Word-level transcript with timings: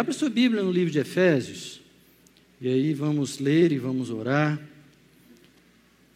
Abra 0.00 0.14
sua 0.14 0.30
Bíblia 0.30 0.62
no 0.62 0.72
livro 0.72 0.90
de 0.90 0.98
Efésios, 0.98 1.78
e 2.58 2.66
aí 2.68 2.94
vamos 2.94 3.38
ler 3.38 3.70
e 3.70 3.76
vamos 3.76 4.08
orar. 4.08 4.58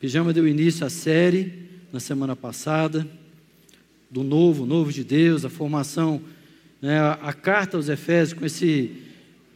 Pijama 0.01 0.33
deu 0.33 0.49
início 0.49 0.87
à 0.87 0.89
série 0.89 1.53
na 1.93 2.01
semana 2.01 2.35
passada, 2.35 3.07
do 4.11 4.23
novo, 4.23 4.65
novo 4.65 4.91
de 4.91 5.05
Deus, 5.05 5.45
a 5.45 5.51
formação, 5.51 6.23
né, 6.81 6.99
a, 6.99 7.31
carta 7.35 7.77
aos 7.77 7.91
Efésios 7.91 8.39
com 8.39 8.47
esse 8.47 8.91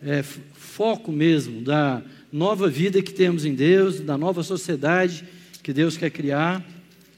é, 0.03 0.23
foco 0.23 1.11
mesmo 1.11 1.63
da 1.63 2.03
nova 2.31 2.69
vida 2.69 3.01
que 3.01 3.15
temos 3.15 3.47
em 3.47 3.55
Deus, 3.55 3.99
da 3.99 4.19
nova 4.19 4.43
sociedade 4.43 5.25
que 5.63 5.73
Deus 5.73 5.97
quer 5.97 6.11
criar, 6.11 6.63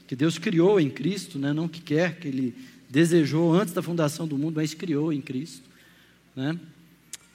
que 0.07 0.15
Deus 0.15 0.37
criou 0.37 0.79
em 0.79 0.89
Cristo, 0.89 1.37
né, 1.37 1.51
não 1.51 1.67
que 1.67 1.81
quer, 1.81 2.19
que 2.19 2.29
Ele 2.29 2.55
desejou 2.89 3.53
antes 3.53 3.73
da 3.73 3.81
fundação 3.81 4.25
do 4.25 4.37
mundo, 4.37 4.55
mas 4.55 4.73
criou 4.73 5.11
em 5.11 5.19
Cristo. 5.19 5.69
Né? 6.33 6.57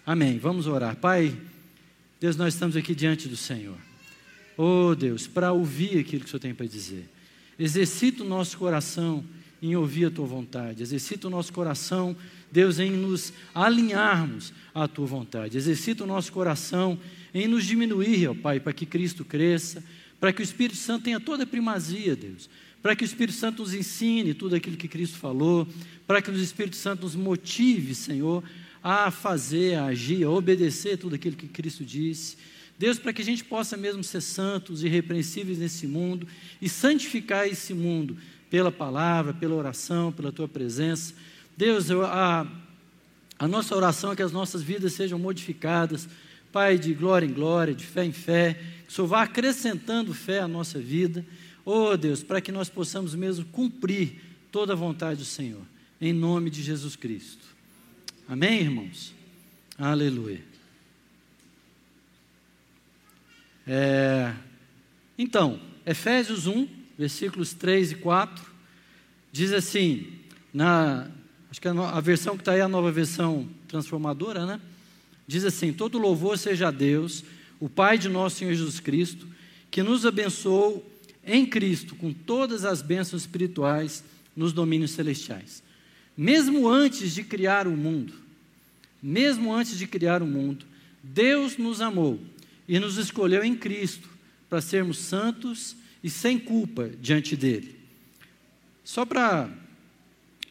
Amém. 0.06 0.38
Vamos 0.38 0.68
orar. 0.68 0.94
Pai, 0.94 1.36
Deus, 2.20 2.36
nós 2.36 2.54
estamos 2.54 2.76
aqui 2.76 2.94
diante 2.94 3.26
do 3.26 3.36
Senhor. 3.36 3.76
Oh 4.56 4.94
Deus, 4.94 5.26
para 5.26 5.50
ouvir 5.50 5.98
aquilo 5.98 6.20
que 6.20 6.28
o 6.28 6.30
Senhor 6.30 6.38
tem 6.38 6.54
para 6.54 6.64
dizer. 6.64 7.08
Exercita 7.58 8.22
o 8.22 8.28
nosso 8.28 8.56
coração 8.56 9.24
em 9.60 9.74
ouvir 9.74 10.04
a 10.04 10.10
tua 10.12 10.24
vontade. 10.24 10.80
Exercita 10.80 11.26
o 11.26 11.30
nosso 11.30 11.52
coração, 11.52 12.16
Deus, 12.52 12.78
em 12.78 12.92
nos 12.92 13.32
alinharmos 13.52 14.52
à 14.72 14.86
tua 14.86 15.06
vontade. 15.06 15.58
Exercita 15.58 16.04
o 16.04 16.06
nosso 16.06 16.30
coração 16.30 16.96
em 17.34 17.48
nos 17.48 17.64
diminuir, 17.64 18.28
ó 18.28 18.34
Pai, 18.34 18.60
para 18.60 18.72
que 18.72 18.86
Cristo 18.86 19.24
cresça, 19.24 19.82
para 20.20 20.32
que 20.32 20.40
o 20.40 20.44
Espírito 20.44 20.76
Santo 20.76 21.02
tenha 21.02 21.18
toda 21.18 21.42
a 21.42 21.46
primazia, 21.46 22.14
Deus 22.14 22.48
para 22.86 22.94
que 22.94 23.02
o 23.02 23.04
Espírito 23.04 23.36
Santo 23.36 23.62
nos 23.62 23.74
ensine 23.74 24.32
tudo 24.32 24.54
aquilo 24.54 24.76
que 24.76 24.86
Cristo 24.86 25.18
falou, 25.18 25.66
para 26.06 26.22
que 26.22 26.30
o 26.30 26.34
Espírito 26.36 26.76
Santo 26.76 27.02
nos 27.02 27.16
motive, 27.16 27.96
Senhor, 27.96 28.44
a 28.88 29.10
fazer, 29.10 29.74
a 29.74 29.86
agir, 29.86 30.22
a 30.22 30.30
obedecer 30.30 30.96
tudo 30.96 31.16
aquilo 31.16 31.34
que 31.34 31.48
Cristo 31.48 31.84
disse. 31.84 32.36
Deus, 32.78 33.00
para 33.00 33.12
que 33.12 33.20
a 33.20 33.24
gente 33.24 33.42
possa 33.42 33.76
mesmo 33.76 34.04
ser 34.04 34.20
santos 34.20 34.84
irrepreensíveis 34.84 35.58
nesse 35.58 35.88
mundo 35.88 36.24
e 36.62 36.68
santificar 36.68 37.48
esse 37.48 37.74
mundo 37.74 38.16
pela 38.48 38.70
palavra, 38.70 39.34
pela 39.34 39.56
oração, 39.56 40.12
pela 40.12 40.30
tua 40.30 40.46
presença. 40.46 41.14
Deus, 41.56 41.90
a, 41.90 42.46
a 43.36 43.48
nossa 43.48 43.74
oração 43.74 44.12
é 44.12 44.16
que 44.16 44.22
as 44.22 44.30
nossas 44.30 44.62
vidas 44.62 44.92
sejam 44.92 45.18
modificadas, 45.18 46.08
Pai, 46.52 46.78
de 46.78 46.94
glória 46.94 47.26
em 47.26 47.32
glória, 47.32 47.74
de 47.74 47.84
fé 47.84 48.04
em 48.04 48.12
fé, 48.12 48.54
que 48.86 48.92
o 48.92 48.94
Senhor 48.94 49.08
vá 49.08 49.22
acrescentando 49.22 50.14
fé 50.14 50.38
à 50.38 50.46
nossa 50.46 50.78
vida 50.78 51.26
Oh 51.64 51.96
Deus, 51.96 52.22
para 52.22 52.40
que 52.40 52.52
nós 52.52 52.68
possamos 52.68 53.16
mesmo 53.16 53.44
cumprir 53.46 54.20
toda 54.52 54.74
a 54.74 54.76
vontade 54.76 55.18
do 55.18 55.24
Senhor, 55.24 55.62
em 56.00 56.12
nome 56.12 56.50
de 56.50 56.62
Jesus 56.62 56.94
Cristo. 56.94 57.55
Amém, 58.28 58.62
irmãos? 58.62 59.14
Aleluia. 59.78 60.42
É, 63.64 64.34
então, 65.16 65.60
Efésios 65.86 66.48
1, 66.48 66.68
versículos 66.98 67.54
3 67.54 67.92
e 67.92 67.94
4, 67.94 68.44
diz 69.30 69.52
assim, 69.52 70.12
na, 70.52 71.08
acho 71.48 71.60
que 71.60 71.68
a, 71.68 71.72
a 71.72 72.00
versão 72.00 72.36
que 72.36 72.40
está 72.40 72.52
aí 72.52 72.58
é 72.58 72.62
a 72.62 72.68
nova 72.68 72.90
versão 72.90 73.48
transformadora, 73.68 74.44
né? 74.44 74.60
Diz 75.26 75.44
assim: 75.44 75.72
Todo 75.72 75.98
louvor 75.98 76.36
seja 76.36 76.68
a 76.68 76.70
Deus, 76.72 77.24
o 77.60 77.68
Pai 77.68 77.96
de 77.96 78.08
nosso 78.08 78.36
Senhor 78.36 78.54
Jesus 78.54 78.80
Cristo, 78.80 79.26
que 79.70 79.82
nos 79.82 80.04
abençoou 80.04 80.84
em 81.24 81.46
Cristo 81.46 81.94
com 81.94 82.12
todas 82.12 82.64
as 82.64 82.82
bênçãos 82.82 83.22
espirituais 83.22 84.02
nos 84.34 84.52
domínios 84.52 84.92
celestiais. 84.92 85.62
Mesmo 86.16 86.68
antes 86.68 87.12
de 87.14 87.22
criar 87.22 87.66
o 87.66 87.76
mundo, 87.76 88.14
mesmo 89.02 89.52
antes 89.52 89.76
de 89.78 89.86
criar 89.86 90.22
o 90.22 90.26
mundo, 90.26 90.64
Deus 91.02 91.56
nos 91.56 91.80
amou 91.80 92.18
e 92.66 92.78
nos 92.78 92.96
escolheu 92.96 93.44
em 93.44 93.54
Cristo 93.54 94.08
para 94.48 94.60
sermos 94.60 94.98
santos 94.98 95.76
e 96.02 96.08
sem 96.08 96.38
culpa 96.38 96.90
diante 97.00 97.36
dele. 97.36 97.76
Só 98.82 99.04
para 99.04 99.50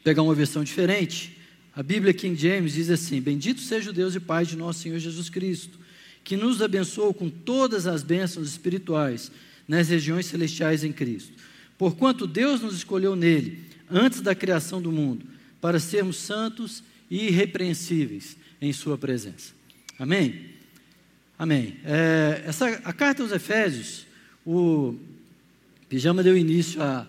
pegar 0.04 0.22
uma 0.22 0.34
versão 0.34 0.62
diferente, 0.62 1.36
a 1.74 1.82
Bíblia 1.82 2.14
King 2.14 2.40
James 2.40 2.74
diz 2.74 2.88
assim: 2.88 3.20
Bendito 3.20 3.60
seja 3.60 3.90
o 3.90 3.92
Deus 3.92 4.14
e 4.14 4.20
Pai 4.20 4.46
de 4.46 4.56
nosso 4.56 4.80
Senhor 4.80 4.98
Jesus 4.98 5.28
Cristo, 5.28 5.78
que 6.22 6.36
nos 6.36 6.62
abençoou 6.62 7.12
com 7.12 7.28
todas 7.28 7.86
as 7.86 8.02
bênçãos 8.02 8.48
espirituais 8.48 9.30
nas 9.66 9.88
regiões 9.88 10.26
celestiais 10.26 10.84
em 10.84 10.92
Cristo. 10.92 11.32
Porquanto 11.76 12.26
Deus 12.26 12.60
nos 12.60 12.74
escolheu 12.74 13.16
nele, 13.16 13.64
antes 13.90 14.20
da 14.20 14.34
criação 14.34 14.80
do 14.80 14.90
mundo, 14.92 15.26
para 15.66 15.80
sermos 15.80 16.18
santos 16.18 16.80
e 17.10 17.26
irrepreensíveis 17.26 18.36
em 18.62 18.72
Sua 18.72 18.96
presença. 18.96 19.52
Amém? 19.98 20.50
Amém. 21.36 21.76
É, 21.84 22.44
essa, 22.46 22.68
a 22.84 22.92
carta 22.92 23.24
aos 23.24 23.32
Efésios, 23.32 24.06
o 24.46 24.94
Pijama 25.88 26.22
deu 26.22 26.38
início 26.38 26.80
a, 26.80 27.04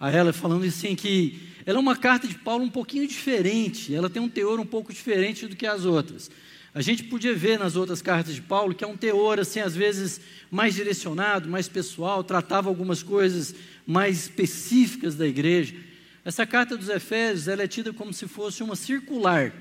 a 0.00 0.10
ela 0.10 0.32
falando 0.32 0.64
assim 0.64 0.96
que 0.96 1.38
ela 1.66 1.76
é 1.76 1.80
uma 1.82 1.96
carta 1.96 2.26
de 2.26 2.34
Paulo 2.36 2.64
um 2.64 2.70
pouquinho 2.70 3.06
diferente, 3.06 3.94
ela 3.94 4.08
tem 4.08 4.22
um 4.22 4.28
teor 4.30 4.58
um 4.58 4.64
pouco 4.64 4.90
diferente 4.90 5.46
do 5.46 5.54
que 5.54 5.66
as 5.66 5.84
outras. 5.84 6.30
A 6.72 6.80
gente 6.80 7.04
podia 7.04 7.34
ver 7.34 7.58
nas 7.58 7.76
outras 7.76 8.00
cartas 8.00 8.34
de 8.34 8.40
Paulo 8.40 8.74
que 8.74 8.84
é 8.84 8.88
um 8.88 8.96
teor, 8.96 9.38
assim, 9.38 9.60
às 9.60 9.76
vezes 9.76 10.18
mais 10.50 10.74
direcionado, 10.74 11.46
mais 11.46 11.68
pessoal, 11.68 12.24
tratava 12.24 12.70
algumas 12.70 13.02
coisas 13.02 13.54
mais 13.86 14.16
específicas 14.20 15.14
da 15.14 15.26
igreja. 15.26 15.74
Essa 16.24 16.46
carta 16.46 16.76
dos 16.76 16.88
Efésios 16.88 17.48
ela 17.48 17.62
é 17.62 17.68
tida 17.68 17.92
como 17.92 18.12
se 18.12 18.26
fosse 18.26 18.62
uma 18.62 18.76
circular. 18.76 19.52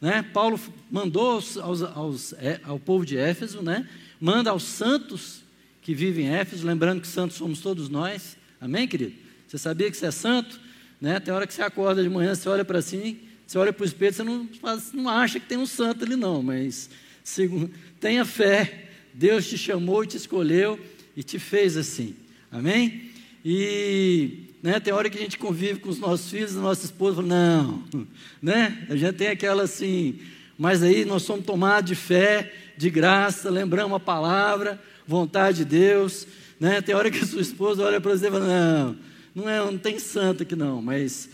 Né? 0.00 0.22
Paulo 0.22 0.58
mandou 0.90 1.32
aos, 1.32 1.56
aos, 1.56 1.82
aos, 1.82 2.32
é, 2.34 2.60
ao 2.64 2.78
povo 2.78 3.04
de 3.04 3.16
Éfeso, 3.16 3.62
né? 3.62 3.88
manda 4.20 4.50
aos 4.50 4.62
santos 4.62 5.42
que 5.82 5.94
vivem 5.94 6.26
em 6.26 6.30
Éfeso, 6.30 6.66
lembrando 6.66 7.00
que 7.00 7.08
santos 7.08 7.36
somos 7.36 7.60
todos 7.60 7.88
nós. 7.88 8.36
Amém, 8.60 8.88
querido? 8.88 9.14
Você 9.46 9.58
sabia 9.58 9.90
que 9.90 9.96
você 9.96 10.06
é 10.06 10.10
santo? 10.10 10.60
Né? 11.00 11.20
Tem 11.20 11.32
hora 11.32 11.46
que 11.46 11.54
você 11.54 11.62
acorda 11.62 12.02
de 12.02 12.08
manhã, 12.08 12.34
você 12.34 12.48
olha 12.48 12.64
para 12.64 12.82
si 12.82 13.28
você 13.50 13.58
olha 13.58 13.72
para 13.72 13.82
o 13.82 13.84
espelho, 13.84 14.14
você 14.14 14.22
não, 14.22 14.48
não 14.94 15.08
acha 15.08 15.40
que 15.40 15.46
tem 15.46 15.58
um 15.58 15.66
santo 15.66 16.04
ali, 16.04 16.14
não, 16.14 16.40
mas 16.40 16.88
segundo, 17.24 17.68
tenha 17.98 18.24
fé, 18.24 18.90
Deus 19.12 19.48
te 19.48 19.58
chamou 19.58 20.06
te 20.06 20.16
escolheu 20.16 20.78
e 21.16 21.24
te 21.24 21.36
fez 21.36 21.76
assim, 21.76 22.14
amém? 22.48 23.10
E 23.44 24.49
né, 24.62 24.78
tem 24.78 24.92
hora 24.92 25.08
que 25.08 25.18
a 25.18 25.20
gente 25.20 25.38
convive 25.38 25.80
com 25.80 25.88
os 25.88 25.98
nossos 25.98 26.30
filhos, 26.30 26.54
nossa 26.54 26.84
esposa 26.84 27.22
não, 27.22 27.82
né? 28.42 28.86
A 28.90 28.96
gente 28.96 29.14
tem 29.14 29.28
aquela 29.28 29.62
assim, 29.62 30.18
mas 30.58 30.82
aí 30.82 31.04
nós 31.04 31.22
somos 31.22 31.46
tomados 31.46 31.88
de 31.88 31.96
fé, 31.96 32.52
de 32.76 32.90
graça, 32.90 33.48
lembramos 33.48 33.96
a 33.96 34.00
palavra, 34.00 34.80
vontade 35.06 35.58
de 35.58 35.64
Deus, 35.64 36.26
né? 36.58 36.82
Tem 36.82 36.94
hora 36.94 37.10
que 37.10 37.18
a 37.18 37.26
sua 37.26 37.40
esposa 37.40 37.82
olha 37.82 38.00
para 38.00 38.10
você 38.10 38.28
e 38.28 38.30
fala, 38.30 38.46
não, 38.46 38.96
não, 39.34 39.48
é, 39.48 39.58
não 39.58 39.78
tem 39.78 39.98
santo 39.98 40.42
aqui 40.42 40.54
não, 40.54 40.82
mas 40.82 41.30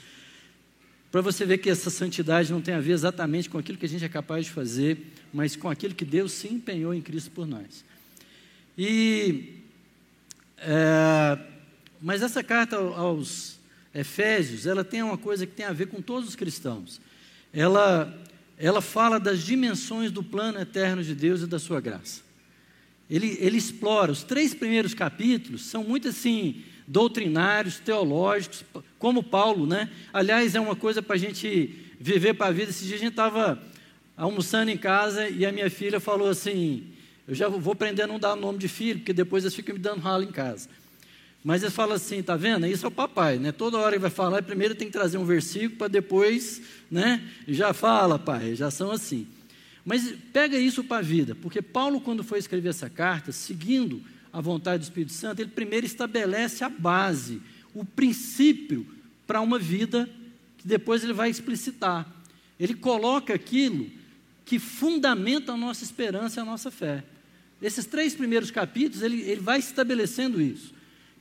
para 1.11 1.21
você 1.21 1.45
ver 1.45 1.59
que 1.59 1.71
essa 1.71 1.91
santidade 1.91 2.53
não 2.53 2.61
tem 2.61 2.75
a 2.75 2.81
ver 2.81 2.93
exatamente 2.93 3.49
com 3.51 3.59
aquilo 3.59 3.79
que 3.79 3.87
a 3.87 3.89
gente 3.89 4.05
é 4.05 4.09
capaz 4.09 4.45
de 4.45 4.53
fazer, 4.53 4.99
mas 5.33 5.57
com 5.57 5.69
aquilo 5.69 5.95
que 5.95 6.05
Deus 6.05 6.33
se 6.33 6.47
empenhou 6.47 6.95
em 6.95 7.01
Cristo 7.01 7.31
por 7.31 7.47
nós. 7.47 7.85
E, 8.77 9.55
é, 10.59 11.39
mas 12.01 12.23
essa 12.23 12.43
carta 12.43 12.77
aos 12.77 13.59
Efésios, 13.95 14.67
ela 14.67 14.85
tem 14.85 15.03
uma 15.03 15.17
coisa 15.17 15.47
que 15.47 15.53
tem 15.53 15.65
a 15.65 15.73
ver 15.73 15.87
com 15.87 16.03
todos 16.03 16.29
os 16.29 16.37
cristãos. 16.37 17.01
Ela, 17.53 18.15
ela 18.59 18.83
fala 18.83 19.19
das 19.19 19.43
dimensões 19.43 20.11
do 20.11 20.23
plano 20.23 20.61
eterno 20.61 21.03
de 21.03 21.15
Deus 21.15 21.41
e 21.41 21.47
da 21.47 21.59
sua 21.59 21.81
graça. 21.81 22.21
Ele, 23.09 23.39
ele 23.41 23.57
explora, 23.57 24.13
os 24.13 24.23
três 24.23 24.53
primeiros 24.53 24.93
capítulos 24.93 25.65
são 25.65 25.83
muito 25.83 26.09
assim, 26.09 26.63
doutrinários, 26.87 27.79
teológicos, 27.79 28.65
como 28.99 29.23
Paulo, 29.23 29.67
né? 29.67 29.91
Aliás, 30.13 30.55
é 30.55 30.61
uma 30.61 30.77
coisa 30.77 31.01
para 31.01 31.15
a 31.15 31.19
gente 31.19 31.75
viver 31.99 32.35
para 32.35 32.47
a 32.47 32.53
vida. 32.53 32.71
Esse 32.71 32.85
dia 32.85 32.97
a 32.97 32.99
gente 32.99 33.13
estava 33.13 33.63
almoçando 34.17 34.71
em 34.71 34.77
casa 34.77 35.29
e 35.29 35.47
a 35.47 35.53
minha 35.53 35.71
filha 35.71 36.01
falou 36.01 36.29
assim: 36.29 36.85
Eu 37.27 37.35
já 37.35 37.49
vou 37.49 37.73
aprender 37.73 38.03
a 38.03 38.07
não 38.07 38.19
dar 38.19 38.37
nome 38.37 38.59
de 38.59 38.69
filho, 38.69 38.99
porque 38.99 39.13
depois 39.13 39.45
eles 39.45 39.55
ficam 39.55 39.75
me 39.75 39.81
dando 39.81 40.01
ralo 40.01 40.25
em 40.25 40.33
casa. 40.33 40.69
Mas 41.47 41.63
eles 41.63 41.77
falam 41.77 41.95
assim: 41.95 42.21
tá 42.25 42.35
vendo? 42.35 42.67
Isso 42.67 42.85
é 42.85 42.89
o 42.89 42.91
papai, 42.91 43.39
né? 43.39 43.53
Toda 43.53 43.79
hora 43.79 43.93
que 43.95 44.01
vai 44.01 44.11
falar, 44.11 44.43
primeiro 44.43 44.75
tem 44.75 44.89
que 44.89 44.93
trazer 44.93 45.17
um 45.17 45.25
versículo 45.25 45.79
para 45.79 45.87
depois, 45.87 46.61
né? 46.91 47.23
Já 47.47 47.73
fala, 47.73 48.19
pai, 48.19 48.57
já 48.57 48.69
são 48.69 48.91
assim. 48.91 49.29
Mas 49.85 50.13
pega 50.33 50.59
isso 50.59 50.83
para 50.83 50.97
a 50.97 51.03
vida, 51.03 51.37
porque 51.37 51.63
Paulo, 51.63 52.01
quando 52.01 52.25
foi 52.25 52.41
escrever 52.41 52.71
essa 52.71 52.91
carta, 52.91 53.31
seguindo 53.31 54.03
a 54.33 54.41
vontade 54.41 54.81
do 54.81 54.83
Espírito 54.83 55.13
Santo, 55.13 55.41
ele 55.41 55.51
primeiro 55.51 55.87
estabelece 55.87 56.65
a 56.65 56.69
base, 56.69 57.41
o 57.73 57.85
princípio 57.85 58.85
para 59.25 59.41
uma 59.41 59.57
vida 59.57 60.11
que 60.59 60.67
depois 60.67 61.05
ele 61.05 61.13
vai 61.13 61.31
explicitar. 61.31 62.13
Ele 62.59 62.75
coloca 62.75 63.33
aquilo 63.33 63.89
que 64.45 64.59
fundamenta 64.59 65.53
a 65.53 65.57
nossa 65.57 65.85
esperança 65.85 66.41
e 66.41 66.43
a 66.43 66.45
nossa 66.45 66.73
fé. 66.73 67.05
Esses 67.63 67.87
três 67.87 68.17
primeiros 68.17 68.51
capítulos, 68.51 69.01
ele, 69.01 69.21
ele 69.21 69.41
vai 69.41 69.61
estabelecendo 69.61 70.43
isso. 70.43 70.75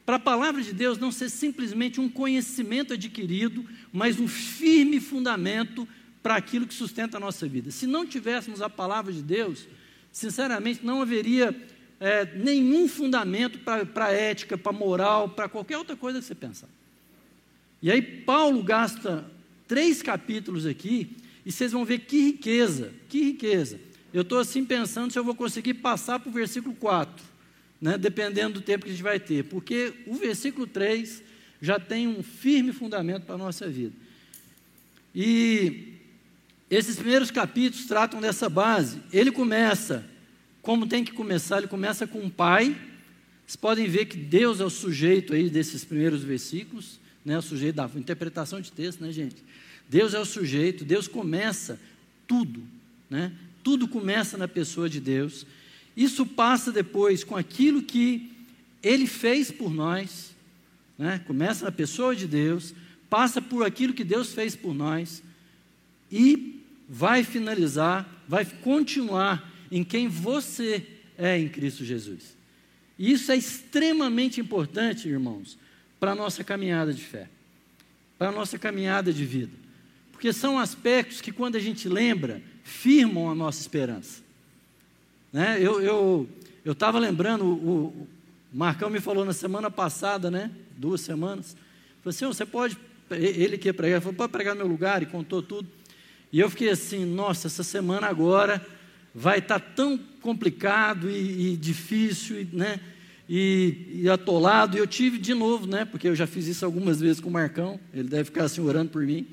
Para 0.06 0.18
a 0.18 0.20
palavra 0.20 0.62
de 0.62 0.72
Deus 0.72 0.98
não 0.98 1.12
ser 1.12 1.30
simplesmente 1.30 2.00
um 2.00 2.08
conhecimento 2.08 2.94
adquirido, 2.94 3.66
mas 3.92 4.20
um 4.20 4.28
firme 4.28 5.00
fundamento 5.00 5.88
para 6.22 6.36
aquilo 6.36 6.68
que 6.68 6.74
sustenta 6.74 7.18
a 7.18 7.20
nossa 7.20 7.48
vida. 7.48 7.72
Se 7.72 7.88
não 7.88 8.06
tivéssemos 8.06 8.62
a 8.62 8.70
palavra 8.70 9.12
de 9.12 9.22
Deus, 9.22 9.68
sinceramente, 10.12 10.86
não 10.86 11.02
haveria 11.02 11.56
é, 12.00 12.26
nenhum 12.36 12.88
fundamento 12.88 13.60
para 13.60 14.06
a 14.06 14.12
ética, 14.12 14.58
para 14.58 14.72
a 14.72 14.76
moral, 14.76 15.30
para 15.30 15.50
qualquer 15.50 15.78
outra 15.78 15.96
coisa 15.96 16.20
que 16.20 16.26
você 16.26 16.36
pensar. 16.36 16.70
E 17.82 17.92
aí, 17.92 18.02
Paulo 18.02 18.62
gasta 18.64 19.26
três 19.68 20.02
capítulos 20.04 20.66
aqui, 20.66 21.16
e 21.46 21.52
vocês 21.52 21.72
vão 21.72 21.86
ver 21.86 22.00
que 22.00 22.20
riqueza, 22.22 22.94
que 23.10 23.22
riqueza. 23.24 23.80
Eu 24.14 24.22
estou 24.22 24.40
assim 24.40 24.64
pensando 24.64 25.12
se 25.12 25.20
eu 25.20 25.24
vou 25.24 25.36
conseguir 25.36 25.76
passar 25.76 26.20
para 26.20 26.30
o 26.30 26.34
versículo 26.34 26.76
4, 26.76 27.24
né, 27.82 27.98
dependendo 27.98 28.60
do 28.60 28.62
tempo 28.62 28.86
que 28.86 28.92
a 28.92 28.94
gente 28.94 29.04
vai 29.04 29.20
ter, 29.20 29.44
porque 29.46 29.94
o 30.08 30.16
versículo 30.16 30.66
3 30.66 31.22
já 31.62 31.80
tem 31.80 32.08
um 32.08 32.22
firme 32.24 32.72
fundamento 32.72 33.24
para 33.24 33.36
a 33.36 33.38
nossa 33.38 33.68
vida. 33.68 33.94
E 35.14 35.94
esses 36.70 36.96
primeiros 36.98 37.32
capítulos 37.32 37.86
tratam 37.86 38.20
dessa 38.20 38.50
base. 38.50 39.02
Ele 39.14 39.32
começa, 39.32 40.06
como 40.62 40.88
tem 40.88 41.04
que 41.04 41.14
começar, 41.14 41.60
ele 41.60 41.68
começa 41.68 42.06
com 42.06 42.20
um 42.20 42.30
pai. 42.30 42.76
Vocês 43.46 43.56
podem 43.56 43.88
ver 43.88 44.06
que 44.06 44.18
Deus 44.18 44.60
é 44.60 44.66
o 44.66 44.70
sujeito 44.70 45.34
aí 45.34 45.50
desses 45.50 45.86
primeiros 45.86 46.24
versículos, 46.24 47.00
né, 47.24 47.38
o 47.38 47.42
sujeito 47.42 47.76
da 47.76 47.90
interpretação 47.96 48.60
de 48.60 48.72
texto, 48.72 49.02
né, 49.02 49.12
gente? 49.12 49.38
Deus 49.88 50.14
é 50.14 50.20
o 50.20 50.26
sujeito, 50.26 50.84
Deus 50.84 51.08
começa 51.08 51.80
tudo, 52.28 52.64
né? 53.10 53.32
Tudo 53.64 53.88
começa 53.88 54.38
na 54.38 54.48
pessoa 54.48 54.90
de 54.90 55.00
Deus. 55.00 55.46
Isso 55.96 56.26
passa 56.26 56.72
depois 56.72 57.24
com 57.24 57.36
aquilo 57.36 57.82
que 57.82 58.32
ele 58.84 59.08
fez 59.08 59.52
por 59.52 59.74
nós, 59.74 60.36
né? 60.98 61.20
Começa 61.26 61.66
na 61.66 61.72
pessoa 61.72 62.16
de 62.16 62.28
Deus, 62.28 62.74
passa 63.10 63.42
por 63.42 63.66
aquilo 63.66 63.94
que 63.94 64.04
Deus 64.04 64.34
fez 64.34 64.56
por 64.56 64.74
nós 64.74 65.24
e 66.12 66.62
vai 66.88 67.24
finalizar, 67.24 68.24
vai 68.28 68.46
continuar 68.46 69.52
em 69.72 69.84
quem 69.84 70.08
você 70.08 70.86
é 71.18 71.38
em 71.38 71.50
Cristo 71.50 71.84
Jesus. 71.84 72.36
E 72.98 73.12
isso 73.12 73.32
é 73.32 73.36
extremamente 73.36 74.40
importante, 74.40 75.10
irmãos, 75.10 75.58
para 76.00 76.12
a 76.12 76.16
nossa 76.16 76.44
caminhada 76.44 76.94
de 76.94 77.02
fé, 77.02 77.30
para 78.18 78.30
a 78.30 78.32
nossa 78.32 78.58
caminhada 78.58 79.12
de 79.12 79.26
vida. 79.26 79.52
Porque 80.12 80.32
são 80.32 80.58
aspectos 80.58 81.20
que, 81.20 81.32
quando 81.32 81.56
a 81.56 81.60
gente 81.60 81.90
lembra, 81.90 82.42
firmam 82.64 83.30
a 83.30 83.36
nossa 83.36 83.60
esperança. 83.60 84.25
Né? 85.36 85.58
Eu 85.62 86.30
estava 86.64 86.98
eu, 86.98 87.04
eu 87.04 87.10
lembrando, 87.10 87.44
o, 87.44 87.88
o 87.88 88.08
Marcão 88.54 88.90
me 88.90 89.02
falou 89.02 89.26
na 89.26 89.34
semana 89.34 89.70
passada, 89.70 90.32
né? 90.32 90.50
duas 90.78 91.02
semanas, 91.02 91.58
falou 92.02 92.16
assim, 92.16 92.26
você 92.26 92.46
pode, 92.46 92.78
ele 93.12 93.58
que 93.58 93.68
ia 93.68 93.74
pregar, 93.74 94.00
falou, 94.00 94.16
pode 94.16 94.32
pregar 94.32 94.56
no 94.56 94.60
meu 94.60 94.68
lugar, 94.70 95.04
e 95.04 95.06
contou 95.06 95.42
tudo. 95.42 95.68
E 96.32 96.40
eu 96.40 96.50
fiquei 96.50 96.70
assim, 96.70 97.04
nossa, 97.04 97.48
essa 97.48 97.64
semana 97.64 98.08
agora 98.08 98.66
vai 99.14 99.40
estar 99.40 99.60
tá 99.60 99.72
tão 99.76 99.98
complicado 100.22 101.12
e, 101.12 101.52
e 101.52 101.58
difícil, 101.58 102.48
né? 102.54 102.80
E, 103.28 104.04
e, 104.04 104.10
atolado. 104.10 104.78
E 104.78 104.80
eu 104.80 104.88
tive 104.88 105.18
de 105.18 105.34
novo, 105.34 105.68
né? 105.68 105.84
Porque 105.84 106.08
eu 106.08 106.16
já 106.16 106.26
fiz 106.26 106.48
isso 106.48 106.64
algumas 106.64 107.02
vezes 107.02 107.20
com 107.20 107.28
o 107.28 107.34
Marcão. 107.34 107.78
Ele 107.94 108.08
deve 108.08 108.26
ficar 108.26 108.46
assim 108.46 108.62
orando 108.62 108.92
por 108.92 109.06
mim. 109.06 109.28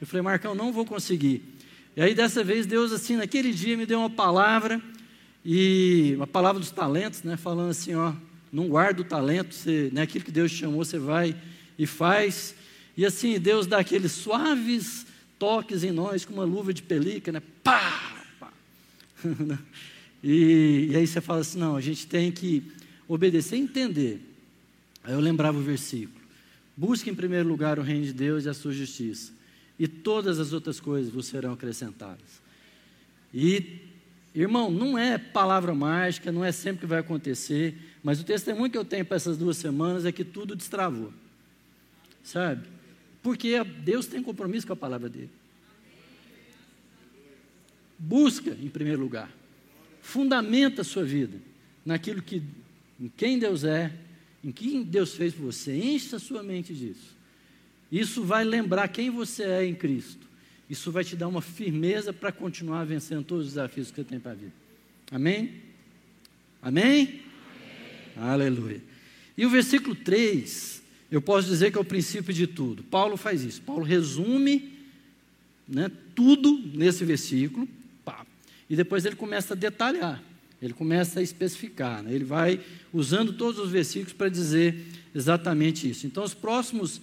Eu 0.00 0.06
falei, 0.06 0.20
Marcão, 0.20 0.54
não 0.54 0.70
vou 0.70 0.84
conseguir. 0.84 1.42
E 1.96 2.02
aí 2.02 2.14
dessa 2.14 2.44
vez 2.44 2.66
Deus 2.66 2.92
assim, 2.92 3.16
naquele 3.16 3.52
dia 3.52 3.74
me 3.74 3.86
deu 3.86 4.00
uma 4.00 4.10
palavra 4.10 4.82
e 5.48 6.14
uma 6.16 6.26
palavra 6.26 6.58
dos 6.58 6.72
talentos, 6.72 7.22
né? 7.22 7.36
Falando 7.36 7.70
assim, 7.70 7.94
ó, 7.94 8.12
não 8.52 8.66
guarda 8.66 9.00
o 9.02 9.04
talento, 9.04 9.54
você, 9.54 9.90
né, 9.92 10.02
aquilo 10.02 10.24
que 10.24 10.32
Deus 10.32 10.50
te 10.50 10.58
chamou, 10.58 10.84
você 10.84 10.98
vai 10.98 11.36
e 11.78 11.86
faz. 11.86 12.52
E 12.96 13.06
assim, 13.06 13.38
Deus 13.38 13.64
dá 13.64 13.78
aqueles 13.78 14.10
suaves 14.10 15.06
toques 15.38 15.84
em 15.84 15.92
nós 15.92 16.24
com 16.24 16.34
uma 16.34 16.42
luva 16.42 16.74
de 16.74 16.82
pelica, 16.82 17.30
né? 17.30 17.40
Pá! 17.62 18.24
pá. 18.40 18.52
e, 20.20 20.88
e 20.90 20.96
aí 20.96 21.06
você 21.06 21.20
fala 21.20 21.42
assim: 21.42 21.60
não, 21.60 21.76
a 21.76 21.80
gente 21.80 22.08
tem 22.08 22.32
que 22.32 22.64
obedecer 23.06 23.54
e 23.56 23.60
entender. 23.60 24.20
Aí 25.04 25.12
eu 25.12 25.20
lembrava 25.20 25.56
o 25.56 25.62
versículo: 25.62 26.20
busque 26.76 27.08
em 27.08 27.14
primeiro 27.14 27.48
lugar 27.48 27.78
o 27.78 27.82
reino 27.82 28.04
de 28.04 28.12
Deus 28.12 28.46
e 28.46 28.48
a 28.48 28.54
sua 28.54 28.72
justiça, 28.72 29.32
e 29.78 29.86
todas 29.86 30.40
as 30.40 30.52
outras 30.52 30.80
coisas 30.80 31.12
vos 31.12 31.26
serão 31.26 31.52
acrescentadas. 31.52 32.44
E, 33.32 33.80
irmão, 34.42 34.70
não 34.70 34.98
é 34.98 35.16
palavra 35.16 35.74
mágica, 35.74 36.30
não 36.30 36.44
é 36.44 36.52
sempre 36.52 36.80
que 36.80 36.86
vai 36.86 36.98
acontecer, 36.98 37.74
mas 38.02 38.20
o 38.20 38.24
testemunho 38.24 38.70
que 38.70 38.78
eu 38.78 38.84
tenho 38.84 39.04
para 39.04 39.16
essas 39.16 39.36
duas 39.36 39.56
semanas 39.56 40.04
é 40.04 40.12
que 40.12 40.24
tudo 40.24 40.54
destravou. 40.54 41.12
Sabe? 42.22 42.66
Porque 43.22 43.62
Deus 43.64 44.06
tem 44.06 44.22
compromisso 44.22 44.66
com 44.66 44.72
a 44.72 44.76
palavra 44.76 45.08
dele. 45.08 45.30
Busca 47.98 48.50
em 48.50 48.68
primeiro 48.68 49.00
lugar. 49.00 49.30
Fundamenta 50.02 50.82
a 50.82 50.84
sua 50.84 51.02
vida 51.02 51.38
naquilo 51.84 52.22
que 52.22 52.42
em 53.00 53.08
quem 53.08 53.38
Deus 53.38 53.64
é, 53.64 53.92
em 54.44 54.52
quem 54.52 54.82
Deus 54.82 55.14
fez 55.14 55.34
por 55.34 55.46
você. 55.46 55.74
Enche 55.76 56.14
a 56.14 56.18
sua 56.18 56.42
mente 56.42 56.74
disso. 56.74 57.16
Isso 57.90 58.22
vai 58.22 58.44
lembrar 58.44 58.88
quem 58.88 59.10
você 59.10 59.44
é 59.44 59.64
em 59.64 59.74
Cristo. 59.74 60.25
Isso 60.68 60.90
vai 60.90 61.04
te 61.04 61.14
dar 61.16 61.28
uma 61.28 61.42
firmeza 61.42 62.12
para 62.12 62.32
continuar 62.32 62.84
vencendo 62.84 63.24
todos 63.24 63.46
os 63.46 63.52
desafios 63.52 63.90
que 63.90 63.96
você 63.96 64.04
tem 64.04 64.18
para 64.18 64.32
a 64.32 64.34
vida. 64.34 64.52
Amém? 65.10 65.62
Amém? 66.60 67.20
Amém? 68.16 68.28
Aleluia. 68.30 68.82
E 69.36 69.46
o 69.46 69.50
versículo 69.50 69.94
3 69.94 70.76
eu 71.10 71.20
posso 71.20 71.48
dizer 71.48 71.70
que 71.70 71.78
é 71.78 71.80
o 71.80 71.84
princípio 71.84 72.34
de 72.34 72.46
tudo. 72.46 72.82
Paulo 72.82 73.16
faz 73.16 73.42
isso. 73.42 73.62
Paulo 73.62 73.84
resume 73.84 74.72
né, 75.68 75.90
tudo 76.14 76.60
nesse 76.74 77.04
versículo, 77.04 77.68
pá, 78.04 78.26
e 78.68 78.76
depois 78.76 79.04
ele 79.04 79.16
começa 79.16 79.54
a 79.54 79.56
detalhar, 79.56 80.22
ele 80.60 80.72
começa 80.72 81.20
a 81.20 81.22
especificar. 81.22 82.02
Né, 82.02 82.12
ele 82.12 82.24
vai 82.24 82.60
usando 82.92 83.32
todos 83.32 83.60
os 83.60 83.70
versículos 83.70 84.12
para 84.12 84.28
dizer 84.28 84.84
exatamente 85.14 85.88
isso. 85.88 86.06
Então, 86.06 86.24
os 86.24 86.34
próximos 86.34 87.00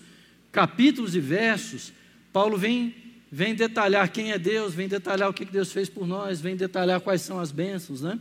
capítulos 0.51 1.15
e 1.15 1.19
versos, 1.19 1.93
Paulo 2.31 2.57
vem, 2.57 2.93
vem 3.33 3.55
detalhar 3.55 4.07
quem 4.09 4.31
é 4.31 4.37
Deus, 4.37 4.75
vem 4.75 4.87
detalhar 4.87 5.27
o 5.27 5.33
que 5.33 5.43
Deus 5.43 5.71
fez 5.71 5.89
por 5.89 6.05
nós, 6.05 6.39
vem 6.39 6.55
detalhar 6.55 7.01
quais 7.01 7.23
são 7.23 7.39
as 7.39 7.51
bênçãos, 7.51 8.03
né? 8.03 8.19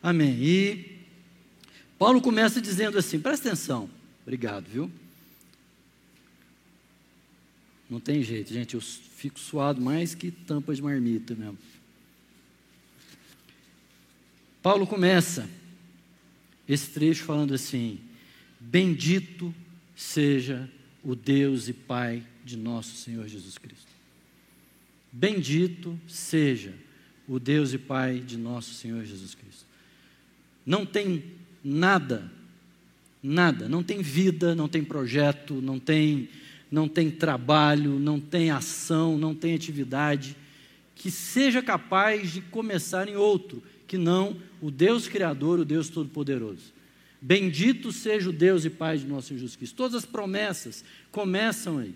Amém. 0.00 0.38
E 0.40 0.96
Paulo 1.98 2.22
começa 2.22 2.60
dizendo 2.60 2.96
assim: 2.96 3.18
presta 3.18 3.48
atenção. 3.48 3.90
Obrigado, 4.22 4.64
viu? 4.66 4.88
Não 7.90 7.98
tem 7.98 8.22
jeito, 8.22 8.54
gente, 8.54 8.74
eu 8.74 8.80
fico 8.80 9.40
suado 9.40 9.80
mais 9.80 10.14
que 10.14 10.30
tampa 10.30 10.72
de 10.72 10.82
marmita 10.82 11.34
mesmo. 11.34 11.58
Paulo 14.62 14.86
começa 14.86 15.50
esse 16.68 16.90
trecho 16.90 17.24
falando 17.24 17.54
assim: 17.54 17.98
Bendito 18.60 19.52
seja 19.96 20.70
o 21.02 21.16
Deus 21.16 21.66
e 21.66 21.72
Pai 21.72 22.24
de 22.44 22.56
nosso 22.56 22.94
Senhor 22.94 23.26
Jesus 23.26 23.58
Cristo. 23.58 23.97
Bendito 25.10 25.98
seja 26.06 26.74
o 27.26 27.38
Deus 27.38 27.72
e 27.72 27.78
Pai 27.78 28.20
de 28.20 28.36
nosso 28.36 28.74
Senhor 28.74 29.04
Jesus 29.04 29.34
Cristo. 29.34 29.66
Não 30.64 30.84
tem 30.84 31.24
nada 31.64 32.30
Nada, 33.22 33.68
não 33.68 33.82
tem 33.82 34.00
vida, 34.00 34.54
não 34.54 34.68
tem 34.68 34.84
projeto, 34.84 35.54
não 35.54 35.78
tem, 35.78 36.28
não 36.70 36.88
tem 36.88 37.10
trabalho, 37.10 37.98
não 37.98 38.20
tem 38.20 38.50
ação, 38.50 39.18
não 39.18 39.34
tem 39.34 39.54
atividade 39.54 40.36
que 40.94 41.10
seja 41.10 41.62
capaz 41.62 42.32
de 42.32 42.40
começar 42.40 43.08
em 43.08 43.16
outro, 43.16 43.62
que 43.86 43.96
não 43.96 44.36
o 44.60 44.70
Deus 44.70 45.06
Criador, 45.06 45.60
o 45.60 45.64
Deus 45.64 45.88
Todo-Poderoso. 45.88 46.72
Bendito 47.20 47.92
seja 47.92 48.30
o 48.30 48.32
Deus 48.32 48.64
e 48.64 48.70
Pai 48.70 48.98
de 48.98 49.06
nosso 49.06 49.28
Jesus 49.28 49.56
Cristo. 49.56 49.76
Todas 49.76 49.96
as 49.96 50.04
promessas 50.04 50.84
começam 51.10 51.78
aí. 51.78 51.94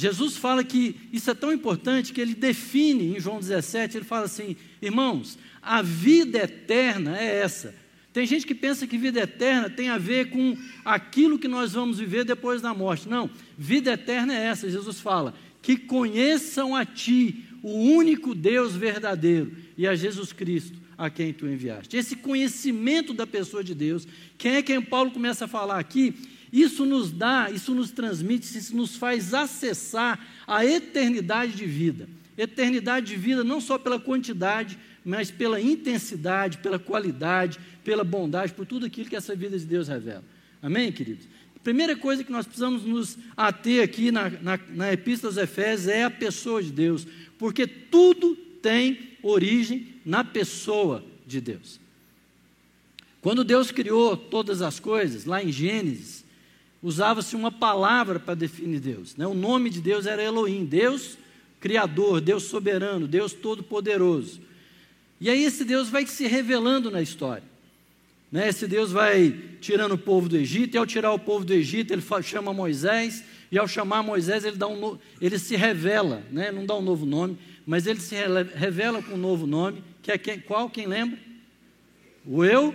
Jesus 0.00 0.38
fala 0.38 0.64
que 0.64 0.96
isso 1.12 1.30
é 1.30 1.34
tão 1.34 1.52
importante 1.52 2.12
que 2.12 2.20
ele 2.20 2.34
define 2.34 3.16
em 3.16 3.20
João 3.20 3.38
17, 3.38 3.98
ele 3.98 4.04
fala 4.04 4.24
assim: 4.24 4.56
irmãos, 4.80 5.38
a 5.60 5.82
vida 5.82 6.38
eterna 6.38 7.18
é 7.18 7.40
essa, 7.40 7.74
tem 8.10 8.26
gente 8.26 8.46
que 8.46 8.54
pensa 8.54 8.86
que 8.86 8.96
vida 8.96 9.20
eterna 9.20 9.68
tem 9.68 9.90
a 9.90 9.98
ver 9.98 10.30
com 10.30 10.56
aquilo 10.84 11.38
que 11.38 11.46
nós 11.46 11.74
vamos 11.74 11.98
viver 11.98 12.24
depois 12.24 12.62
da 12.62 12.72
morte. 12.72 13.08
Não, 13.08 13.28
vida 13.58 13.92
eterna 13.92 14.34
é 14.34 14.46
essa. 14.46 14.70
Jesus 14.70 14.98
fala: 14.98 15.34
que 15.60 15.76
conheçam 15.76 16.74
a 16.74 16.84
Ti, 16.84 17.44
o 17.62 17.70
único 17.70 18.34
Deus 18.34 18.74
verdadeiro, 18.74 19.52
e 19.76 19.86
a 19.86 19.94
Jesus 19.94 20.32
Cristo, 20.32 20.78
a 20.96 21.10
quem 21.10 21.32
Tu 21.32 21.46
enviaste. 21.46 21.94
Esse 21.94 22.16
conhecimento 22.16 23.12
da 23.12 23.26
pessoa 23.26 23.62
de 23.62 23.74
Deus, 23.74 24.08
quem 24.38 24.56
é 24.56 24.62
quem 24.62 24.80
Paulo 24.80 25.10
começa 25.10 25.44
a 25.44 25.48
falar 25.48 25.78
aqui? 25.78 26.14
Isso 26.52 26.84
nos 26.84 27.12
dá, 27.12 27.50
isso 27.50 27.74
nos 27.74 27.90
transmite, 27.90 28.58
isso 28.58 28.76
nos 28.76 28.96
faz 28.96 29.32
acessar 29.32 30.18
a 30.46 30.64
eternidade 30.64 31.52
de 31.52 31.64
vida. 31.64 32.08
Eternidade 32.36 33.06
de 33.06 33.16
vida 33.16 33.44
não 33.44 33.60
só 33.60 33.78
pela 33.78 34.00
quantidade, 34.00 34.78
mas 35.04 35.30
pela 35.30 35.60
intensidade, 35.60 36.58
pela 36.58 36.78
qualidade, 36.78 37.58
pela 37.84 38.02
bondade, 38.02 38.52
por 38.52 38.66
tudo 38.66 38.86
aquilo 38.86 39.08
que 39.08 39.16
essa 39.16 39.34
vida 39.34 39.58
de 39.58 39.64
Deus 39.64 39.88
revela. 39.88 40.24
Amém, 40.62 40.90
queridos? 40.90 41.26
A 41.56 41.60
primeira 41.60 41.94
coisa 41.94 42.24
que 42.24 42.32
nós 42.32 42.46
precisamos 42.46 42.84
nos 42.84 43.18
ater 43.36 43.82
aqui 43.84 44.10
na, 44.10 44.30
na, 44.30 44.58
na 44.70 44.92
Epístola 44.92 45.30
aos 45.30 45.36
Efésios 45.36 45.88
é 45.88 46.04
a 46.04 46.10
pessoa 46.10 46.62
de 46.62 46.72
Deus, 46.72 47.06
porque 47.38 47.66
tudo 47.66 48.34
tem 48.62 49.10
origem 49.22 49.94
na 50.04 50.24
pessoa 50.24 51.04
de 51.26 51.40
Deus. 51.40 51.78
Quando 53.20 53.44
Deus 53.44 53.70
criou 53.70 54.16
todas 54.16 54.62
as 54.62 54.80
coisas, 54.80 55.26
lá 55.26 55.42
em 55.42 55.52
Gênesis, 55.52 56.19
usava-se 56.82 57.36
uma 57.36 57.52
palavra 57.52 58.18
para 58.18 58.34
definir 58.34 58.80
Deus. 58.80 59.16
Né? 59.16 59.26
O 59.26 59.34
nome 59.34 59.70
de 59.70 59.80
Deus 59.80 60.06
era 60.06 60.22
Elohim, 60.22 60.64
Deus 60.64 61.18
Criador, 61.60 62.20
Deus 62.20 62.44
soberano, 62.44 63.06
Deus 63.06 63.32
todo-poderoso. 63.34 64.40
E 65.20 65.28
aí 65.28 65.44
esse 65.44 65.64
Deus 65.64 65.90
vai 65.90 66.06
se 66.06 66.26
revelando 66.26 66.90
na 66.90 67.02
história. 67.02 67.44
Né? 68.32 68.48
Esse 68.48 68.66
Deus 68.66 68.90
vai 68.90 69.38
tirando 69.60 69.92
o 69.92 69.98
povo 69.98 70.28
do 70.28 70.36
Egito, 70.36 70.74
e 70.74 70.78
ao 70.78 70.86
tirar 70.86 71.12
o 71.12 71.18
povo 71.18 71.44
do 71.44 71.52
Egito, 71.52 71.92
ele 71.92 72.02
chama 72.22 72.54
Moisés, 72.54 73.22
e 73.52 73.58
ao 73.58 73.68
chamar 73.68 74.02
Moisés, 74.02 74.44
ele, 74.44 74.56
dá 74.56 74.66
um 74.66 74.80
no... 74.80 75.00
ele 75.20 75.38
se 75.38 75.56
revela, 75.56 76.22
né? 76.30 76.50
não 76.50 76.64
dá 76.64 76.74
um 76.76 76.82
novo 76.82 77.04
nome, 77.04 77.36
mas 77.66 77.86
ele 77.86 78.00
se 78.00 78.14
revela 78.54 79.02
com 79.02 79.14
um 79.14 79.18
novo 79.18 79.46
nome, 79.46 79.82
que 80.02 80.10
é 80.10 80.16
quem, 80.16 80.40
qual? 80.40 80.70
Quem 80.70 80.86
lembra? 80.86 81.18
O 82.24 82.44
eu 82.44 82.74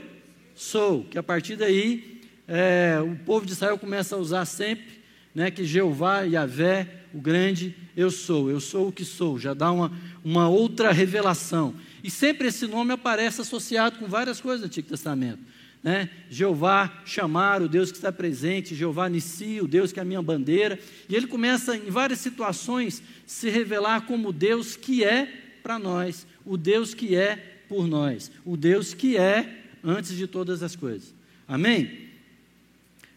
sou, 0.54 1.04
que 1.06 1.18
a 1.18 1.24
partir 1.24 1.56
daí 1.56 2.15
é, 2.48 3.00
o 3.02 3.16
povo 3.26 3.46
de 3.46 3.54
Israel 3.54 3.78
começa 3.78 4.16
a 4.16 4.20
usar 4.20 4.46
sempre, 4.46 5.04
né, 5.34 5.52
que 5.52 5.66
Jeová, 5.66 6.22
Yahvé, 6.22 6.88
o 7.14 7.20
grande 7.20 7.76
eu 7.96 8.12
sou, 8.12 8.50
eu 8.50 8.60
sou 8.60 8.90
o 8.90 8.92
que 8.92 9.06
sou, 9.06 9.40
já 9.40 9.54
dá 9.54 9.72
uma, 9.72 9.92
uma 10.24 10.48
outra 10.48 10.92
revelação. 10.92 11.74
E 12.04 12.10
sempre 12.12 12.48
esse 12.48 12.68
nome 12.68 12.94
aparece 12.94 13.42
associado 13.42 14.00
com 14.00 14.08
várias 14.08 14.40
coisas 14.40 14.62
do 14.62 14.66
Antigo 14.66 14.88
Testamento. 14.88 15.40
Né? 15.82 16.10
Jeová 16.30 17.02
chamar, 17.06 17.62
o 17.62 17.70
Deus 17.70 17.92
que 17.92 17.98
está 17.98 18.12
presente, 18.12 18.76
Jeová 18.76 19.08
Nissi, 19.08 19.62
o 19.62 19.68
Deus 19.68 19.92
que 19.92 20.00
é 20.00 20.02
a 20.02 20.06
minha 20.06 20.22
bandeira. 20.22 20.80
E 21.08 21.16
ele 21.16 21.28
começa, 21.28 21.76
em 21.76 21.90
várias 21.90 22.20
situações, 22.20 23.04
se 23.26 23.50
revelar 23.50 24.02
como 24.02 24.30
o 24.30 24.34
Deus 24.34 24.76
que 24.76 25.04
é 25.04 25.32
para 25.62 25.80
nós, 25.80 26.26
o 26.46 26.58
Deus 26.58 26.94
que 26.94 27.16
é 27.16 27.36
por 27.70 27.88
nós, 27.88 28.32
o 28.44 28.58
Deus 28.58 28.94
que 28.94 29.18
é 29.18 29.64
antes 29.84 30.16
de 30.16 30.28
todas 30.28 30.64
as 30.64 30.76
coisas. 30.76 31.14
Amém? 31.48 32.05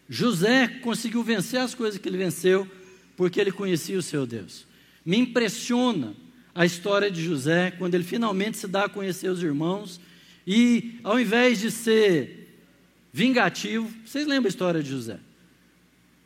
José 0.09 0.67
conseguiu 0.67 1.21
vencer 1.21 1.59
as 1.59 1.75
coisas 1.75 1.99
que 1.99 2.09
ele 2.09 2.17
venceu 2.17 2.67
porque 3.15 3.39
ele 3.39 3.51
conhecia 3.51 3.97
o 3.97 4.01
seu 4.01 4.25
Deus. 4.25 4.65
Me 5.05 5.17
impressiona 5.17 6.15
a 6.55 6.65
história 6.65 7.11
de 7.11 7.23
José, 7.23 7.71
quando 7.71 7.93
ele 7.93 8.03
finalmente 8.03 8.57
se 8.57 8.67
dá 8.67 8.85
a 8.85 8.89
conhecer 8.89 9.29
os 9.29 9.43
irmãos, 9.43 10.01
e 10.47 10.99
ao 11.03 11.19
invés 11.19 11.59
de 11.59 11.69
ser 11.69 12.59
vingativo, 13.13 13.91
vocês 14.03 14.25
lembram 14.25 14.47
a 14.47 14.49
história 14.49 14.81
de 14.81 14.89
José? 14.89 15.19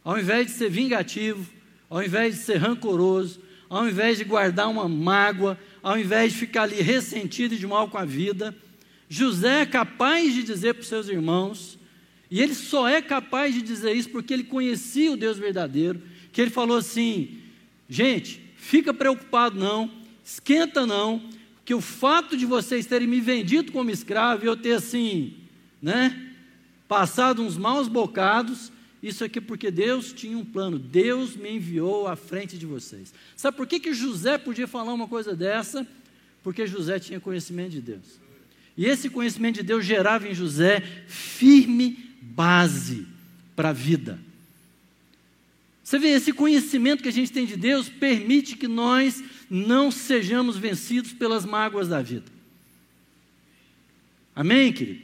Ao 0.04 0.18
invés 0.18 0.48
de 0.48 0.54
ser 0.54 0.70
vingativo, 0.70 1.50
ao 1.90 2.02
invés 2.02 2.36
de 2.36 2.42
ser 2.42 2.58
rancoroso, 2.58 3.42
ao 3.70 3.88
invés 3.88 4.18
de 4.18 4.24
guardar 4.24 4.70
uma 4.70 4.88
mágoa, 4.88 5.58
ao 5.82 5.98
invés 5.98 6.32
de 6.32 6.40
ficar 6.40 6.64
ali 6.64 6.82
ressentido 6.82 7.54
e 7.54 7.58
de 7.58 7.68
mal 7.68 7.90
com 7.90 7.98
a 7.98 8.06
vida, 8.06 8.56
José 9.10 9.62
é 9.62 9.66
capaz 9.66 10.34
de 10.34 10.44
dizer 10.44 10.74
para 10.74 10.82
os 10.82 10.88
seus 10.88 11.08
irmãos, 11.10 11.78
e 12.34 12.42
ele 12.42 12.56
só 12.56 12.88
é 12.88 13.00
capaz 13.00 13.54
de 13.54 13.62
dizer 13.62 13.94
isso 13.94 14.10
porque 14.10 14.34
ele 14.34 14.44
conhecia 14.44 15.12
o 15.12 15.16
Deus 15.16 15.38
verdadeiro, 15.38 16.02
que 16.32 16.42
ele 16.42 16.50
falou 16.50 16.78
assim: 16.78 17.38
gente, 17.88 18.42
fica 18.56 18.92
preocupado 18.92 19.56
não, 19.56 19.92
esquenta 20.26 20.84
não, 20.84 21.30
que 21.64 21.76
o 21.76 21.80
fato 21.80 22.36
de 22.36 22.44
vocês 22.44 22.88
terem 22.88 23.08
me 23.08 23.22
vendido 23.22 23.72
como 23.72 23.92
escravo 23.92 24.44
e 24.44 24.48
eu 24.48 24.58
ter 24.58 24.72
assim, 24.72 25.36
né, 25.80 26.34
passado 26.88 27.44
uns 27.44 27.56
maus 27.56 27.88
bocados, 27.88 28.72
isso 29.04 29.24
aqui 29.24 29.40
porque 29.40 29.70
Deus 29.70 30.12
tinha 30.12 30.36
um 30.36 30.44
plano, 30.44 30.80
Deus 30.80 31.36
me 31.36 31.58
enviou 31.58 32.08
à 32.08 32.16
frente 32.16 32.58
de 32.58 32.66
vocês. 32.66 33.14
Sabe 33.36 33.56
por 33.56 33.68
que, 33.68 33.80
que 33.80 33.94
José 33.94 34.40
podia 34.40 34.68
falar 34.68 34.92
uma 34.92 35.08
coisa 35.08 35.36
dessa? 35.36 35.86
Porque 36.42 36.66
José 36.66 36.98
tinha 36.98 37.20
conhecimento 37.20 37.74
de 37.74 37.82
Deus. 37.82 38.20
E 38.76 38.88
esse 38.88 39.08
conhecimento 39.08 39.58
de 39.58 39.64
Deus 39.64 39.86
gerava 39.86 40.28
em 40.28 40.34
José 40.34 40.82
firme 41.06 42.12
base 42.36 43.08
para 43.56 43.70
a 43.70 43.74
vida. 43.74 44.20
Você 45.84 46.00
vê, 46.00 46.10
esse 46.10 46.32
conhecimento 46.32 47.04
que 47.04 47.10
a 47.10 47.14
gente 47.14 47.32
tem 47.32 47.46
de 47.46 47.58
Deus 47.58 47.90
permite 47.90 48.56
que 48.56 48.68
nós 48.68 49.22
não 49.50 49.92
sejamos 49.92 50.58
vencidos 50.58 51.12
pelas 51.14 51.46
mágoas 51.46 51.88
da 51.90 52.02
vida. 52.02 52.32
Amém, 54.36 54.72
querido? 54.72 55.02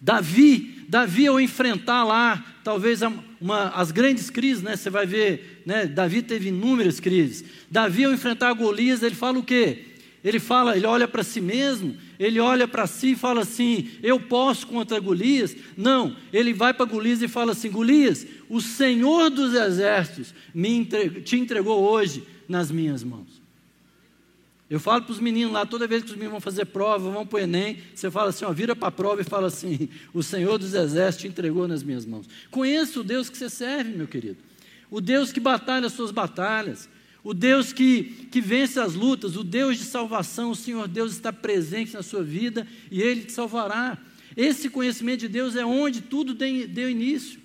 Davi, 0.00 0.86
Davi 0.88 1.26
ao 1.26 1.40
enfrentar 1.40 2.04
lá, 2.04 2.42
talvez 2.64 3.00
uma, 3.40 3.68
as 3.70 3.90
grandes 3.90 4.30
crises, 4.30 4.62
né? 4.62 4.76
Você 4.76 4.88
vai 4.88 5.04
ver, 5.04 5.62
né? 5.66 5.86
Davi 5.86 6.22
teve 6.22 6.48
inúmeras 6.48 6.98
crises. 6.98 7.44
Davi 7.70 8.04
ao 8.04 8.12
enfrentar 8.12 8.52
Golias, 8.54 9.02
ele 9.02 9.14
fala 9.14 9.38
o 9.38 9.42
quê? 9.42 9.84
Ele 10.24 10.38
fala, 10.38 10.76
ele 10.76 10.86
olha 10.86 11.06
para 11.06 11.22
si 11.22 11.40
mesmo, 11.40 11.96
ele 12.20 12.38
olha 12.38 12.68
para 12.68 12.86
si 12.86 13.12
e 13.12 13.16
fala 13.16 13.40
assim: 13.40 13.88
Eu 14.02 14.20
posso 14.20 14.66
contra 14.66 15.00
Golias? 15.00 15.56
Não, 15.74 16.14
ele 16.30 16.52
vai 16.52 16.74
para 16.74 16.84
Golias 16.84 17.22
e 17.22 17.28
fala 17.28 17.52
assim: 17.52 17.70
Golias, 17.70 18.26
o 18.46 18.60
Senhor 18.60 19.30
dos 19.30 19.54
exércitos 19.54 20.34
me 20.54 20.84
te 21.24 21.38
entregou 21.38 21.80
hoje 21.80 22.22
nas 22.46 22.70
minhas 22.70 23.02
mãos. 23.02 23.40
Eu 24.68 24.78
falo 24.78 25.02
para 25.02 25.12
os 25.12 25.18
meninos 25.18 25.54
lá, 25.54 25.64
toda 25.64 25.86
vez 25.86 26.02
que 26.02 26.10
os 26.10 26.14
meninos 26.14 26.32
vão 26.32 26.40
fazer 26.42 26.66
prova, 26.66 27.10
vão 27.10 27.26
para 27.26 27.38
o 27.38 27.40
Enem, 27.40 27.78
você 27.94 28.10
fala 28.10 28.28
assim: 28.28 28.44
ó, 28.44 28.52
vira 28.52 28.76
para 28.76 28.88
a 28.88 28.92
prova 28.92 29.22
e 29.22 29.24
fala 29.24 29.46
assim: 29.46 29.88
O 30.12 30.22
Senhor 30.22 30.58
dos 30.58 30.74
exércitos 30.74 31.22
te 31.22 31.26
entregou 31.26 31.66
nas 31.66 31.82
minhas 31.82 32.04
mãos. 32.04 32.28
Conheça 32.50 33.00
o 33.00 33.02
Deus 33.02 33.30
que 33.30 33.38
você 33.38 33.48
serve, 33.48 33.96
meu 33.96 34.06
querido. 34.06 34.36
O 34.90 35.00
Deus 35.00 35.32
que 35.32 35.40
batalha 35.40 35.86
as 35.86 35.94
suas 35.94 36.10
batalhas 36.10 36.86
o 37.22 37.34
Deus 37.34 37.72
que, 37.72 38.28
que 38.30 38.40
vence 38.40 38.78
as 38.78 38.94
lutas, 38.94 39.36
o 39.36 39.44
Deus 39.44 39.78
de 39.78 39.84
salvação, 39.84 40.50
o 40.50 40.56
Senhor 40.56 40.88
Deus 40.88 41.12
está 41.12 41.32
presente 41.32 41.94
na 41.94 42.02
sua 42.02 42.22
vida 42.22 42.66
e 42.90 43.02
Ele 43.02 43.22
te 43.22 43.32
salvará. 43.32 43.98
Esse 44.36 44.70
conhecimento 44.70 45.20
de 45.20 45.28
Deus 45.28 45.56
é 45.56 45.64
onde 45.64 46.00
tudo 46.00 46.34
deu 46.34 46.88
início. 46.88 47.39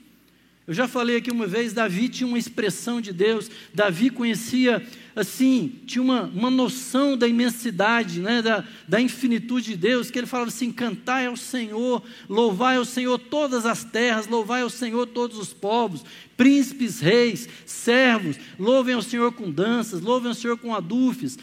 Eu 0.67 0.73
já 0.73 0.87
falei 0.87 1.17
aqui 1.17 1.29
uma 1.29 1.45
vez, 1.45 1.73
Davi 1.73 2.09
tinha 2.09 2.25
uma 2.25 2.39
expressão 2.39 2.99
de 2.99 3.13
Deus, 3.13 3.51
Davi 3.71 4.09
conhecia, 4.09 4.83
assim, 5.15 5.71
tinha 5.85 6.01
uma, 6.01 6.23
uma 6.23 6.49
noção 6.49 7.15
da 7.15 7.27
imensidade, 7.27 8.19
né, 8.19 8.41
da, 8.41 8.63
da 8.87 8.99
infinitude 8.99 9.71
de 9.71 9.77
Deus, 9.77 10.09
que 10.09 10.17
ele 10.17 10.25
falava 10.25 10.49
assim: 10.49 10.71
cantai 10.71 11.27
ao 11.27 11.37
Senhor, 11.37 12.01
louvai 12.27 12.77
ao 12.77 12.85
Senhor 12.85 13.19
todas 13.19 13.63
as 13.63 13.83
terras, 13.83 14.25
louvai 14.25 14.63
ao 14.63 14.69
Senhor 14.71 15.05
todos 15.05 15.37
os 15.37 15.53
povos, 15.53 16.03
príncipes, 16.35 16.99
reis, 16.99 17.47
servos, 17.67 18.35
louvem 18.57 18.95
ao 18.95 19.03
Senhor 19.03 19.33
com 19.33 19.51
danças, 19.51 20.01
louvem 20.01 20.29
ao 20.29 20.35
Senhor 20.35 20.57
com 20.57 20.73
adufes, 20.73 21.37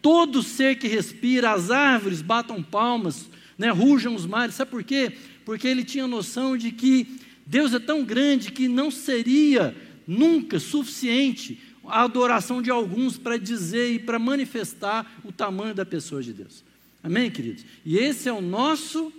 todo 0.00 0.44
ser 0.44 0.78
que 0.78 0.86
respira, 0.86 1.50
as 1.50 1.72
árvores 1.72 2.22
batam 2.22 2.62
palmas, 2.62 3.28
né, 3.58 3.68
rujam 3.70 4.14
os 4.14 4.26
mares, 4.26 4.54
sabe 4.54 4.70
por 4.70 4.84
quê? 4.84 5.10
Porque 5.44 5.66
ele 5.66 5.82
tinha 5.82 6.06
noção 6.06 6.56
de 6.56 6.70
que 6.70 7.18
Deus 7.50 7.74
é 7.74 7.80
tão 7.80 8.04
grande 8.04 8.52
que 8.52 8.68
não 8.68 8.92
seria 8.92 9.76
nunca 10.06 10.60
suficiente 10.60 11.58
a 11.84 12.04
adoração 12.04 12.62
de 12.62 12.70
alguns 12.70 13.18
para 13.18 13.36
dizer 13.36 13.92
e 13.92 13.98
para 13.98 14.20
manifestar 14.20 15.20
o 15.24 15.32
tamanho 15.32 15.74
da 15.74 15.84
pessoa 15.84 16.22
de 16.22 16.32
Deus. 16.32 16.62
Amém, 17.02 17.28
queridos? 17.28 17.64
E 17.84 17.98
esse 17.98 18.28
é 18.28 18.32
o 18.32 18.40
nosso 18.40 19.12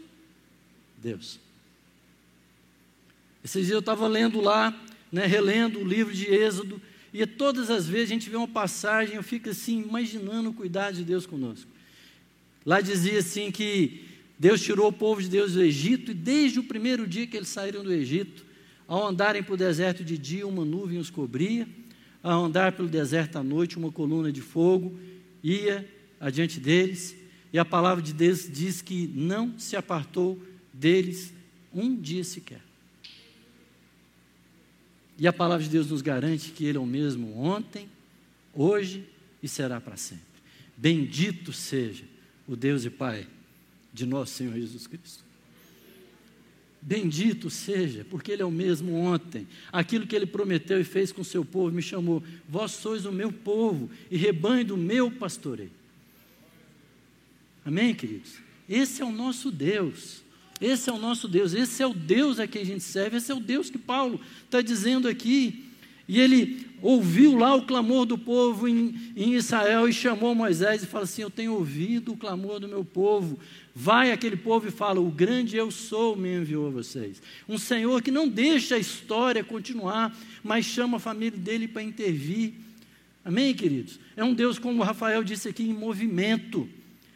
Deus. 0.98 1.42
Esses 3.44 3.66
dias 3.66 3.74
eu 3.74 3.80
estava 3.80 4.08
lendo 4.08 4.40
lá, 4.40 4.74
né, 5.12 5.26
relendo 5.26 5.80
o 5.80 5.86
livro 5.86 6.14
de 6.14 6.34
Êxodo, 6.34 6.82
e 7.14 7.26
todas 7.26 7.70
as 7.70 7.86
vezes 7.86 8.12
a 8.12 8.14
gente 8.14 8.30
vê 8.30 8.38
uma 8.38 8.48
passagem, 8.48 9.16
eu 9.16 9.24
fico 9.24 9.50
assim, 9.50 9.82
imaginando 9.82 10.52
o 10.52 10.54
cuidado 10.54 10.96
de 10.96 11.04
Deus 11.04 11.26
conosco. 11.26 11.70
Lá 12.66 12.80
dizia 12.80 13.20
assim 13.20 13.52
que 13.52 14.06
Deus 14.42 14.60
tirou 14.60 14.88
o 14.88 14.92
povo 14.92 15.22
de 15.22 15.30
Deus 15.30 15.54
do 15.54 15.62
Egito 15.62 16.10
e 16.10 16.16
desde 16.16 16.60
o 16.60 16.64
primeiro 16.64 17.06
dia 17.06 17.28
que 17.28 17.38
eles 17.38 17.50
saíram 17.50 17.84
do 17.84 17.94
Egito, 17.94 18.44
ao 18.88 19.08
andarem 19.08 19.44
para 19.44 19.54
o 19.54 19.58
deserto 19.58 20.04
de 20.04 20.18
dia, 20.18 20.48
uma 20.48 20.66
nuvem 20.66 20.98
os 20.98 21.12
cobria, 21.12 21.68
ao 22.24 22.46
andar 22.46 22.72
pelo 22.72 22.88
deserto 22.88 23.36
à 23.36 23.44
noite, 23.44 23.78
uma 23.78 23.92
coluna 23.92 24.32
de 24.32 24.42
fogo 24.42 25.00
ia 25.44 25.88
adiante 26.20 26.60
deles, 26.60 27.16
e 27.54 27.60
a 27.60 27.64
palavra 27.64 28.02
de 28.02 28.14
Deus 28.14 28.50
diz 28.52 28.82
que 28.82 29.06
não 29.14 29.60
se 29.60 29.76
apartou 29.76 30.42
deles 30.74 31.32
um 31.72 31.96
dia 31.96 32.24
sequer. 32.24 32.62
E 35.20 35.28
a 35.28 35.34
palavra 35.34 35.64
de 35.64 35.70
Deus 35.70 35.92
nos 35.92 36.02
garante 36.02 36.50
que 36.50 36.66
Ele 36.66 36.80
é 36.80 36.82
o 36.82 36.86
mesmo 36.88 37.38
ontem, 37.38 37.88
hoje 38.56 39.04
e 39.44 39.48
será 39.48 39.80
para 39.80 39.98
sempre. 39.98 40.26
Bendito 40.76 41.54
seja 41.54 42.06
o 42.48 42.56
Deus 42.56 42.86
e 42.86 42.90
Pai 42.90 43.28
de 43.94 44.06
nosso 44.06 44.34
Senhor 44.34 44.54
Jesus 44.54 44.88
Cristo. 44.88 45.24
Bendito 46.82 47.50
seja, 47.50 48.06
porque 48.10 48.32
Ele 48.32 48.42
é 48.42 48.46
o 48.46 48.52
mesmo 48.52 48.96
ontem. 48.96 49.48
Aquilo 49.72 50.08
que 50.08 50.16
Ele 50.16 50.26
prometeu 50.26 50.82
e 50.82 50.84
fez 50.84 51.12
com 51.12 51.22
o 51.22 51.26
seu 51.26 51.46
povo, 51.46 51.72
me 51.72 51.82
chamou: 51.82 52.24
Vós 52.50 52.72
sois 52.72 53.06
o 53.06 53.12
meu 53.12 53.32
povo 53.32 53.90
e 54.10 54.18
rebanho 54.18 54.66
do 54.66 54.78
meu 54.78 55.12
pastoreio. 55.12 55.72
Amém, 57.64 57.94
queridos? 57.94 58.34
Esse 58.68 59.02
é 59.02 59.06
o 59.06 59.12
nosso 59.12 59.52
Deus. 59.52 60.24
Esse 60.60 60.92
é 60.92 60.94
o 60.94 61.00
nosso 61.00 61.28
Deus, 61.28 61.56
esse 61.56 61.82
é 61.82 61.88
o 61.88 61.94
Deus 61.94 62.40
a 62.40 62.46
quem 62.46 62.62
a 62.62 62.66
gente 62.66 62.84
serve, 62.84 63.18
esse 63.18 63.32
é 63.32 63.36
o 63.36 63.40
Deus 63.40 63.72
que 63.72 63.80
Paulo 63.80 64.22
está 64.46 64.62
dizendo 64.62 65.08
aqui. 65.08 65.66
E 66.08 66.20
ele 66.20 66.68
ouviu 66.82 67.38
lá 67.38 67.56
o 67.56 67.66
clamor 67.66 68.06
do 68.06 68.18
povo 68.18 68.68
em, 68.68 69.14
em, 69.16 69.34
Israel 69.34 69.88
e 69.88 69.94
chamou 69.94 70.34
Moisés 70.36 70.84
e 70.84 70.88
falou 70.88 71.04
assim: 71.04 71.22
Eu 71.22 71.30
tenho 71.30 71.54
ouvido 71.54 72.14
o 72.14 72.18
clamor 72.18 72.60
do 72.60 72.68
meu 72.68 72.84
povo. 72.84 73.40
Vai 73.74 74.12
aquele 74.12 74.36
povo 74.36 74.68
e 74.68 74.72
fala: 74.72 75.00
O 75.00 75.10
grande 75.10 75.58
eu 75.58 75.72
sou 75.72 76.16
me 76.16 76.36
enviou 76.36 76.68
a 76.68 76.72
vocês. 76.72 77.22
Um 77.48 77.58
Senhor 77.58 78.02
que 78.02 78.12
não 78.12 78.28
deixa 78.28 78.76
a 78.76 78.80
história 78.80 79.44
continuar, 79.44 80.16
mas 80.44 80.66
chama 80.66 80.98
a 80.98 81.00
família 81.00 81.38
dele 81.38 81.68
para 81.68 81.84
intervir. 81.84 82.54
Amém, 83.24 83.54
queridos? 83.54 84.00
É 84.16 84.24
um 84.24 84.34
Deus, 84.34 84.58
como 84.58 84.82
o 84.82 84.86
Rafael 84.86 85.24
disse 85.24 85.48
aqui, 85.48 85.64
em 85.64 85.74
movimento. 85.74 86.68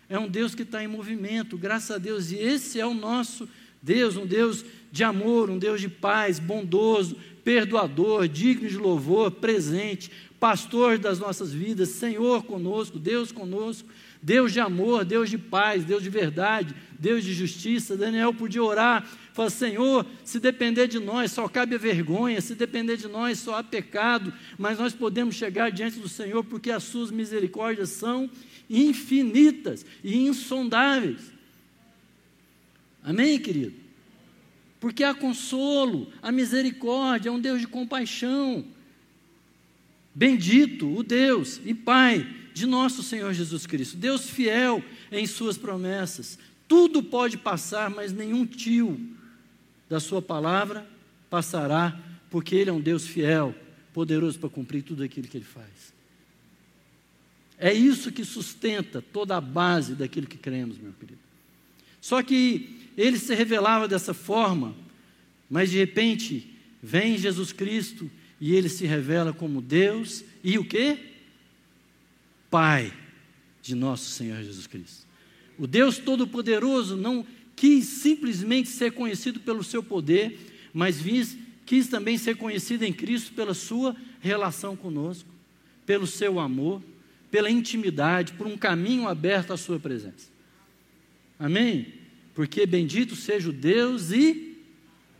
É 0.07 0.19
um 0.19 0.27
Deus 0.27 0.53
que 0.53 0.61
está 0.61 0.83
em 0.83 0.87
movimento, 0.87 1.57
graças 1.57 1.91
a 1.91 1.97
Deus. 1.97 2.31
E 2.31 2.35
esse 2.35 2.79
é 2.79 2.85
o 2.85 2.93
nosso 2.93 3.49
Deus, 3.81 4.15
um 4.15 4.25
Deus 4.25 4.63
de 4.91 5.03
amor, 5.03 5.49
um 5.49 5.57
Deus 5.57 5.81
de 5.81 5.89
paz, 5.89 6.39
bondoso, 6.39 7.17
perdoador, 7.45 8.27
digno 8.27 8.67
de 8.67 8.75
louvor, 8.75 9.29
presente, 9.29 10.11
pastor 10.39 10.97
das 10.97 11.19
nossas 11.19 11.53
vidas, 11.53 11.89
Senhor 11.89 12.43
conosco, 12.43 12.97
Deus 12.97 13.31
conosco, 13.31 13.87
Deus 14.21 14.51
de 14.51 14.59
amor, 14.59 15.05
Deus 15.05 15.29
de 15.29 15.37
paz, 15.37 15.85
Deus 15.85 16.01
de 16.01 16.09
verdade, 16.09 16.75
Deus 16.99 17.23
de 17.23 17.31
justiça. 17.31 17.95
Daniel 17.95 18.33
podia 18.33 18.63
orar, 18.63 19.07
falar: 19.31 19.51
Senhor, 19.51 20.03
se 20.23 20.39
depender 20.39 20.87
de 20.87 20.99
nós, 20.99 21.31
só 21.31 21.47
cabe 21.47 21.75
a 21.75 21.77
vergonha, 21.77 22.41
se 22.41 22.55
depender 22.55 22.97
de 22.97 23.07
nós, 23.07 23.37
só 23.37 23.59
há 23.59 23.63
pecado, 23.63 24.33
mas 24.57 24.79
nós 24.79 24.93
podemos 24.93 25.35
chegar 25.35 25.71
diante 25.71 25.99
do 25.99 26.09
Senhor 26.09 26.43
porque 26.43 26.71
as 26.71 26.83
suas 26.83 27.11
misericórdias 27.11 27.89
são 27.89 28.27
infinitas 28.67 29.85
e 30.03 30.17
insondáveis. 30.17 31.31
Amém, 33.03 33.37
querido? 33.37 33.84
Porque 34.85 35.03
há 35.03 35.15
consolo, 35.15 36.13
a 36.21 36.31
misericórdia, 36.31 37.29
é 37.29 37.31
um 37.31 37.39
Deus 37.39 37.59
de 37.59 37.65
compaixão. 37.65 38.63
Bendito 40.13 40.95
o 40.95 41.01
Deus 41.01 41.59
e 41.65 41.73
Pai 41.73 42.23
de 42.53 42.67
nosso 42.67 43.01
Senhor 43.01 43.33
Jesus 43.33 43.65
Cristo, 43.65 43.97
Deus 43.97 44.29
fiel 44.29 44.85
em 45.11 45.25
Suas 45.25 45.57
promessas. 45.57 46.37
Tudo 46.67 47.01
pode 47.01 47.35
passar, 47.35 47.89
mas 47.89 48.13
nenhum 48.13 48.45
tio 48.45 48.99
da 49.89 49.99
Sua 49.99 50.21
palavra 50.21 50.87
passará, 51.31 51.99
porque 52.29 52.55
Ele 52.55 52.69
é 52.69 52.73
um 52.73 52.79
Deus 52.79 53.07
fiel, 53.07 53.55
poderoso 53.91 54.37
para 54.37 54.49
cumprir 54.49 54.83
tudo 54.83 55.01
aquilo 55.01 55.27
que 55.27 55.37
Ele 55.37 55.45
faz. 55.45 55.95
É 57.57 57.73
isso 57.73 58.11
que 58.11 58.23
sustenta 58.23 59.01
toda 59.01 59.35
a 59.35 59.41
base 59.41 59.95
daquilo 59.95 60.27
que 60.27 60.37
cremos, 60.37 60.77
meu 60.77 60.93
querido. 60.93 61.17
Só 61.99 62.21
que 62.21 62.74
ele 62.97 63.17
se 63.17 63.33
revelava 63.33 63.87
dessa 63.87 64.13
forma, 64.13 64.75
mas 65.49 65.71
de 65.71 65.77
repente 65.77 66.53
vem 66.81 67.17
Jesus 67.17 67.51
Cristo 67.51 68.09
e 68.39 68.55
ele 68.55 68.69
se 68.69 68.85
revela 68.85 69.33
como 69.33 69.61
Deus 69.61 70.23
e 70.43 70.57
o 70.57 70.65
que? 70.65 70.97
Pai 72.49 72.93
de 73.61 73.75
nosso 73.75 74.09
Senhor 74.11 74.41
Jesus 74.43 74.67
Cristo. 74.67 75.05
O 75.57 75.65
Deus 75.65 75.97
Todo-Poderoso 75.97 76.95
não 76.95 77.25
quis 77.55 77.85
simplesmente 77.85 78.69
ser 78.69 78.91
conhecido 78.91 79.39
pelo 79.39 79.63
seu 79.63 79.81
poder, 79.81 80.37
mas 80.73 80.99
quis, 81.01 81.37
quis 81.65 81.87
também 81.87 82.17
ser 82.17 82.35
conhecido 82.35 82.83
em 82.83 82.93
Cristo 82.93 83.33
pela 83.33 83.53
sua 83.53 83.95
relação 84.19 84.75
conosco, 84.75 85.29
pelo 85.85 86.05
seu 86.05 86.39
amor, 86.39 86.81
pela 87.31 87.49
intimidade, 87.49 88.33
por 88.33 88.45
um 88.45 88.57
caminho 88.57 89.07
aberto 89.07 89.51
à 89.51 89.57
sua 89.57 89.79
presença. 89.79 90.29
Amém? 91.39 91.94
Porque 92.35 92.65
bendito 92.65 93.15
seja 93.15 93.49
o 93.49 93.53
Deus 93.53 94.11
e 94.11 94.57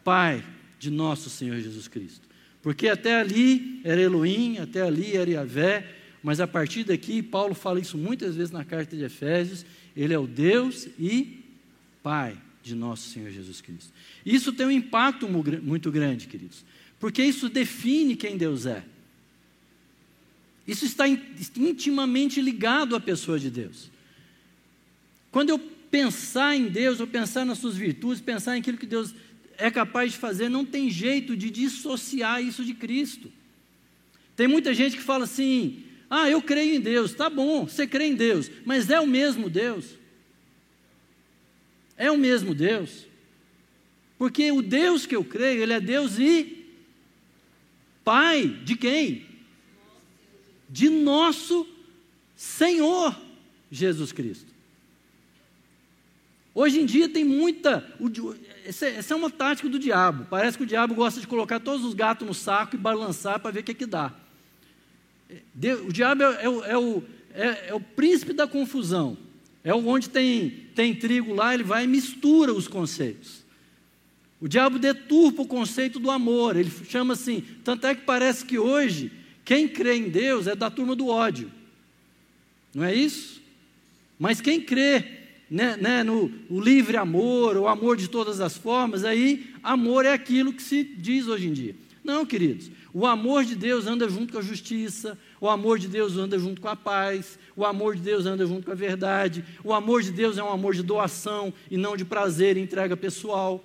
Pai 0.04 0.44
de 0.78 0.92
nosso 0.92 1.30
Senhor 1.30 1.60
Jesus 1.60 1.88
Cristo. 1.88 2.28
Porque 2.62 2.90
até 2.90 3.20
ali 3.20 3.80
era 3.84 4.02
Elohim, 4.02 4.58
até 4.58 4.82
ali 4.82 5.16
era 5.16 5.30
Yahvé, 5.30 5.96
mas 6.22 6.40
a 6.40 6.48
partir 6.48 6.84
daqui, 6.84 7.24
Paulo 7.24 7.56
fala 7.56 7.80
isso 7.80 7.98
muitas 7.98 8.36
vezes 8.36 8.52
na 8.52 8.66
carta 8.66 8.96
de 8.98 9.04
Efésios, 9.04 9.66
ele 9.96 10.14
é 10.14 10.20
o 10.20 10.28
Deus 10.28 10.88
e 11.00 11.40
Pai 12.04 12.38
de 12.62 12.76
nosso 12.76 13.10
Senhor 13.10 13.32
Jesus 13.32 13.62
Cristo. 13.62 13.94
Isso 14.26 14.52
tem 14.52 14.66
um 14.66 14.72
impacto 14.72 15.28
muito 15.28 15.92
grande, 15.92 16.28
queridos, 16.28 16.66
porque 17.00 17.24
isso 17.24 17.48
define 17.48 18.16
quem 18.16 18.38
Deus 18.38 18.66
é. 18.66 18.84
Isso 20.68 20.84
está 20.84 21.08
intimamente 21.08 22.42
ligado 22.42 22.96
à 22.96 23.00
pessoa 23.00 23.40
de 23.40 23.52
Deus. 23.52 23.90
Quando 25.32 25.52
eu 25.52 25.75
pensar 25.96 26.58
em 26.58 26.68
Deus, 26.68 27.00
ou 27.00 27.08
pensar 27.08 27.46
nas 27.46 27.60
suas 27.60 27.78
virtudes, 27.78 28.22
pensar 28.22 28.58
em 28.58 28.60
aquilo 28.60 28.78
que 28.78 28.86
Deus 28.86 29.16
é 29.58 29.72
capaz 29.72 30.12
de 30.12 30.18
fazer, 30.18 30.50
não 30.50 30.66
tem 30.66 30.90
jeito 30.90 31.38
de 31.38 31.50
dissociar 31.50 32.44
isso 32.44 32.66
de 32.66 32.74
Cristo. 32.74 33.32
Tem 34.36 34.46
muita 34.46 34.74
gente 34.74 34.98
que 34.98 35.02
fala 35.02 35.24
assim: 35.24 35.86
ah, 36.10 36.30
eu 36.30 36.42
creio 36.42 36.76
em 36.76 36.82
Deus, 36.82 37.14
tá 37.14 37.30
bom, 37.30 37.66
você 37.66 37.88
crê 37.88 38.08
em 38.08 38.14
Deus, 38.14 38.52
mas 38.66 38.90
é 38.90 39.00
o 39.00 39.08
mesmo 39.08 39.50
Deus. 39.50 39.86
É 41.96 42.12
o 42.12 42.18
mesmo 42.18 42.54
Deus. 42.54 43.06
Porque 44.18 44.52
o 44.52 44.62
Deus 44.62 45.06
que 45.06 45.16
eu 45.16 45.24
creio, 45.24 45.64
Ele 45.64 45.72
é 45.72 45.80
Deus 45.80 46.20
e 46.20 46.66
Pai 48.04 48.46
de 48.46 48.76
quem? 48.76 49.26
De 50.70 50.90
nosso 50.90 51.66
Senhor 52.36 53.18
Jesus 53.72 54.12
Cristo. 54.12 54.55
Hoje 56.56 56.80
em 56.80 56.86
dia 56.86 57.10
tem 57.10 57.26
muita. 57.26 57.86
Essa 58.64 59.14
é 59.14 59.16
uma 59.16 59.30
tática 59.30 59.68
do 59.68 59.78
diabo. 59.78 60.26
Parece 60.30 60.58
que 60.58 60.64
o 60.64 60.66
diabo 60.66 60.96
gosta 60.96 61.20
de 61.20 61.28
colocar 61.28 61.60
todos 61.60 61.86
os 61.86 61.94
gatos 61.94 62.26
no 62.26 62.34
saco 62.34 62.78
e 62.78 62.80
balançar 62.80 63.42
para 63.42 63.52
ver 63.52 63.60
o 63.60 63.64
que, 63.64 63.74
que 63.74 63.86
dá. 63.86 64.14
O 65.86 65.92
diabo 65.92 66.24
é, 66.24 66.46
é, 66.46 66.46
é, 66.46 66.78
o, 66.78 67.04
é, 67.34 67.68
é 67.68 67.74
o 67.74 67.82
príncipe 67.82 68.32
da 68.32 68.48
confusão. 68.48 69.18
É 69.66 69.74
onde 69.74 70.10
tem, 70.10 70.50
tem 70.74 70.96
trigo 70.96 71.34
lá, 71.34 71.54
ele 71.54 71.64
vai 71.64 71.84
e 71.84 71.88
mistura 71.88 72.54
os 72.54 72.70
conceitos. 72.70 73.44
O 74.40 74.48
diabo 74.48 74.80
deturpa 74.80 75.42
o 75.42 75.48
conceito 75.48 76.00
do 76.00 76.10
amor. 76.10 76.56
Ele 76.56 76.72
chama 76.88 77.16
assim. 77.16 77.44
Tanto 77.66 77.86
é 77.86 77.94
que 77.94 78.04
parece 78.04 78.46
que 78.46 78.58
hoje, 78.58 79.12
quem 79.44 79.68
crê 79.68 79.98
em 79.98 80.08
Deus 80.08 80.48
é 80.48 80.56
da 80.56 80.70
turma 80.70 80.96
do 80.96 81.08
ódio. 81.08 81.52
Não 82.74 82.86
é 82.86 82.96
isso? 82.96 83.42
Mas 84.18 84.40
quem 84.40 84.62
crê 84.62 85.25
né, 85.50 85.78
né, 85.78 86.04
no 86.04 86.32
o 86.50 86.60
livre 86.60 86.98
amor, 86.98 87.58
o 87.58 87.68
amor 87.68 87.98
de 87.98 88.08
todas 88.08 88.40
as 88.40 88.58
formas, 88.58 89.04
aí 89.04 89.54
amor 89.64 90.06
é 90.06 90.14
aquilo 90.14 90.54
que 90.54 90.64
se 90.64 90.84
diz 90.84 91.28
hoje 91.28 91.48
em 91.48 91.54
dia. 91.54 91.76
Não, 92.04 92.26
queridos, 92.26 92.70
o 92.94 93.06
amor 93.06 93.44
de 93.44 93.56
Deus 93.56 93.88
anda 93.88 94.08
junto 94.08 94.34
com 94.34 94.40
a 94.40 94.42
justiça, 94.42 95.18
o 95.42 95.50
amor 95.50 95.80
de 95.80 95.88
Deus 95.88 96.18
anda 96.18 96.38
junto 96.38 96.62
com 96.62 96.68
a 96.68 96.76
paz, 96.76 97.38
o 97.56 97.66
amor 97.66 97.96
de 97.96 98.02
Deus 98.02 98.26
anda 98.26 98.46
junto 98.46 98.66
com 98.66 98.72
a 98.72 98.76
verdade, 98.76 99.44
o 99.64 99.74
amor 99.74 100.04
de 100.04 100.12
Deus 100.12 100.38
é 100.38 100.44
um 100.44 100.52
amor 100.52 100.76
de 100.76 100.84
doação 100.84 101.54
e 101.70 101.78
não 101.78 101.98
de 101.98 102.06
prazer 102.06 102.58
e 102.58 102.62
entrega 102.62 102.96
pessoal. 102.96 103.64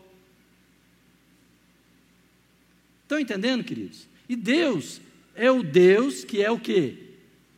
Estão 3.03 3.19
entendendo, 3.19 3.65
queridos? 3.65 4.07
E 4.29 4.37
Deus 4.37 5.01
é 5.35 5.51
o 5.51 5.63
Deus 5.63 6.25
que 6.25 6.43
é 6.43 6.51
o 6.51 6.59
que? 6.59 6.97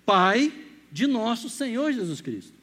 Pai 0.05 0.53
de 0.91 1.07
nosso 1.07 1.49
Senhor 1.49 1.93
Jesus 1.93 2.21
Cristo. 2.21 2.62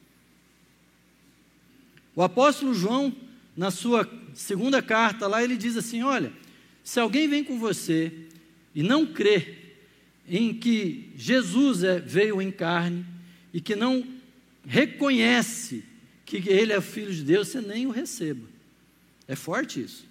O 2.20 2.22
apóstolo 2.22 2.74
João, 2.74 3.16
na 3.56 3.72
sua 3.72 4.06
segunda 4.34 4.82
carta 4.82 5.26
lá, 5.26 5.42
ele 5.42 5.56
diz 5.56 5.78
assim: 5.78 6.04
Olha, 6.04 6.34
se 6.84 7.00
alguém 7.00 7.30
vem 7.30 7.46
com 7.46 7.58
você 7.58 8.12
e 8.76 8.84
não 8.84 9.06
crê 9.06 9.56
em 10.28 10.54
que 10.54 11.14
Jesus 11.16 11.82
é, 11.82 11.98
veio 11.98 12.42
em 12.42 12.52
carne 12.52 13.06
e 13.54 13.62
que 13.62 13.74
não 13.74 14.06
reconhece 14.68 15.86
que 16.26 16.44
ele 16.50 16.74
é 16.74 16.82
Filho 16.82 17.14
de 17.14 17.24
Deus, 17.24 17.48
você 17.48 17.62
nem 17.62 17.88
o 17.88 17.90
receba. 17.90 18.46
É 19.26 19.34
forte 19.34 19.80
isso. 19.82 20.04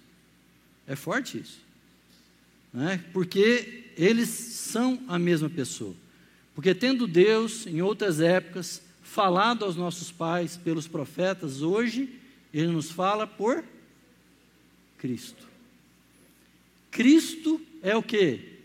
É 0.87 0.95
forte 0.95 1.37
isso. 1.37 1.59
Não 2.73 2.89
é? 2.89 2.97
Porque 3.13 3.83
eles 3.95 4.29
são 4.29 4.99
a 5.07 5.19
mesma 5.19 5.47
pessoa. 5.47 5.95
Porque 6.55 6.73
tendo 6.73 7.05
Deus, 7.05 7.67
em 7.67 7.83
outras 7.83 8.19
épocas, 8.19 8.81
falado 9.09 9.65
aos 9.65 9.75
nossos 9.75 10.11
pais 10.11 10.55
pelos 10.55 10.87
profetas, 10.87 11.61
hoje 11.61 12.09
ele 12.53 12.67
nos 12.67 12.91
fala 12.91 13.25
por 13.25 13.63
Cristo. 14.99 15.47
Cristo 16.91 17.59
é 17.81 17.95
o 17.95 18.03
que? 18.03 18.59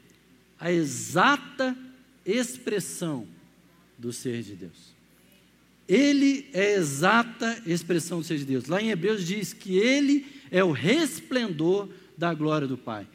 A 0.61 0.71
exata 0.71 1.77
expressão 2.27 3.27
do 3.99 4.13
ser 4.13 4.43
de 4.43 4.55
Deus. 4.55 4.95
Ele 5.89 6.47
é 6.53 6.75
a 6.75 6.79
exata 6.79 7.63
expressão 7.67 8.19
do 8.19 8.25
ser 8.25 8.39
de 8.39 8.45
Deus. 8.45 8.67
Lá 8.67 8.83
em 8.83 8.91
Hebreus 8.91 9.27
diz 9.27 9.53
que 9.53 9.77
ele 9.79 10.27
é 10.51 10.63
o 10.63 10.73
resplendor 10.73 11.89
da 12.17 12.33
glória 12.35 12.69
do 12.69 12.77
Pai. 12.77 13.07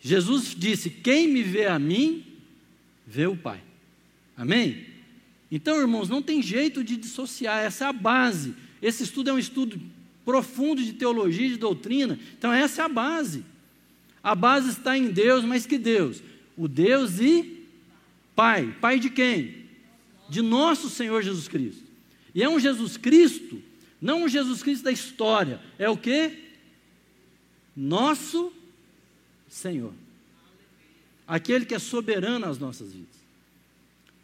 Jesus 0.00 0.54
disse: 0.56 0.88
Quem 0.90 1.26
me 1.26 1.42
vê 1.42 1.66
a 1.66 1.78
mim, 1.78 2.24
vê 3.06 3.26
o 3.26 3.36
Pai. 3.36 3.62
Amém? 4.36 4.95
Então, 5.56 5.80
irmãos, 5.80 6.10
não 6.10 6.20
tem 6.20 6.42
jeito 6.42 6.84
de 6.84 6.98
dissociar, 6.98 7.64
essa 7.64 7.86
é 7.86 7.88
a 7.88 7.92
base. 7.92 8.54
Esse 8.82 9.04
estudo 9.04 9.30
é 9.30 9.32
um 9.32 9.38
estudo 9.38 9.80
profundo 10.22 10.84
de 10.84 10.92
teologia 10.92 11.48
de 11.48 11.56
doutrina. 11.56 12.18
Então, 12.36 12.52
essa 12.52 12.82
é 12.82 12.84
a 12.84 12.88
base. 12.90 13.42
A 14.22 14.34
base 14.34 14.68
está 14.68 14.98
em 14.98 15.08
Deus, 15.10 15.46
mas 15.46 15.64
que 15.64 15.78
Deus? 15.78 16.22
O 16.58 16.68
Deus 16.68 17.20
e 17.20 17.64
Pai. 18.34 18.76
Pai 18.82 19.00
de 19.00 19.08
quem? 19.08 19.64
De 20.28 20.42
nosso 20.42 20.90
Senhor 20.90 21.22
Jesus 21.22 21.48
Cristo. 21.48 21.84
E 22.34 22.42
é 22.42 22.48
um 22.50 22.60
Jesus 22.60 22.98
Cristo, 22.98 23.62
não 23.98 24.24
um 24.24 24.28
Jesus 24.28 24.62
Cristo 24.62 24.84
da 24.84 24.92
história. 24.92 25.58
É 25.78 25.88
o 25.88 25.96
que? 25.96 26.32
Nosso 27.74 28.52
Senhor. 29.48 29.94
Aquele 31.26 31.64
que 31.64 31.74
é 31.74 31.78
soberano 31.78 32.44
às 32.44 32.58
nossas 32.58 32.92
vidas. 32.92 33.15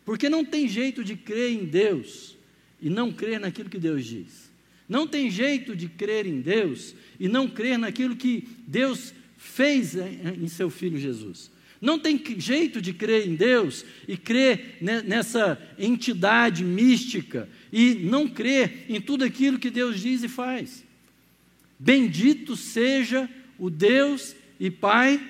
Porque 0.04 0.28
não 0.28 0.44
tem 0.44 0.68
jeito 0.68 1.04
de 1.04 1.16
crer 1.16 1.52
em 1.52 1.64
Deus 1.64 2.36
e 2.80 2.90
não 2.90 3.12
crer 3.12 3.38
naquilo 3.38 3.70
que 3.70 3.78
Deus 3.78 4.04
diz. 4.04 4.50
Não 4.88 5.06
tem 5.06 5.30
jeito 5.30 5.76
de 5.76 5.88
crer 5.88 6.26
em 6.26 6.40
Deus 6.40 6.94
e 7.18 7.28
não 7.28 7.48
crer 7.48 7.78
naquilo 7.78 8.16
que 8.16 8.48
Deus 8.66 9.14
fez 9.38 9.94
em 9.94 10.48
seu 10.48 10.68
filho 10.68 10.98
Jesus. 10.98 11.50
Não 11.80 11.98
tem 11.98 12.22
jeito 12.38 12.80
de 12.80 12.92
crer 12.92 13.26
em 13.26 13.34
Deus 13.34 13.84
e 14.06 14.16
crer 14.16 14.78
nessa 14.80 15.60
entidade 15.78 16.64
mística 16.64 17.48
e 17.72 17.94
não 17.94 18.28
crer 18.28 18.84
em 18.88 19.00
tudo 19.00 19.24
aquilo 19.24 19.58
que 19.58 19.70
Deus 19.70 20.00
diz 20.00 20.22
e 20.22 20.28
faz. 20.28 20.84
Bendito 21.78 22.56
seja 22.56 23.28
o 23.58 23.68
Deus 23.68 24.36
e 24.60 24.70
Pai 24.70 25.20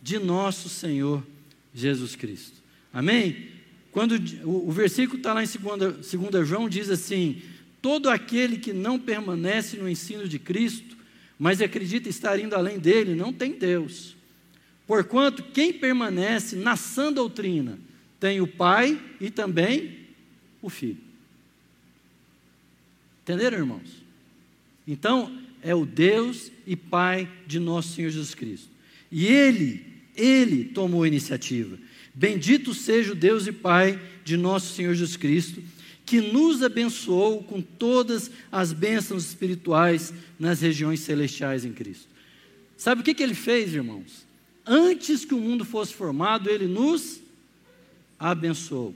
de 0.00 0.18
nosso 0.18 0.68
Senhor 0.68 1.26
Jesus 1.74 2.14
Cristo. 2.14 2.62
Amém? 2.92 3.53
Quando 3.94 4.16
o, 4.42 4.68
o 4.68 4.72
versículo 4.72 5.18
está 5.18 5.32
lá 5.32 5.44
em 5.44 5.46
2 5.46 6.48
João, 6.48 6.68
diz 6.68 6.90
assim: 6.90 7.40
Todo 7.80 8.10
aquele 8.10 8.58
que 8.58 8.72
não 8.72 8.98
permanece 8.98 9.76
no 9.76 9.88
ensino 9.88 10.26
de 10.26 10.36
Cristo, 10.36 10.96
mas 11.38 11.62
acredita 11.62 12.08
estar 12.08 12.36
indo 12.40 12.56
além 12.56 12.76
dele, 12.76 13.14
não 13.14 13.32
tem 13.32 13.52
Deus. 13.52 14.16
Porquanto 14.84 15.44
quem 15.44 15.72
permanece 15.72 16.56
na 16.56 16.74
sã 16.74 17.12
doutrina 17.12 17.78
tem 18.18 18.40
o 18.40 18.48
Pai 18.48 19.00
e 19.20 19.30
também 19.30 19.96
o 20.60 20.68
Filho. 20.68 20.98
Entenderam, 23.22 23.58
irmãos? 23.58 24.02
Então, 24.88 25.40
é 25.62 25.72
o 25.72 25.86
Deus 25.86 26.50
e 26.66 26.74
Pai 26.74 27.30
de 27.46 27.60
nosso 27.60 27.94
Senhor 27.94 28.10
Jesus 28.10 28.34
Cristo. 28.34 28.68
E 29.10 29.24
Ele, 29.24 29.86
Ele 30.16 30.64
tomou 30.64 31.04
a 31.04 31.08
iniciativa. 31.08 31.78
Bendito 32.14 32.72
seja 32.72 33.12
o 33.12 33.16
Deus 33.16 33.46
e 33.46 33.52
Pai 33.52 34.00
de 34.24 34.36
nosso 34.36 34.72
Senhor 34.74 34.94
Jesus 34.94 35.16
Cristo, 35.16 35.62
que 36.06 36.20
nos 36.20 36.62
abençoou 36.62 37.42
com 37.42 37.60
todas 37.60 38.30
as 38.52 38.72
bênçãos 38.72 39.26
espirituais 39.26 40.12
nas 40.38 40.60
regiões 40.60 41.00
celestiais 41.00 41.64
em 41.64 41.72
Cristo. 41.72 42.08
Sabe 42.76 43.00
o 43.00 43.04
que, 43.04 43.14
que 43.14 43.22
ele 43.22 43.34
fez, 43.34 43.74
irmãos? 43.74 44.24
Antes 44.66 45.24
que 45.24 45.34
o 45.34 45.40
mundo 45.40 45.64
fosse 45.64 45.92
formado, 45.92 46.48
ele 46.48 46.66
nos 46.66 47.20
abençoou. 48.18 48.94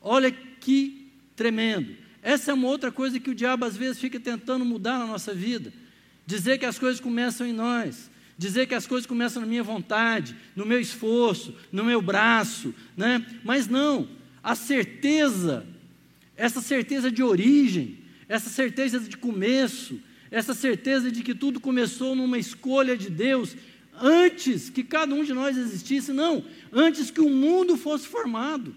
Olha 0.00 0.30
que 0.30 1.08
tremendo. 1.34 1.96
Essa 2.22 2.50
é 2.50 2.54
uma 2.54 2.68
outra 2.68 2.92
coisa 2.92 3.18
que 3.18 3.30
o 3.30 3.34
diabo 3.34 3.64
às 3.64 3.76
vezes 3.76 3.98
fica 3.98 4.20
tentando 4.20 4.64
mudar 4.64 4.98
na 4.98 5.06
nossa 5.06 5.34
vida. 5.34 5.72
Dizer 6.26 6.58
que 6.58 6.66
as 6.66 6.78
coisas 6.78 7.00
começam 7.00 7.46
em 7.46 7.52
nós, 7.52 8.10
dizer 8.40 8.66
que 8.66 8.74
as 8.74 8.86
coisas 8.86 9.06
começam 9.06 9.42
na 9.42 9.46
minha 9.46 9.62
vontade, 9.62 10.34
no 10.56 10.64
meu 10.64 10.80
esforço, 10.80 11.54
no 11.70 11.84
meu 11.84 12.00
braço, 12.00 12.74
né? 12.96 13.22
Mas 13.44 13.68
não, 13.68 14.08
a 14.42 14.54
certeza 14.54 15.66
essa 16.38 16.62
certeza 16.62 17.10
de 17.10 17.22
origem, 17.22 17.98
essa 18.26 18.48
certeza 18.48 18.98
de 18.98 19.14
começo, 19.14 20.00
essa 20.30 20.54
certeza 20.54 21.12
de 21.12 21.22
que 21.22 21.34
tudo 21.34 21.60
começou 21.60 22.16
numa 22.16 22.38
escolha 22.38 22.96
de 22.96 23.10
Deus, 23.10 23.54
antes 24.00 24.70
que 24.70 24.82
cada 24.82 25.14
um 25.14 25.22
de 25.22 25.34
nós 25.34 25.58
existisse, 25.58 26.10
não, 26.10 26.42
antes 26.72 27.10
que 27.10 27.20
o 27.20 27.28
mundo 27.28 27.76
fosse 27.76 28.08
formado, 28.08 28.74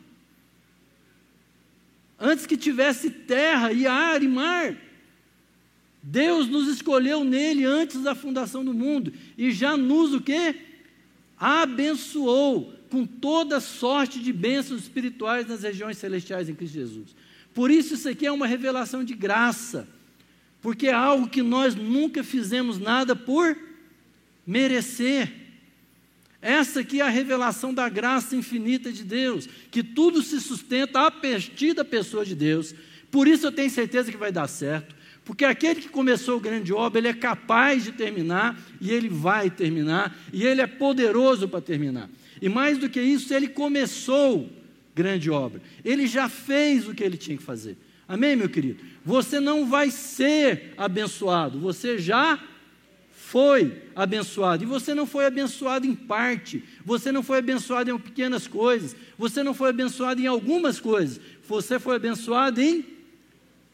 antes 2.20 2.46
que 2.46 2.58
tivesse 2.58 3.10
terra 3.10 3.72
e 3.72 3.88
ar 3.88 4.22
e 4.22 4.28
mar. 4.28 4.76
Deus 6.04 6.50
nos 6.50 6.68
escolheu 6.68 7.24
nele 7.24 7.64
antes 7.64 8.02
da 8.02 8.14
fundação 8.14 8.66
do 8.66 8.74
mundo 8.74 9.14
e 9.38 9.52
já 9.52 9.78
nos 9.78 10.14
o 10.14 10.20
que? 10.20 10.56
Abençoou 11.38 12.74
com 12.90 13.06
toda 13.06 13.62
sorte 13.62 14.20
de 14.20 14.34
bênçãos 14.34 14.82
espirituais 14.82 15.48
nas 15.48 15.64
regiões 15.64 15.98
celestiais 15.98 16.50
em 16.50 16.56
Cristo 16.56 16.74
Jesus. 16.74 17.16
Por 17.54 17.72
isso, 17.72 17.94
isso 17.94 18.10
aqui 18.10 18.26
é 18.26 18.32
uma 18.32 18.46
revelação 18.46 19.04
de 19.04 19.14
graça, 19.14 19.88
porque 20.62 20.88
é 20.88 20.94
algo 20.94 21.30
que 21.30 21.42
nós 21.42 21.74
nunca 21.74 22.24
fizemos 22.24 22.78
nada 22.78 23.16
por 23.16 23.58
merecer. 24.46 25.32
Essa 26.42 26.82
aqui 26.82 27.00
é 27.00 27.04
a 27.06 27.10
revelação 27.10 27.74
da 27.74 27.88
graça 27.88 28.36
infinita 28.36 28.92
de 28.92 29.06
Deus, 29.06 29.48
que 29.72 29.82
tudo 29.82 30.22
se 30.22 30.42
sustenta 30.42 31.08
a 31.08 31.12
partir 31.12 31.74
da 31.74 31.86
pessoa 31.86 32.26
de 32.26 32.36
Deus. 32.36 32.76
Por 33.10 33.28
isso 33.28 33.48
eu 33.48 33.52
tenho 33.52 33.70
certeza 33.70 34.12
que 34.12 34.18
vai 34.18 34.32
dar 34.32 34.48
certo, 34.48 34.94
porque 35.26 35.46
aquele 35.46 35.82
que 35.82 35.90
começou 35.90 36.40
grande 36.40 36.74
obra, 36.74 37.00
ele 37.00 37.08
é 37.08 37.14
capaz 37.14 37.84
de 37.84 37.92
terminar 37.94 38.60
e 38.82 38.92
ele 38.92 39.08
vai 39.08 39.50
terminar, 39.50 40.16
e 40.32 40.46
ele 40.46 40.62
é 40.62 40.68
poderoso 40.68 41.48
para 41.48 41.62
terminar. 41.62 42.10
E 42.42 42.50
mais 42.50 42.78
do 42.78 42.90
que 42.90 43.02
isso, 43.02 43.34
ele 43.34 43.48
começou 43.48 44.50
grande 44.94 45.32
obra. 45.32 45.62
Ele 45.84 46.08
já 46.08 46.28
fez 46.28 46.88
o 46.88 46.94
que 46.94 47.04
ele 47.04 47.18
tinha 47.18 47.38
que 47.38 47.44
fazer. 47.44 47.78
Amém, 48.08 48.36
meu 48.36 48.50
querido? 48.50 48.84
Você 49.06 49.40
não 49.40 49.66
vai 49.66 49.90
ser 49.90 50.74
abençoado, 50.78 51.58
você 51.60 51.98
já 51.98 52.38
foi 53.14 53.82
abençoado. 53.96 54.64
E 54.64 54.68
você 54.68 54.94
não 54.94 55.08
foi 55.08 55.26
abençoado 55.26 55.88
em 55.88 55.96
parte, 55.96 56.64
você 56.86 57.12
não 57.12 57.24
foi 57.24 57.40
abençoado 57.40 57.90
em 57.90 57.98
pequenas 57.98 58.48
coisas, 58.48 58.96
você 59.18 59.42
não 59.42 59.54
foi 59.54 59.70
abençoado 59.70 60.22
em 60.22 60.28
algumas 60.28 60.80
coisas, 60.80 61.20
você 61.48 61.80
foi 61.80 61.96
abençoado 61.96 62.62
em 62.62 62.93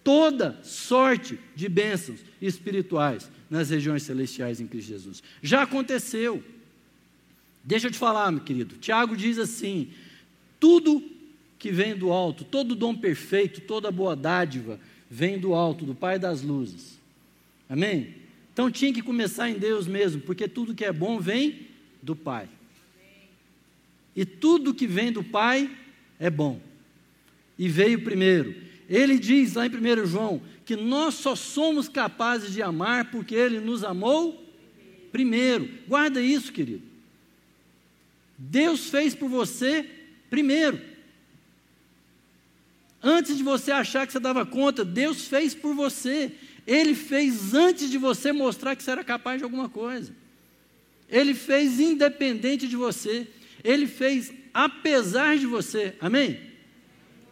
toda 0.04 0.60
sorte 0.64 1.40
de 1.56 1.68
bênçãos 1.70 2.20
espirituais 2.42 3.30
nas 3.50 3.70
regiões 3.70 4.04
celestiais 4.04 4.60
em 4.60 4.68
Cristo 4.68 4.90
Jesus. 4.90 5.24
Já 5.42 5.64
aconteceu. 5.64 6.44
Deixa 7.64 7.88
eu 7.88 7.92
te 7.92 7.98
falar, 7.98 8.32
meu 8.32 8.44
querido. 8.44 8.78
Tiago 8.78 9.18
diz 9.18 9.38
assim: 9.38 9.90
tudo 10.60 11.04
que 11.58 11.72
vem 11.72 11.96
do 11.96 12.12
alto, 12.12 12.44
todo 12.44 12.76
dom 12.76 12.96
perfeito, 12.96 13.62
toda 13.62 13.92
boa 13.92 14.16
dádiva, 14.16 14.80
vem 15.10 15.38
do 15.38 15.54
alto, 15.54 15.86
do 15.86 15.96
Pai 15.96 16.18
das 16.18 16.42
luzes. 16.42 16.98
Amém? 17.68 18.16
Então 18.54 18.72
tinha 18.72 18.94
que 18.94 19.02
começar 19.02 19.50
em 19.50 19.58
Deus 19.60 19.88
mesmo, 19.88 20.22
porque 20.22 20.48
tudo 20.48 20.76
que 20.76 20.86
é 20.86 20.92
bom 20.92 21.20
vem 21.20 21.68
do 22.02 22.16
Pai. 22.16 22.48
E 24.16 24.26
tudo 24.26 24.74
que 24.74 24.88
vem 24.88 25.12
do 25.12 25.24
Pai 25.24 25.70
é 26.20 26.30
bom. 26.30 26.60
E 27.58 27.68
veio 27.68 28.02
primeiro. 28.02 28.56
Ele 28.90 29.20
diz 29.20 29.54
lá 29.54 29.68
em 29.68 29.70
1 29.70 30.06
João 30.08 30.42
que 30.66 30.76
nós 30.76 31.16
só 31.16 31.36
somos 31.36 31.88
capazes 31.88 32.52
de 32.52 32.62
amar 32.62 33.12
porque 33.12 33.36
Ele 33.36 33.60
nos 33.60 33.84
amou 33.84 34.44
primeiro. 35.12 35.70
Guarda 35.88 36.22
isso, 36.22 36.52
querido. 36.52 36.84
Deus 38.38 38.90
fez 38.90 39.14
por 39.14 39.30
você 39.30 39.86
Primeiro, 40.30 40.80
antes 43.02 43.36
de 43.36 43.44
você 43.44 43.72
achar 43.72 44.06
que 44.06 44.14
você 44.14 44.20
dava 44.20 44.46
conta, 44.46 44.86
Deus 44.86 45.28
fez 45.28 45.56
por 45.56 45.74
você. 45.74 46.32
Ele 46.68 46.94
fez 46.94 47.54
antes 47.54 47.90
de 47.90 47.98
você 47.98 48.32
mostrar 48.32 48.76
que 48.76 48.84
você 48.84 48.92
era 48.92 49.04
capaz 49.04 49.40
de 49.40 49.44
alguma 49.44 49.68
coisa. 49.68 50.14
Ele 51.10 51.34
fez 51.34 51.80
independente 51.80 52.68
de 52.68 52.76
você. 52.76 53.28
Ele 53.64 53.88
fez 53.88 54.32
apesar 54.54 55.38
de 55.38 55.48
você. 55.48 55.96
Amém? 56.00 56.40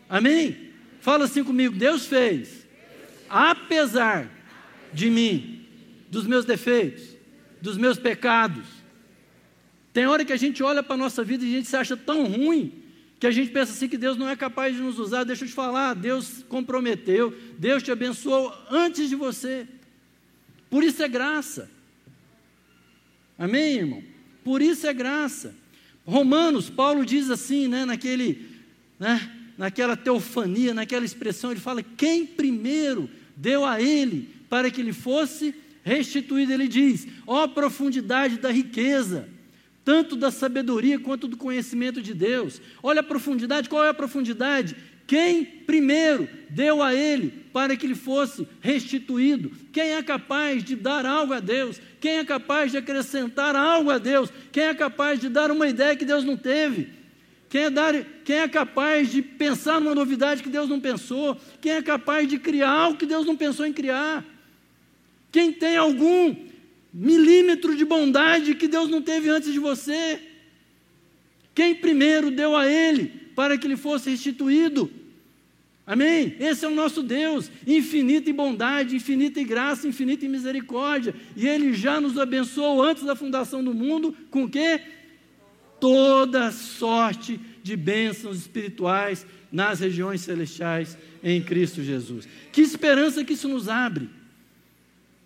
Amém? 0.09 0.66
Fala 1.07 1.23
assim 1.23 1.41
comigo: 1.41 1.73
Deus 1.73 2.05
fez 2.05 2.67
apesar 3.29 4.29
de 4.91 5.09
mim, 5.09 5.65
dos 6.11 6.27
meus 6.27 6.43
defeitos, 6.43 7.15
dos 7.61 7.77
meus 7.77 7.97
pecados. 7.97 8.65
Tem 9.93 10.05
hora 10.05 10.25
que 10.25 10.33
a 10.33 10.37
gente 10.37 10.61
olha 10.61 10.83
para 10.83 10.95
a 10.95 10.97
nossa 10.97 11.23
vida 11.23 11.45
e 11.45 11.47
a 11.47 11.57
gente 11.59 11.69
se 11.69 11.77
acha 11.77 11.95
tão 11.95 12.25
ruim 12.25 12.83
que 13.21 13.25
a 13.25 13.31
gente 13.31 13.51
pensa 13.51 13.71
assim 13.71 13.87
que 13.87 13.97
Deus 13.97 14.17
não 14.17 14.27
é 14.27 14.35
capaz 14.35 14.75
de 14.75 14.81
nos 14.81 14.99
usar, 14.99 15.23
deixa 15.23 15.45
eu 15.45 15.47
te 15.47 15.53
falar, 15.53 15.93
Deus 15.93 16.43
comprometeu, 16.49 17.33
Deus 17.57 17.81
te 17.81 17.89
abençoou 17.89 18.53
antes 18.69 19.07
de 19.07 19.15
você. 19.15 19.65
Por 20.69 20.83
isso 20.83 21.01
é 21.01 21.07
graça. 21.07 21.71
Amém, 23.39 23.77
irmão? 23.77 24.03
Por 24.43 24.61
isso 24.61 24.85
é 24.85 24.93
graça. 24.93 25.55
Romanos, 26.05 26.69
Paulo 26.69 27.05
diz 27.05 27.29
assim, 27.29 27.69
né, 27.69 27.85
naquele, 27.85 28.45
né, 28.99 29.36
naquela 29.57 29.97
teofania, 29.97 30.73
naquela 30.73 31.05
expressão, 31.05 31.51
ele 31.51 31.59
fala: 31.59 31.81
quem 31.83 32.25
primeiro 32.25 33.09
deu 33.35 33.65
a 33.65 33.81
ele 33.81 34.29
para 34.49 34.69
que 34.69 34.81
ele 34.81 34.93
fosse 34.93 35.55
restituído? 35.83 36.51
Ele 36.51 36.67
diz: 36.67 37.07
ó 37.25 37.43
oh, 37.43 37.49
profundidade 37.49 38.37
da 38.37 38.51
riqueza 38.51 39.29
tanto 39.87 40.17
da 40.17 40.29
sabedoria 40.29 40.99
quanto 40.99 41.29
do 41.29 41.37
conhecimento 41.37 42.01
de 42.01 42.13
Deus. 42.13 42.59
Olha 42.83 42.99
a 42.99 43.03
profundidade, 43.03 43.69
qual 43.69 43.85
é 43.85 43.87
a 43.87 43.93
profundidade? 43.93 44.75
Quem 45.07 45.45
primeiro 45.45 46.27
deu 46.49 46.83
a 46.83 46.93
ele 46.93 47.45
para 47.53 47.73
que 47.77 47.85
ele 47.85 47.95
fosse 47.95 48.45
restituído? 48.59 49.49
Quem 49.71 49.91
é 49.91 50.03
capaz 50.03 50.61
de 50.61 50.75
dar 50.75 51.05
algo 51.05 51.31
a 51.31 51.39
Deus? 51.39 51.79
Quem 52.01 52.17
é 52.17 52.25
capaz 52.25 52.71
de 52.71 52.77
acrescentar 52.77 53.55
algo 53.55 53.89
a 53.89 53.97
Deus? 53.97 54.29
Quem 54.51 54.65
é 54.65 54.73
capaz 54.73 55.21
de 55.21 55.29
dar 55.29 55.49
uma 55.51 55.69
ideia 55.69 55.95
que 55.95 56.03
Deus 56.03 56.25
não 56.25 56.35
teve? 56.35 56.89
Quem 57.49 57.63
é, 57.63 57.69
dar, 57.69 57.93
quem 58.25 58.37
é 58.37 58.47
capaz 58.47 59.09
de 59.09 59.21
pensar 59.21 59.79
numa 59.79 59.95
novidade 59.95 60.43
que 60.43 60.49
Deus 60.49 60.67
não 60.67 60.79
pensou? 60.79 61.37
Quem 61.61 61.73
é 61.73 61.81
capaz 61.81 62.27
de 62.27 62.37
criar 62.37 62.69
algo 62.69 62.97
que 62.97 63.05
Deus 63.05 63.25
não 63.25 63.37
pensou 63.37 63.65
em 63.65 63.71
criar? 63.71 64.25
Quem 65.31 65.53
tem 65.53 65.77
algum 65.77 66.35
milímetro 66.93 67.75
de 67.75 67.85
bondade 67.85 68.55
que 68.55 68.67
Deus 68.67 68.89
não 68.89 69.01
teve 69.01 69.29
antes 69.29 69.53
de 69.53 69.59
você? 69.59 70.19
Quem 71.55 71.73
primeiro 71.73 72.29
deu 72.29 72.55
a 72.55 72.67
Ele 72.67 73.05
para 73.33 73.57
que 73.57 73.65
Ele 73.65 73.77
fosse 73.77 74.09
restituído? 74.09 74.91
Amém? 75.85 76.35
Esse 76.37 76.65
é 76.65 76.67
o 76.67 76.75
nosso 76.75 77.01
Deus, 77.01 77.49
infinita 77.65 78.29
em 78.29 78.33
bondade, 78.33 78.93
infinita 78.93 79.39
em 79.39 79.45
graça, 79.45 79.87
infinita 79.87 80.25
em 80.25 80.29
misericórdia. 80.29 81.15
E 81.33 81.47
Ele 81.47 81.71
já 81.71 82.01
nos 82.01 82.17
abençoou 82.17 82.83
antes 82.83 83.03
da 83.03 83.15
fundação 83.15 83.63
do 83.63 83.73
mundo 83.73 84.13
com 84.29 84.43
o 84.43 84.49
quê? 84.49 84.81
Toda 85.79 86.51
sorte 86.51 87.39
de 87.61 87.75
bênçãos 87.75 88.37
espirituais 88.37 89.25
nas 89.51 89.79
regiões 89.79 90.21
celestiais 90.21 90.97
em 91.23 91.41
Cristo 91.41 91.83
Jesus. 91.83 92.27
Que 92.51 92.61
esperança 92.61 93.23
que 93.23 93.33
isso 93.33 93.47
nos 93.47 93.67
abre! 93.67 94.09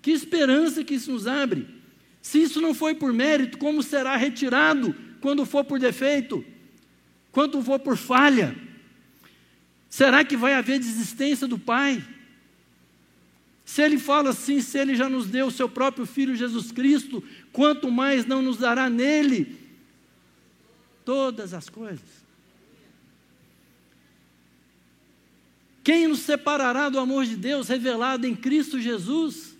Que 0.01 0.11
esperança 0.11 0.83
que 0.83 0.95
isso 0.95 1.11
nos 1.11 1.27
abre! 1.27 1.67
Se 2.21 2.41
isso 2.41 2.61
não 2.61 2.73
foi 2.73 2.93
por 2.93 3.13
mérito, 3.13 3.57
como 3.57 3.81
será 3.81 4.15
retirado 4.15 4.95
quando 5.19 5.45
for 5.45 5.63
por 5.63 5.79
defeito? 5.79 6.43
Quando 7.31 7.61
for 7.61 7.79
por 7.79 7.97
falha? 7.97 8.55
Será 9.89 10.23
que 10.23 10.37
vai 10.37 10.53
haver 10.53 10.79
desistência 10.79 11.47
do 11.47 11.57
Pai? 11.57 12.03
Se 13.65 13.81
ele 13.81 13.97
fala 13.97 14.31
assim, 14.31 14.59
se 14.61 14.77
ele 14.77 14.95
já 14.95 15.09
nos 15.09 15.27
deu 15.27 15.47
o 15.47 15.51
seu 15.51 15.69
próprio 15.69 16.05
Filho 16.05 16.35
Jesus 16.35 16.71
Cristo, 16.71 17.23
quanto 17.51 17.89
mais 17.89 18.25
não 18.25 18.41
nos 18.41 18.57
dará 18.57 18.89
nele 18.89 19.60
todas 21.05 21.53
as 21.53 21.69
coisas? 21.69 22.21
Quem 25.83 26.07
nos 26.07 26.19
separará 26.19 26.89
do 26.89 26.99
amor 26.99 27.25
de 27.25 27.35
Deus 27.35 27.67
revelado 27.67 28.27
em 28.27 28.35
Cristo 28.35 28.79
Jesus? 28.79 29.55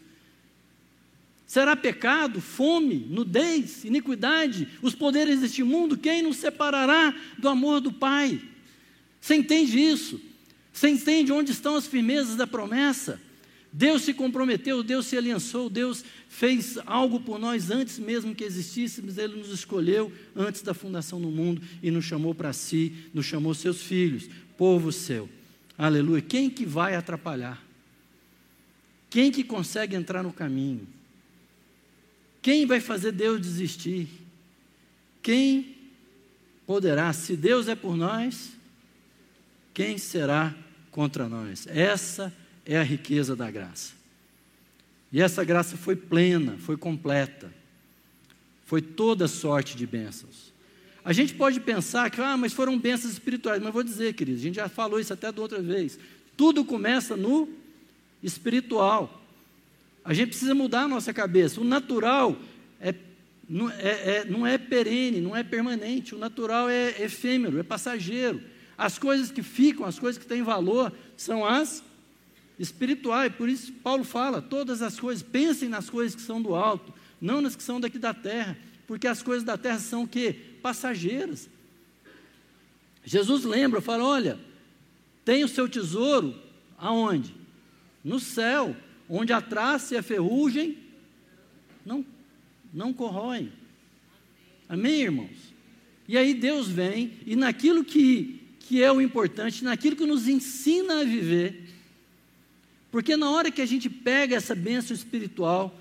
Será 1.47 1.75
pecado, 1.75 2.39
fome, 2.39 3.07
nudez, 3.09 3.83
iniquidade, 3.83 4.67
os 4.81 4.95
poderes 4.95 5.41
deste 5.41 5.63
mundo? 5.63 5.97
Quem 5.97 6.21
nos 6.21 6.37
separará 6.37 7.13
do 7.37 7.49
amor 7.49 7.81
do 7.81 7.91
Pai? 7.91 8.41
Você 9.19 9.35
entende 9.35 9.79
isso? 9.79 10.21
Você 10.71 10.89
entende 10.89 11.31
onde 11.31 11.51
estão 11.51 11.75
as 11.75 11.87
firmezas 11.87 12.35
da 12.35 12.47
promessa? 12.47 13.19
Deus 13.73 14.01
se 14.01 14.13
comprometeu, 14.13 14.83
Deus 14.83 15.05
se 15.05 15.15
aliançou, 15.15 15.69
Deus 15.69 16.03
fez 16.27 16.77
algo 16.85 17.21
por 17.21 17.39
nós 17.39 17.71
antes 17.71 17.97
mesmo 17.99 18.35
que 18.35 18.43
existíssemos, 18.43 19.17
Ele 19.17 19.37
nos 19.37 19.49
escolheu 19.49 20.11
antes 20.35 20.61
da 20.61 20.73
fundação 20.73 21.21
do 21.21 21.29
mundo 21.29 21.61
e 21.81 21.89
nos 21.89 22.03
chamou 22.03 22.35
para 22.35 22.51
si, 22.51 22.93
nos 23.13 23.25
chamou 23.25 23.53
seus 23.53 23.81
filhos, 23.81 24.29
povo 24.57 24.91
seu. 24.91 25.29
Aleluia. 25.77 26.21
Quem 26.21 26.49
que 26.49 26.65
vai 26.65 26.95
atrapalhar? 26.95 27.63
Quem 29.09 29.31
que 29.31 29.43
consegue 29.43 29.95
entrar 29.95 30.21
no 30.21 30.33
caminho? 30.33 30.85
Quem 32.41 32.65
vai 32.65 32.81
fazer 32.81 33.13
Deus 33.13 33.39
desistir? 33.39 34.09
Quem 35.21 35.77
poderá? 36.65 37.13
Se 37.13 37.37
Deus 37.37 37.67
é 37.69 37.75
por 37.75 37.95
nós, 37.95 38.51
quem 39.73 39.97
será 39.97 40.53
contra 40.91 41.29
nós? 41.29 41.67
Essa 41.67 42.33
é 42.37 42.40
a 42.77 42.83
riqueza 42.83 43.35
da 43.35 43.49
graça. 43.49 43.93
E 45.11 45.21
essa 45.21 45.43
graça 45.43 45.75
foi 45.75 45.95
plena, 45.95 46.57
foi 46.57 46.77
completa. 46.77 47.51
Foi 48.65 48.81
toda 48.81 49.27
sorte 49.27 49.75
de 49.75 49.85
bênçãos. 49.85 50.51
A 51.03 51.11
gente 51.11 51.33
pode 51.33 51.59
pensar 51.59 52.09
que, 52.09 52.21
ah, 52.21 52.37
mas 52.37 52.53
foram 52.53 52.77
bênçãos 52.77 53.13
espirituais. 53.13 53.61
Mas 53.61 53.73
vou 53.73 53.83
dizer, 53.83 54.13
queridos, 54.13 54.41
a 54.41 54.43
gente 54.43 54.55
já 54.55 54.69
falou 54.69 54.99
isso 54.99 55.11
até 55.11 55.31
da 55.31 55.41
outra 55.41 55.61
vez. 55.61 55.99
Tudo 56.37 56.63
começa 56.63 57.17
no 57.17 57.49
espiritual. 58.23 59.21
A 60.05 60.13
gente 60.13 60.29
precisa 60.29 60.55
mudar 60.55 60.83
a 60.83 60.87
nossa 60.87 61.13
cabeça. 61.13 61.59
O 61.59 61.63
natural 61.63 62.37
é, 62.79 62.95
não, 63.49 63.69
é, 63.69 63.73
é, 63.79 64.25
não 64.25 64.47
é 64.47 64.57
perene, 64.57 65.19
não 65.19 65.35
é 65.35 65.43
permanente. 65.43 66.15
O 66.15 66.17
natural 66.17 66.69
é 66.69 67.01
efêmero, 67.01 67.59
é 67.59 67.63
passageiro. 67.63 68.41
As 68.77 68.97
coisas 68.97 69.29
que 69.29 69.43
ficam, 69.43 69.85
as 69.85 69.99
coisas 69.99 70.21
que 70.21 70.27
têm 70.27 70.41
valor, 70.41 70.93
são 71.17 71.45
as 71.45 71.83
espirituais. 72.61 73.33
Por 73.33 73.49
isso, 73.49 73.73
Paulo 73.73 74.03
fala: 74.03 74.41
todas 74.41 74.81
as 74.81 74.99
coisas, 74.99 75.23
pensem 75.23 75.67
nas 75.67 75.89
coisas 75.89 76.15
que 76.15 76.21
são 76.21 76.41
do 76.41 76.55
alto, 76.55 76.93
não 77.19 77.41
nas 77.41 77.55
que 77.55 77.63
são 77.63 77.79
daqui 77.79 77.97
da 77.97 78.13
terra, 78.13 78.57
porque 78.87 79.07
as 79.07 79.21
coisas 79.21 79.43
da 79.43 79.57
terra 79.57 79.79
são 79.79 80.03
o 80.03 80.07
quê? 80.07 80.35
Passageiras. 80.61 81.49
Jesus 83.03 83.43
lembra, 83.43 83.81
fala: 83.81 84.03
olha, 84.03 84.39
tem 85.25 85.43
o 85.43 85.47
seu 85.47 85.67
tesouro 85.67 86.35
aonde? 86.77 87.35
No 88.03 88.19
céu, 88.19 88.75
onde 89.09 89.33
a 89.33 89.41
traça 89.41 89.95
e 89.95 89.97
a 89.97 90.03
ferrugem 90.03 90.77
não, 91.85 92.05
não 92.73 92.93
corroem. 92.93 93.51
Amém, 94.69 95.01
irmãos? 95.01 95.51
E 96.07 96.17
aí 96.17 96.33
Deus 96.33 96.67
vem, 96.67 97.13
e 97.25 97.35
naquilo 97.35 97.83
que 97.83 98.41
que 98.71 98.81
é 98.81 98.89
o 98.89 99.01
importante, 99.01 99.65
naquilo 99.65 99.97
que 99.97 100.05
nos 100.05 100.29
ensina 100.29 101.01
a 101.01 101.03
viver. 101.03 101.70
Porque 102.91 103.15
na 103.15 103.31
hora 103.31 103.49
que 103.49 103.61
a 103.61 103.65
gente 103.65 103.89
pega 103.89 104.35
essa 104.35 104.53
bênção 104.53 104.93
espiritual 104.93 105.79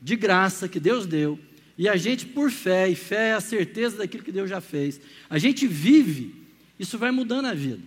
de 0.00 0.14
graça 0.16 0.68
que 0.68 0.78
Deus 0.78 1.06
deu, 1.06 1.38
e 1.76 1.88
a 1.88 1.96
gente, 1.96 2.26
por 2.26 2.50
fé, 2.50 2.88
e 2.88 2.94
fé 2.94 3.30
é 3.30 3.34
a 3.34 3.40
certeza 3.40 3.98
daquilo 3.98 4.22
que 4.22 4.32
Deus 4.32 4.48
já 4.48 4.60
fez, 4.60 5.00
a 5.28 5.38
gente 5.38 5.66
vive, 5.66 6.34
isso 6.78 6.96
vai 6.98 7.10
mudando 7.10 7.46
a 7.46 7.54
vida. 7.54 7.82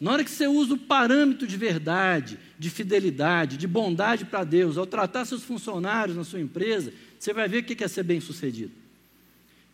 Na 0.00 0.12
hora 0.12 0.24
que 0.24 0.30
você 0.30 0.46
usa 0.46 0.74
o 0.74 0.78
parâmetro 0.78 1.46
de 1.46 1.56
verdade, 1.56 2.38
de 2.58 2.68
fidelidade, 2.68 3.56
de 3.56 3.66
bondade 3.66 4.24
para 4.24 4.42
Deus, 4.42 4.76
ao 4.76 4.86
tratar 4.86 5.24
seus 5.24 5.44
funcionários 5.44 6.16
na 6.16 6.24
sua 6.24 6.40
empresa, 6.40 6.92
você 7.18 7.32
vai 7.32 7.48
ver 7.48 7.58
o 7.58 7.64
que 7.64 7.82
é 7.82 7.88
ser 7.88 8.02
bem 8.02 8.20
sucedido. 8.20 8.72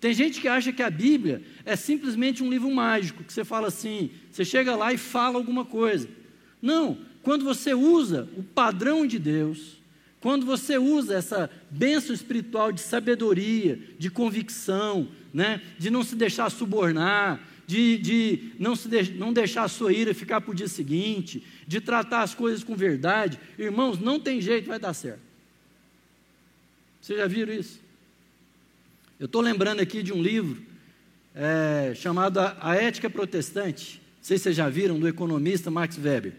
Tem 0.01 0.15
gente 0.15 0.41
que 0.41 0.49
acha 0.49 0.73
que 0.73 0.83
a 0.83 0.91
Bíblia 0.91 1.43
é 1.65 1.77
simplesmente 1.77 2.43
um 2.43 2.51
livro 2.51 2.71
mágico, 2.71 3.23
que 3.23 3.33
você 3.33 3.45
fala 3.45 3.69
assim, 3.69 4.11
você 4.31 4.45
chega 4.45 4.75
lá 4.75 4.93
e 4.93 4.99
fala 4.99 5.37
alguma 5.37 5.65
coisa. 5.65 6.09
Não, 6.61 6.99
quando 7.23 7.45
você 7.45 7.75
usa 7.75 8.29
o 8.37 8.43
padrão 8.43 9.07
de 9.07 9.19
Deus, 9.19 9.81
quando 10.21 10.45
você 10.45 10.77
usa 10.79 11.15
essa 11.15 11.51
bênção 11.71 12.15
espiritual 12.15 12.71
de 12.73 12.81
sabedoria, 12.81 13.79
de 13.99 14.11
convicção, 14.11 15.09
né, 15.33 15.63
de 15.79 15.91
não 15.91 16.03
se 16.03 16.15
deixar 16.15 16.51
subornar, 16.51 17.41
de, 17.67 17.99
de 17.99 18.53
não, 18.59 18.75
se 18.75 18.89
de, 18.89 19.13
não 19.13 19.33
deixar 19.33 19.63
a 19.63 19.69
sua 19.69 19.93
ira 19.93 20.13
ficar 20.13 20.41
para 20.41 20.51
o 20.51 20.55
dia 20.55 20.69
seguinte, 20.69 21.43
de 21.67 21.81
tratar 21.81 22.23
as 22.23 22.35
coisas 22.35 22.65
com 22.65 22.75
verdade, 22.75 23.39
irmãos, 23.59 23.99
não 23.99 24.19
tem 24.19 24.41
jeito, 24.41 24.67
vai 24.69 24.79
dar 24.79 24.93
certo. 24.93 25.21
Vocês 27.01 27.19
já 27.19 27.27
viram 27.27 27.53
isso? 27.53 27.81
Eu 29.19 29.27
estou 29.27 29.41
lembrando 29.41 29.81
aqui 29.81 30.03
de 30.03 30.13
um 30.13 30.23
livro 30.23 30.61
é, 31.35 31.93
chamado 31.95 32.39
A 32.41 32.75
Ética 32.75 33.09
Protestante. 33.09 34.03
Não 34.19 34.25
sei 34.25 34.37
se 34.37 34.45
vocês 34.45 34.57
já 34.57 34.69
viram, 34.69 34.99
do 34.99 35.09
economista 35.09 35.71
Max 35.71 35.97
Weber. 35.97 36.35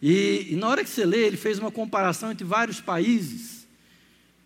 E, 0.00 0.48
e, 0.50 0.56
na 0.56 0.68
hora 0.68 0.84
que 0.84 0.90
você 0.90 1.04
lê, 1.04 1.26
ele 1.26 1.36
fez 1.36 1.58
uma 1.58 1.70
comparação 1.70 2.30
entre 2.30 2.44
vários 2.44 2.80
países. 2.80 3.66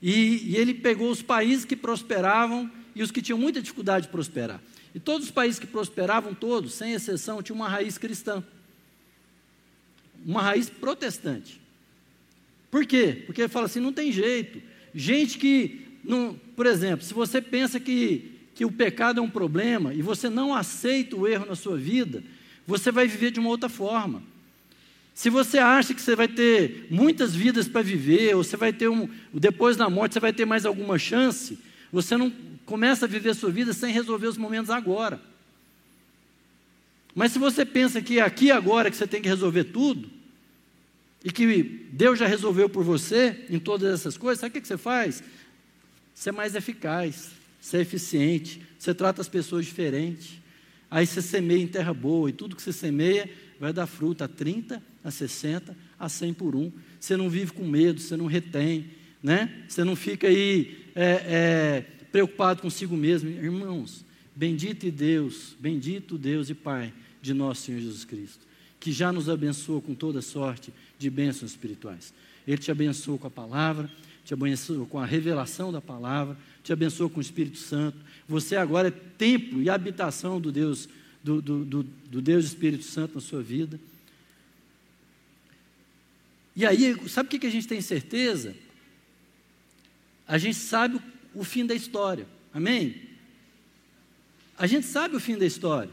E, 0.00 0.50
e 0.50 0.56
ele 0.56 0.74
pegou 0.74 1.10
os 1.10 1.22
países 1.22 1.64
que 1.64 1.76
prosperavam 1.76 2.70
e 2.94 3.02
os 3.02 3.10
que 3.10 3.22
tinham 3.22 3.38
muita 3.38 3.60
dificuldade 3.60 4.06
de 4.06 4.12
prosperar. 4.12 4.60
E 4.94 5.00
todos 5.00 5.28
os 5.28 5.32
países 5.32 5.58
que 5.58 5.66
prosperavam, 5.66 6.34
todos, 6.34 6.74
sem 6.74 6.92
exceção, 6.92 7.42
tinham 7.42 7.56
uma 7.56 7.68
raiz 7.68 7.98
cristã. 7.98 8.42
Uma 10.24 10.42
raiz 10.42 10.68
protestante. 10.68 11.60
Por 12.70 12.86
quê? 12.86 13.22
Porque 13.26 13.42
ele 13.42 13.48
fala 13.48 13.66
assim: 13.66 13.80
não 13.80 13.92
tem 13.92 14.10
jeito. 14.10 14.62
Gente 14.94 15.38
que 15.38 15.98
não, 16.04 16.34
por 16.56 16.66
exemplo, 16.66 17.04
se 17.04 17.14
você 17.14 17.40
pensa 17.40 17.78
que, 17.78 18.32
que 18.54 18.64
o 18.64 18.72
pecado 18.72 19.20
é 19.20 19.22
um 19.22 19.30
problema 19.30 19.94
e 19.94 20.02
você 20.02 20.28
não 20.28 20.54
aceita 20.54 21.16
o 21.16 21.26
erro 21.26 21.46
na 21.46 21.54
sua 21.54 21.76
vida, 21.76 22.22
você 22.66 22.90
vai 22.90 23.06
viver 23.06 23.30
de 23.30 23.40
uma 23.40 23.48
outra 23.50 23.68
forma. 23.68 24.22
Se 25.14 25.28
você 25.28 25.58
acha 25.58 25.94
que 25.94 26.00
você 26.00 26.16
vai 26.16 26.28
ter 26.28 26.86
muitas 26.90 27.34
vidas 27.34 27.68
para 27.68 27.82
viver, 27.82 28.34
ou 28.34 28.42
você 28.42 28.56
vai 28.56 28.72
ter 28.72 28.88
um, 28.88 29.08
depois 29.32 29.76
da 29.76 29.88
morte 29.90 30.14
você 30.14 30.20
vai 30.20 30.32
ter 30.32 30.44
mais 30.44 30.64
alguma 30.64 30.98
chance, 30.98 31.58
você 31.92 32.16
não 32.16 32.32
começa 32.64 33.04
a 33.04 33.08
viver 33.08 33.30
a 33.30 33.34
sua 33.34 33.50
vida 33.50 33.72
sem 33.72 33.92
resolver 33.92 34.26
os 34.26 34.38
momentos 34.38 34.70
agora. 34.70 35.20
Mas 37.14 37.32
se 37.32 37.38
você 37.38 37.64
pensa 37.64 38.00
que 38.00 38.18
é 38.18 38.22
aqui 38.22 38.50
agora 38.50 38.90
que 38.90 38.96
você 38.96 39.06
tem 39.06 39.20
que 39.20 39.28
resolver 39.28 39.64
tudo, 39.64 40.08
e 41.24 41.30
que 41.30 41.86
Deus 41.92 42.18
já 42.18 42.26
resolveu 42.26 42.68
por 42.68 42.82
você 42.82 43.44
em 43.48 43.58
todas 43.58 43.94
essas 43.94 44.16
coisas, 44.16 44.40
sabe 44.40 44.58
o 44.58 44.60
que 44.60 44.66
você 44.66 44.78
faz? 44.78 45.22
ser 46.14 46.32
mais 46.32 46.54
eficaz, 46.54 47.30
ser 47.60 47.80
eficiente, 47.80 48.62
você 48.78 48.94
trata 48.94 49.20
as 49.20 49.28
pessoas 49.28 49.66
diferente. 49.66 50.40
Aí 50.90 51.06
você 51.06 51.22
semeia 51.22 51.62
em 51.62 51.66
terra 51.66 51.92
boa, 51.92 52.28
e 52.28 52.32
tudo 52.32 52.54
que 52.54 52.62
você 52.62 52.72
semeia 52.72 53.28
vai 53.62 53.72
dar 53.72 53.86
fruta 53.86 54.24
a 54.24 54.28
30, 54.28 54.82
a 55.04 55.10
60, 55.12 55.76
a 55.96 56.08
100 56.08 56.34
por 56.34 56.56
um. 56.56 56.72
Você 56.98 57.16
não 57.16 57.30
vive 57.30 57.52
com 57.52 57.64
medo, 57.64 58.00
você 58.00 58.16
não 58.16 58.26
retém, 58.26 58.86
né? 59.22 59.66
Você 59.68 59.84
não 59.84 59.94
fica 59.94 60.26
aí 60.26 60.84
é, 60.96 61.04
é, 61.06 61.80
preocupado 62.10 62.60
consigo 62.60 62.96
mesmo. 62.96 63.30
Irmãos, 63.30 64.04
bendito 64.34 64.90
Deus, 64.90 65.54
bendito 65.60 66.18
Deus 66.18 66.50
e 66.50 66.54
Pai 66.54 66.92
de 67.22 67.32
nosso 67.32 67.62
Senhor 67.62 67.80
Jesus 67.80 68.04
Cristo, 68.04 68.44
que 68.80 68.90
já 68.90 69.12
nos 69.12 69.28
abençoou 69.28 69.80
com 69.80 69.94
toda 69.94 70.20
sorte 70.20 70.72
de 70.98 71.08
bênçãos 71.08 71.52
espirituais. 71.52 72.12
Ele 72.44 72.58
te 72.58 72.72
abençoou 72.72 73.16
com 73.16 73.28
a 73.28 73.30
palavra, 73.30 73.88
te 74.24 74.34
abençoou 74.34 74.86
com 74.86 74.98
a 74.98 75.06
revelação 75.06 75.70
da 75.70 75.80
palavra, 75.80 76.36
te 76.64 76.72
abençoou 76.72 77.08
com 77.08 77.18
o 77.18 77.22
Espírito 77.22 77.58
Santo. 77.58 77.96
Você 78.28 78.56
agora 78.56 78.88
é 78.88 78.90
templo 78.90 79.62
e 79.62 79.70
habitação 79.70 80.40
do 80.40 80.50
Deus, 80.50 80.88
do, 81.22 81.40
do, 81.40 81.64
do, 81.64 81.82
do 81.82 82.22
Deus 82.22 82.44
Espírito 82.44 82.84
Santo 82.84 83.14
na 83.14 83.20
sua 83.20 83.42
vida. 83.42 83.78
E 86.54 86.66
aí, 86.66 86.96
sabe 87.08 87.28
o 87.34 87.40
que 87.40 87.46
a 87.46 87.50
gente 87.50 87.66
tem 87.66 87.80
certeza? 87.80 88.54
A 90.26 90.36
gente 90.38 90.56
sabe 90.56 91.00
o 91.34 91.44
fim 91.44 91.64
da 91.64 91.74
história. 91.74 92.26
Amém? 92.52 93.00
A 94.58 94.66
gente 94.66 94.86
sabe 94.86 95.16
o 95.16 95.20
fim 95.20 95.36
da 95.36 95.46
história. 95.46 95.90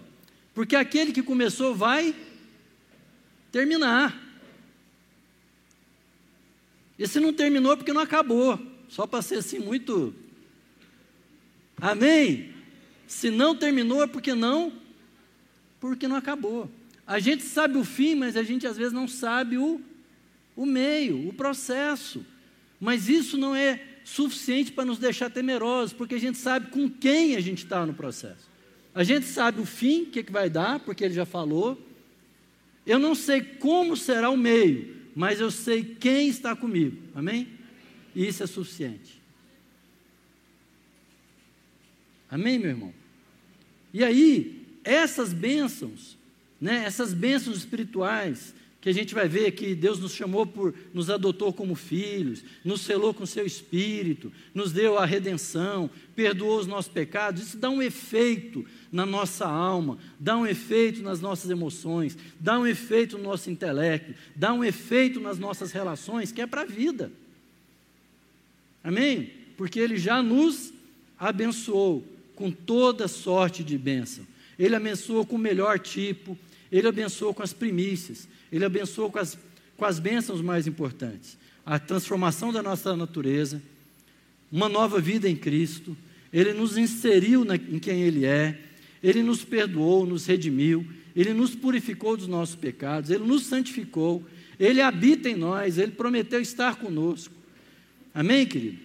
Porque 0.54 0.76
aquele 0.76 1.13
que 1.13 1.24
começou 1.24 1.74
vai 1.74 2.13
terminar. 3.52 4.18
E 6.98 7.08
se 7.08 7.20
não 7.20 7.32
terminou, 7.34 7.78
porque 7.78 7.94
não 7.94 8.02
acabou. 8.02 8.60
Só 8.89 9.08
para 9.08 9.22
ser 9.22 9.36
assim 9.36 9.60
muito. 9.60 10.13
Amém? 11.78 12.54
Se 13.08 13.30
não 13.30 13.56
terminou, 13.56 14.04
é 14.04 14.08
porque 14.08 14.34
não? 14.36 14.74
Porque 15.80 16.08
não 16.08 16.15
acabou. 16.15 16.70
A 17.06 17.20
gente 17.20 17.44
sabe 17.44 17.78
o 17.78 17.84
fim, 17.84 18.15
mas 18.15 18.36
a 18.38 18.44
gente 18.44 18.68
às 18.68 18.78
vezes 18.78 18.94
não 18.94 19.08
sabe 19.08 19.58
o, 19.58 19.82
o 20.56 20.65
meio, 20.65 21.28
o 21.28 21.34
processo. 21.34 22.26
Mas 22.80 23.10
isso 23.10 23.38
não 23.38 23.56
é 23.56 23.82
suficiente 24.04 24.72
para 24.72 24.86
nos 24.86 24.98
deixar 24.98 25.30
temerosos, 25.30 25.94
porque 25.94 26.15
a 26.15 26.20
gente 26.20 26.38
sabe 26.38 26.72
com 26.72 26.89
quem 26.89 27.36
a 27.36 27.39
gente 27.39 27.63
está 27.63 27.86
no 27.86 27.94
processo. 27.94 28.50
A 28.94 29.04
gente 29.04 29.26
sabe 29.26 29.62
o 29.62 29.65
fim, 29.65 30.04
o 30.04 30.06
que, 30.08 30.24
que 30.24 30.32
vai 30.32 30.50
dar, 30.50 30.80
porque 30.80 31.04
ele 31.04 31.13
já 31.13 31.26
falou. 31.26 31.80
Eu 32.86 32.98
não 32.98 33.13
sei 33.13 33.42
como 33.42 33.96
será 33.96 34.30
o 34.30 34.38
meio, 34.38 34.96
mas 35.15 35.39
eu 35.39 35.52
sei 35.52 35.84
quem 35.84 36.28
está 36.28 36.56
comigo. 36.56 36.98
Amém? 37.13 37.48
E 38.15 38.28
isso 38.28 38.44
é 38.44 38.48
suficiente. 38.48 39.22
Amém, 42.30 42.60
meu 42.60 42.70
irmão? 42.70 42.94
E 43.94 44.04
aí, 44.04 44.59
essas 44.89 45.32
bênçãos, 45.32 46.17
né, 46.60 46.84
essas 46.86 47.13
bênçãos 47.13 47.58
espirituais, 47.58 48.54
que 48.82 48.88
a 48.88 48.93
gente 48.93 49.13
vai 49.13 49.28
ver 49.28 49.52
que 49.52 49.75
Deus 49.75 49.99
nos 49.99 50.13
chamou 50.13 50.45
por, 50.45 50.73
nos 50.93 51.10
adotou 51.10 51.52
como 51.52 51.75
filhos, 51.75 52.43
nos 52.63 52.82
selou 52.82 53.13
com 53.13 53.25
seu 53.25 53.45
espírito, 53.45 54.32
nos 54.54 54.71
deu 54.71 54.97
a 54.97 55.06
redenção, 55.06 55.89
perdoou 56.15 56.58
os 56.58 56.65
nossos 56.65 56.91
pecados, 56.91 57.43
isso 57.43 57.58
dá 57.58 57.69
um 57.69 57.82
efeito 57.82 58.65
na 58.89 59.06
nossa 59.06 59.45
alma, 59.45 59.97
dá 60.17 60.38
um 60.38 60.47
efeito 60.47 61.02
nas 61.02 61.19
nossas 61.19 61.52
emoções, 61.52 62.17
dá 62.39 62.58
um 62.58 62.65
efeito 62.65 63.17
no 63.17 63.25
nosso 63.25 63.49
intelecto, 63.52 64.13
dá 64.34 64.54
um 64.54 64.63
efeito 64.63 65.19
nas 65.19 65.38
nossas 65.38 65.73
relações, 65.73 66.32
que 66.32 66.41
é 66.41 66.47
para 66.47 66.62
a 66.62 66.65
vida. 66.65 67.12
Amém? 68.82 69.34
Porque 69.58 69.78
Ele 69.78 69.97
já 69.97 70.23
nos 70.23 70.71
abençoou 71.17 72.08
com 72.34 72.49
toda 72.49 73.10
sorte 73.10 73.62
de 73.62 73.78
bênção. 73.78 74.25
Ele 74.60 74.76
abençoou 74.76 75.26
com 75.26 75.38
o 75.38 75.39
melhor 75.39 75.80
tipo, 75.80 76.38
Ele 76.69 76.88
abençoou 76.88 77.34
com 77.34 77.41
as 77.41 77.54
primícias, 77.54 78.28
ele 78.52 78.65
abençoou 78.65 79.12
com 79.12 79.19
as, 79.19 79.38
com 79.78 79.86
as 79.86 80.00
bênçãos 80.00 80.41
mais 80.41 80.67
importantes: 80.67 81.38
a 81.65 81.80
transformação 81.80 82.52
da 82.52 82.62
nossa 82.62 82.95
natureza, 82.95 83.62
uma 84.52 84.67
nova 84.67 85.00
vida 85.00 85.30
em 85.30 85.36
Cristo. 85.36 85.95
Ele 86.32 86.54
nos 86.54 86.78
inseriu 86.78 87.43
na, 87.43 87.56
em 87.56 87.80
quem 87.80 88.04
Ele 88.04 88.24
é, 88.24 88.60
Ele 89.02 89.24
nos 89.24 89.43
perdoou, 89.43 90.06
nos 90.06 90.28
redimiu, 90.28 90.86
Ele 91.15 91.34
nos 91.34 91.56
purificou 91.56 92.15
dos 92.15 92.28
nossos 92.28 92.56
pecados, 92.56 93.10
Ele 93.10 93.24
nos 93.24 93.45
santificou, 93.48 94.24
Ele 94.60 94.80
habita 94.80 95.28
em 95.28 95.36
nós, 95.36 95.80
Ele 95.80 95.91
prometeu 95.91 96.39
estar 96.39 96.76
conosco. 96.76 97.34
Amém, 98.13 98.45
querido? 98.45 98.78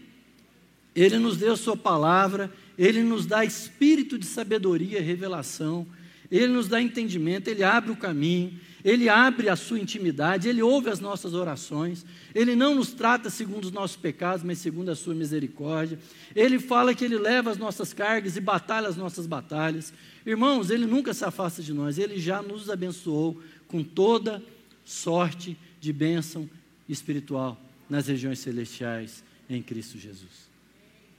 Ele 0.94 1.18
nos 1.18 1.37
deu 1.37 1.54
Sua 1.54 1.76
palavra, 1.76 2.50
Ele 2.78 3.02
nos 3.02 3.26
dá 3.26 3.44
espírito 3.44 4.18
de 4.18 4.26
sabedoria 4.26 4.98
e 4.98 5.02
revelação, 5.02 5.87
Ele 6.30 6.48
nos 6.48 6.68
dá 6.68 6.80
entendimento, 6.80 7.48
Ele 7.48 7.62
abre 7.62 7.90
o 7.90 7.96
caminho, 7.96 8.58
ele 8.84 9.08
abre 9.08 9.48
a 9.48 9.56
sua 9.56 9.80
intimidade, 9.80 10.46
Ele 10.46 10.60
ouve 10.60 10.90
as 10.90 11.00
nossas 11.00 11.32
orações, 11.32 12.04
Ele 12.34 12.54
não 12.54 12.74
nos 12.74 12.92
trata 12.92 13.30
segundo 13.30 13.64
os 13.64 13.72
nossos 13.72 13.96
pecados, 13.96 14.44
mas 14.44 14.58
segundo 14.58 14.90
a 14.90 14.94
sua 14.94 15.14
misericórdia. 15.14 15.98
Ele 16.37 16.58
fala 16.58 16.94
que 16.94 17.02
Ele 17.02 17.16
leva 17.16 17.50
as 17.50 17.56
nossas 17.56 17.94
cargas 17.94 18.37
e 18.37 18.42
batalha 18.42 18.87
as 18.87 18.96
nossas 18.96 19.26
batalhas. 19.26 19.90
Irmãos, 20.26 20.68
Ele 20.68 20.84
nunca 20.84 21.14
se 21.14 21.24
afasta 21.24 21.62
de 21.62 21.72
nós, 21.72 21.96
Ele 21.96 22.18
já 22.18 22.42
nos 22.42 22.68
abençoou 22.68 23.40
com 23.66 23.82
toda 23.82 24.42
sorte 24.84 25.56
de 25.80 25.90
bênção 25.90 26.48
espiritual 26.87 27.58
nas 27.88 28.08
regiões 28.08 28.38
celestiais 28.38 29.24
em 29.48 29.62
Cristo 29.62 29.98
Jesus. 29.98 30.50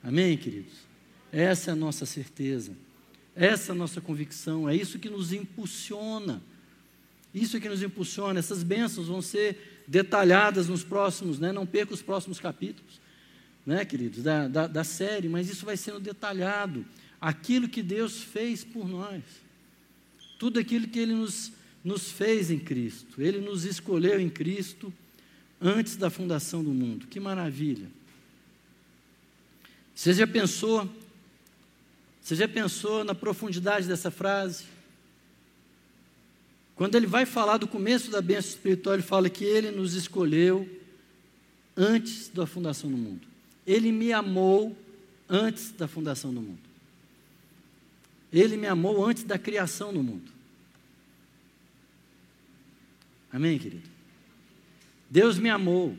Amém, 0.03 0.37
queridos? 0.37 0.84
Essa 1.35 1.71
é 1.71 1.73
a 1.73 1.75
nossa 1.75 2.05
certeza, 2.05 2.71
essa 3.35 3.71
é 3.71 3.75
a 3.75 3.77
nossa 3.77 3.99
convicção, 3.99 4.69
é 4.69 4.75
isso 4.75 4.97
que 4.97 5.09
nos 5.09 5.33
impulsiona 5.33 6.41
isso 7.35 7.57
é 7.57 7.59
que 7.59 7.67
nos 7.67 7.83
impulsiona. 7.83 8.39
Essas 8.39 8.63
bênçãos 8.63 9.07
vão 9.07 9.21
ser 9.21 9.83
detalhadas 9.85 10.69
nos 10.69 10.85
próximos, 10.85 11.37
né? 11.37 11.51
não 11.51 11.65
perca 11.65 11.93
os 11.93 12.01
próximos 12.01 12.39
capítulos, 12.39 13.01
né, 13.65 13.83
queridos, 13.83 14.23
da, 14.23 14.47
da, 14.47 14.67
da 14.67 14.83
série, 14.85 15.27
mas 15.27 15.49
isso 15.49 15.65
vai 15.65 15.75
sendo 15.75 15.99
detalhado. 15.99 16.85
Aquilo 17.19 17.67
que 17.67 17.83
Deus 17.83 18.21
fez 18.21 18.63
por 18.63 18.87
nós, 18.87 19.21
tudo 20.39 20.59
aquilo 20.59 20.87
que 20.87 20.97
Ele 20.97 21.13
nos, 21.13 21.51
nos 21.83 22.09
fez 22.09 22.49
em 22.49 22.59
Cristo, 22.59 23.21
Ele 23.21 23.39
nos 23.39 23.65
escolheu 23.65 24.19
em 24.19 24.29
Cristo 24.29 24.93
antes 25.59 25.97
da 25.97 26.09
fundação 26.09 26.63
do 26.63 26.71
mundo. 26.71 27.05
Que 27.07 27.19
maravilha! 27.19 27.87
Você 29.93 30.13
já 30.13 30.27
pensou? 30.27 30.89
Você 32.25 32.33
já 32.33 32.47
pensou 32.47 33.03
na 33.03 33.13
profundidade 33.13 33.87
dessa 33.87 34.09
frase? 34.09 34.63
Quando 36.75 36.95
ele 36.95 37.05
vai 37.05 37.23
falar 37.23 37.57
do 37.57 37.67
começo 37.67 38.09
da 38.09 38.19
bênção 38.19 38.49
espiritual, 38.49 38.95
ele 38.95 39.03
fala 39.03 39.29
que 39.29 39.43
ele 39.43 39.69
nos 39.69 39.93
escolheu 39.93 40.67
antes 41.77 42.27
da 42.29 42.47
fundação 42.47 42.89
do 42.89 42.97
mundo. 42.97 43.27
Ele 43.63 43.91
me 43.91 44.11
amou 44.11 44.75
antes 45.29 45.69
da 45.69 45.87
fundação 45.87 46.33
do 46.33 46.41
mundo. 46.41 46.57
Ele 48.33 48.57
me 48.57 48.65
amou 48.65 49.05
antes 49.05 49.23
da 49.23 49.37
criação 49.37 49.93
do 49.93 50.01
mundo. 50.01 50.31
Amém, 53.31 53.59
querido? 53.59 53.87
Deus 55.11 55.37
me 55.37 55.51
amou. 55.51 55.95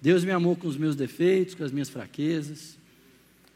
Deus 0.00 0.22
me 0.22 0.30
amou 0.30 0.54
com 0.54 0.68
os 0.68 0.76
meus 0.76 0.94
defeitos, 0.94 1.56
com 1.56 1.64
as 1.64 1.72
minhas 1.72 1.88
fraquezas. 1.88 2.78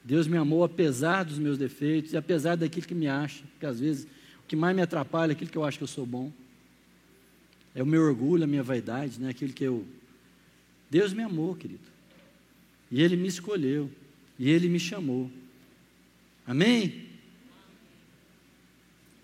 Deus 0.02 0.26
me 0.26 0.36
amou 0.36 0.64
apesar 0.64 1.24
dos 1.24 1.38
meus 1.38 1.58
defeitos 1.58 2.12
e 2.12 2.16
apesar 2.16 2.56
daquilo 2.56 2.86
que 2.86 2.94
me 2.94 3.06
acha, 3.06 3.44
porque 3.52 3.66
às 3.66 3.78
vezes 3.80 4.04
o 4.42 4.46
que 4.48 4.56
mais 4.56 4.74
me 4.74 4.82
atrapalha 4.82 5.32
é 5.32 5.34
aquilo 5.34 5.50
que 5.50 5.58
eu 5.58 5.64
acho 5.64 5.78
que 5.78 5.84
eu 5.84 5.88
sou 5.88 6.06
bom. 6.06 6.32
É 7.74 7.82
o 7.82 7.86
meu 7.86 8.02
orgulho, 8.02 8.42
a 8.42 8.46
minha 8.46 8.62
vaidade, 8.62 9.20
né? 9.20 9.28
aquilo 9.28 9.52
que 9.52 9.62
eu. 9.62 9.84
Deus 10.90 11.12
me 11.12 11.22
amou, 11.22 11.54
querido. 11.54 11.88
E 12.90 13.00
Ele 13.00 13.16
me 13.16 13.28
escolheu. 13.28 13.90
E 14.38 14.50
Ele 14.50 14.68
me 14.68 14.80
chamou. 14.80 15.30
Amém? 16.46 17.06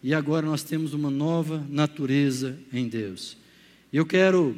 E 0.03 0.15
agora 0.15 0.47
nós 0.47 0.62
temos 0.62 0.95
uma 0.95 1.11
nova 1.11 1.67
natureza 1.69 2.57
em 2.73 2.87
Deus. 2.87 3.37
Eu 3.93 4.07
quero. 4.07 4.57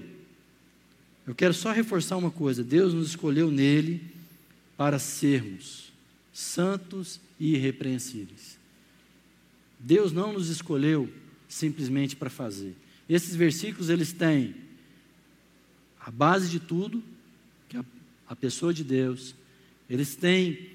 Eu 1.27 1.35
quero 1.35 1.55
só 1.55 1.73
reforçar 1.73 2.19
uma 2.19 2.31
coisa: 2.31 2.63
Deus 2.63 2.93
nos 2.93 3.09
escolheu 3.09 3.51
nele 3.51 4.03
para 4.77 4.99
sermos 4.99 5.88
santos 6.39 7.21
e 7.41 7.57
irrepreensíveis. 7.57 8.57
Deus 9.77 10.13
não 10.13 10.33
nos 10.33 10.49
escolheu 10.49 11.13
simplesmente 11.49 12.15
para 12.15 12.31
fazer. 12.31 12.77
Esses 13.09 13.35
versículos 13.35 13.91
eles 13.91 14.13
têm 14.13 14.55
a 15.99 16.13
base 16.13 16.49
de 16.49 16.61
tudo, 16.61 17.03
que 17.69 17.77
é 17.77 17.85
a 18.29 18.37
pessoa 18.37 18.73
de 18.73 18.85
Deus. 18.85 19.35
Eles 19.91 20.15
têm 20.15 20.71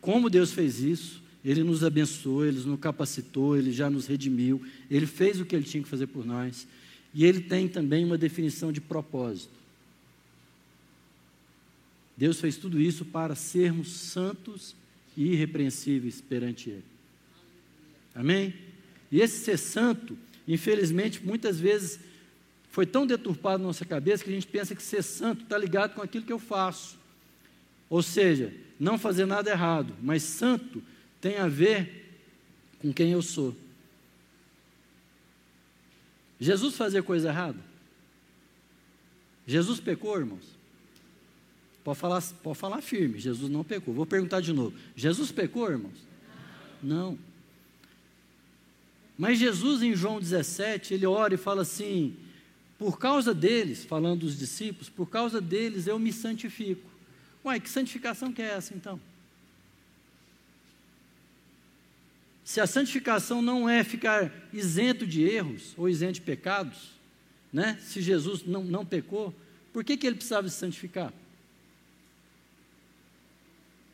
como 0.00 0.30
Deus 0.30 0.52
fez 0.52 0.78
isso, 0.78 1.20
ele 1.44 1.64
nos 1.64 1.82
abençoou, 1.82 2.46
ele 2.46 2.60
nos 2.60 2.78
capacitou, 2.78 3.56
ele 3.56 3.72
já 3.72 3.90
nos 3.90 4.06
redimiu, 4.06 4.64
ele 4.88 5.06
fez 5.06 5.40
o 5.40 5.44
que 5.44 5.56
ele 5.56 5.64
tinha 5.64 5.82
que 5.82 5.88
fazer 5.88 6.06
por 6.06 6.24
nós. 6.24 6.64
E 7.12 7.24
ele 7.24 7.40
tem 7.40 7.66
também 7.66 8.04
uma 8.04 8.16
definição 8.16 8.70
de 8.70 8.80
propósito. 8.80 9.58
Deus 12.16 12.40
fez 12.40 12.56
tudo 12.56 12.80
isso 12.80 13.04
para 13.04 13.34
sermos 13.34 13.90
santos 13.90 14.76
e 14.76 14.87
irrepreensíveis 15.24 16.20
perante 16.20 16.70
Ele. 16.70 16.84
Amém? 18.14 18.54
E 19.10 19.20
esse 19.20 19.44
ser 19.44 19.58
santo, 19.58 20.16
infelizmente, 20.46 21.24
muitas 21.24 21.58
vezes 21.58 22.00
foi 22.70 22.86
tão 22.86 23.06
deturpado 23.06 23.62
na 23.62 23.68
nossa 23.68 23.84
cabeça 23.84 24.22
que 24.22 24.30
a 24.30 24.34
gente 24.34 24.46
pensa 24.46 24.74
que 24.74 24.82
ser 24.82 25.02
santo 25.02 25.42
está 25.42 25.56
ligado 25.56 25.94
com 25.94 26.02
aquilo 26.02 26.24
que 26.24 26.32
eu 26.32 26.38
faço. 26.38 26.98
Ou 27.88 28.02
seja, 28.02 28.52
não 28.78 28.98
fazer 28.98 29.26
nada 29.26 29.50
errado, 29.50 29.94
mas 30.02 30.22
santo 30.22 30.82
tem 31.20 31.38
a 31.38 31.48
ver 31.48 32.06
com 32.80 32.92
quem 32.92 33.12
eu 33.12 33.22
sou. 33.22 33.56
Jesus 36.38 36.76
fazia 36.76 37.02
coisa 37.02 37.28
errada? 37.28 37.58
Jesus 39.46 39.80
pecou, 39.80 40.18
irmãos? 40.18 40.57
Pode 41.88 42.00
falar, 42.00 42.22
pode 42.42 42.58
falar 42.58 42.82
firme, 42.82 43.18
Jesus 43.18 43.50
não 43.50 43.64
pecou. 43.64 43.94
Vou 43.94 44.04
perguntar 44.04 44.42
de 44.42 44.52
novo: 44.52 44.76
Jesus 44.94 45.32
pecou, 45.32 45.70
irmãos? 45.70 45.96
Não. 46.82 47.18
Mas 49.16 49.38
Jesus, 49.38 49.80
em 49.80 49.96
João 49.96 50.20
17, 50.20 50.92
ele 50.92 51.06
ora 51.06 51.32
e 51.32 51.38
fala 51.38 51.62
assim: 51.62 52.14
por 52.78 52.98
causa 52.98 53.32
deles, 53.32 53.86
falando 53.86 54.20
dos 54.20 54.38
discípulos, 54.38 54.90
por 54.90 55.08
causa 55.08 55.40
deles 55.40 55.86
eu 55.86 55.98
me 55.98 56.12
santifico. 56.12 56.86
Uai, 57.42 57.58
que 57.58 57.70
santificação 57.70 58.34
que 58.34 58.42
é 58.42 58.48
essa 58.48 58.74
então? 58.74 59.00
Se 62.44 62.60
a 62.60 62.66
santificação 62.66 63.40
não 63.40 63.66
é 63.66 63.82
ficar 63.82 64.30
isento 64.52 65.06
de 65.06 65.22
erros 65.22 65.72
ou 65.74 65.88
isento 65.88 66.12
de 66.16 66.20
pecados, 66.20 66.90
né? 67.50 67.78
se 67.80 68.02
Jesus 68.02 68.44
não, 68.44 68.62
não 68.62 68.84
pecou, 68.84 69.34
por 69.72 69.82
que, 69.82 69.96
que 69.96 70.06
ele 70.06 70.16
precisava 70.16 70.50
se 70.50 70.56
santificar? 70.56 71.10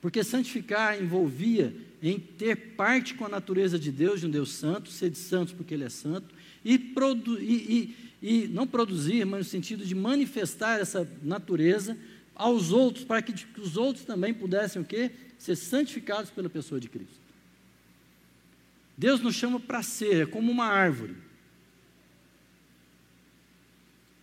Porque 0.04 0.22
santificar 0.22 1.02
envolvia 1.02 1.74
em 2.02 2.20
ter 2.20 2.54
parte 2.76 3.14
com 3.14 3.24
a 3.24 3.28
natureza 3.30 3.78
de 3.78 3.90
Deus, 3.90 4.20
de 4.20 4.26
um 4.26 4.30
Deus 4.30 4.52
santo, 4.52 4.90
ser 4.90 5.08
de 5.08 5.16
santos 5.16 5.54
porque 5.54 5.72
ele 5.72 5.84
é 5.84 5.88
santo, 5.88 6.34
e, 6.62 6.74
e, 6.74 7.96
e, 8.20 8.44
e 8.44 8.48
não 8.48 8.66
produzir, 8.66 9.24
mas 9.24 9.38
no 9.38 9.50
sentido 9.50 9.82
de 9.82 9.94
manifestar 9.94 10.78
essa 10.78 11.10
natureza 11.22 11.96
aos 12.34 12.70
outros, 12.70 13.02
para 13.02 13.22
que, 13.22 13.32
que 13.32 13.58
os 13.58 13.78
outros 13.78 14.04
também 14.04 14.34
pudessem 14.34 14.82
o 14.82 14.84
quê? 14.84 15.10
Ser 15.38 15.56
santificados 15.56 16.30
pela 16.30 16.50
pessoa 16.50 16.78
de 16.78 16.90
Cristo. 16.90 17.18
Deus 18.98 19.22
nos 19.22 19.34
chama 19.34 19.58
para 19.58 19.82
ser, 19.82 20.24
é 20.24 20.26
como 20.26 20.52
uma 20.52 20.66
árvore. 20.66 21.16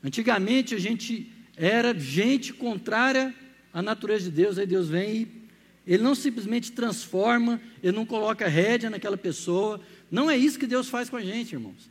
Antigamente 0.03 0.75
a 0.75 0.79
gente 0.79 1.27
era 1.57 1.91
gente 1.97 2.53
contrária 2.53 3.33
à 3.73 3.81
natureza 3.81 4.25
de 4.25 4.35
Deus, 4.35 4.59
aí 4.59 4.67
Deus 4.67 4.87
vem 4.87 5.21
e 5.23 5.40
ele 5.85 6.03
não 6.03 6.13
simplesmente 6.13 6.71
transforma, 6.71 7.59
ele 7.81 7.95
não 7.95 8.05
coloca 8.05 8.47
rédea 8.47 8.89
naquela 8.89 9.17
pessoa. 9.17 9.81
Não 10.11 10.29
é 10.29 10.37
isso 10.37 10.59
que 10.59 10.67
Deus 10.67 10.87
faz 10.89 11.09
com 11.09 11.17
a 11.17 11.21
gente, 11.21 11.53
irmãos. 11.53 11.89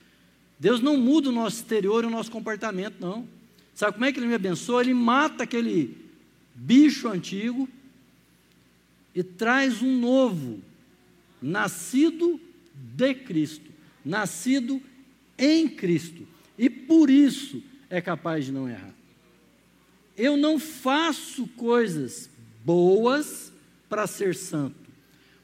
Deus 0.59 0.81
não 0.81 0.97
muda 0.97 1.31
o 1.31 1.33
nosso 1.33 1.57
exterior 1.57 2.05
e 2.05 2.07
o 2.07 2.11
nosso 2.11 2.31
comportamento, 2.31 2.97
não. 3.01 3.27
Sabe 3.75 3.95
como 3.95 4.05
é 4.05 4.13
que 4.13 4.19
ele 4.19 4.27
me 4.27 4.35
abençoa? 4.35 4.83
Ele 4.83 4.95
mata 4.95 5.45
aquele 5.45 5.97
bicho 6.55 7.09
antigo 7.09 7.69
e 9.15 9.23
traz 9.23 9.83
um 9.83 9.99
novo, 9.99 10.61
nascido 11.41 12.41
de 12.75 13.15
Cristo, 13.15 13.71
nascido 14.05 14.81
em 15.39 15.69
Cristo, 15.69 16.29
e 16.59 16.69
por 16.69 17.09
isso 17.11 17.63
é 17.89 18.01
capaz 18.01 18.45
de 18.45 18.53
não 18.53 18.69
errar. 18.69 18.95
Eu 20.17 20.37
não 20.37 20.59
faço 20.59 21.47
coisas 21.57 22.29
boas 22.65 23.50
para 23.91 24.07
ser 24.07 24.35
santo, 24.35 24.89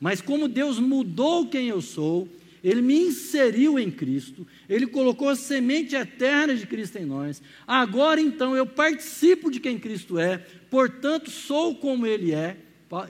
mas 0.01 0.22
como 0.22 0.49
Deus 0.49 0.78
mudou 0.78 1.49
quem 1.49 1.68
eu 1.68 1.82
sou, 1.82 2.28
Ele 2.62 2.80
me 2.80 2.94
inseriu 2.94 3.78
em 3.78 3.90
Cristo, 3.90 4.47
Ele 4.68 4.86
colocou 4.86 5.28
a 5.28 5.36
semente 5.36 5.94
eterna 5.94 6.55
de 6.55 6.66
Cristo 6.66 6.97
em 6.97 7.05
nós. 7.05 7.42
Agora 7.66 8.20
então 8.20 8.57
eu 8.57 8.64
participo 8.64 9.51
de 9.51 9.61
quem 9.61 9.78
Cristo 9.78 10.18
é, 10.18 10.38
portanto 10.70 11.30
sou 11.30 11.74
como 11.74 12.07
Ele 12.07 12.32
é. 12.32 12.57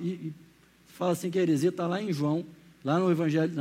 E, 0.00 0.08
e 0.08 0.34
fala 0.86 1.12
assim 1.12 1.30
que 1.30 1.38
a 1.38 1.42
heresia 1.42 1.68
está 1.68 1.86
lá 1.86 2.02
em 2.02 2.12
João, 2.12 2.44
lá 2.82 2.98
no 2.98 3.10
Evangelho, 3.10 3.52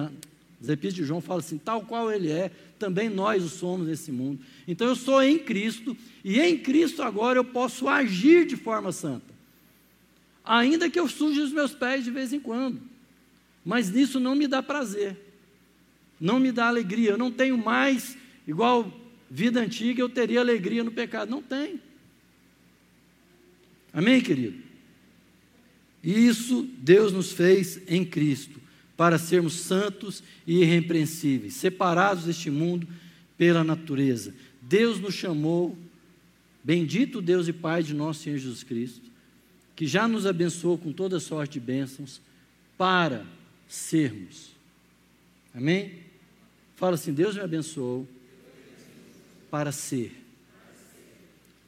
as 0.61 0.69
epístolas 0.69 0.95
de 0.95 1.03
João 1.03 1.21
falam 1.21 1.39
assim: 1.39 1.57
tal 1.57 1.81
qual 1.81 2.11
ele 2.11 2.31
é, 2.31 2.49
também 2.79 3.09
nós 3.09 3.43
o 3.43 3.49
somos 3.49 3.87
nesse 3.87 4.11
mundo. 4.11 4.39
Então 4.67 4.87
eu 4.87 4.95
sou 4.95 5.21
em 5.21 5.37
Cristo, 5.37 5.95
e 6.23 6.39
em 6.39 6.57
Cristo 6.57 7.03
agora 7.03 7.37
eu 7.37 7.43
posso 7.43 7.87
agir 7.87 8.45
de 8.45 8.55
forma 8.55 8.91
santa. 8.91 9.34
Ainda 10.45 10.89
que 10.89 10.99
eu 10.99 11.07
suje 11.07 11.39
os 11.39 11.51
meus 11.51 11.73
pés 11.73 12.03
de 12.03 12.11
vez 12.11 12.31
em 12.31 12.39
quando, 12.39 12.79
mas 13.63 13.89
nisso 13.89 14.19
não 14.19 14.35
me 14.35 14.47
dá 14.47 14.61
prazer, 14.61 15.17
não 16.19 16.39
me 16.39 16.51
dá 16.51 16.67
alegria. 16.67 17.11
Eu 17.11 17.17
não 17.17 17.31
tenho 17.31 17.57
mais, 17.57 18.15
igual 18.47 18.91
vida 19.29 19.59
antiga, 19.59 20.01
eu 20.01 20.09
teria 20.09 20.39
alegria 20.39 20.83
no 20.83 20.91
pecado. 20.91 21.29
Não 21.29 21.41
tem. 21.41 21.81
Amém, 23.91 24.21
querido? 24.21 24.63
Isso 26.03 26.69
Deus 26.77 27.11
nos 27.11 27.31
fez 27.31 27.81
em 27.87 28.05
Cristo 28.05 28.61
para 28.95 29.17
sermos 29.17 29.53
santos 29.53 30.21
e 30.45 30.61
irrepreensíveis, 30.61 31.55
separados 31.55 32.25
deste 32.25 32.51
mundo 32.51 32.87
pela 33.37 33.63
natureza. 33.63 34.33
Deus 34.61 34.99
nos 34.99 35.15
chamou, 35.15 35.77
bendito 36.63 37.21
Deus 37.21 37.47
e 37.47 37.53
Pai 37.53 37.81
de 37.81 37.93
nosso 37.93 38.23
Senhor 38.23 38.37
Jesus 38.37 38.63
Cristo, 38.63 39.09
que 39.75 39.85
já 39.85 40.07
nos 40.07 40.25
abençoou 40.25 40.77
com 40.77 40.93
toda 40.93 41.19
sorte 41.19 41.53
de 41.53 41.59
bênçãos, 41.59 42.21
para 42.77 43.25
sermos. 43.67 44.51
Amém? 45.53 45.99
Fala 46.75 46.95
assim: 46.95 47.13
Deus 47.13 47.35
me 47.35 47.41
abençoou 47.41 48.07
para 49.49 49.71
ser. 49.71 50.23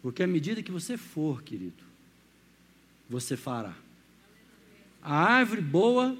Porque 0.01 0.23
à 0.23 0.27
medida 0.27 0.63
que 0.63 0.71
você 0.71 0.97
for, 0.97 1.41
querido, 1.43 1.83
você 3.09 3.35
fará. 3.35 3.75
A 5.01 5.15
árvore 5.15 5.61
boa 5.61 6.17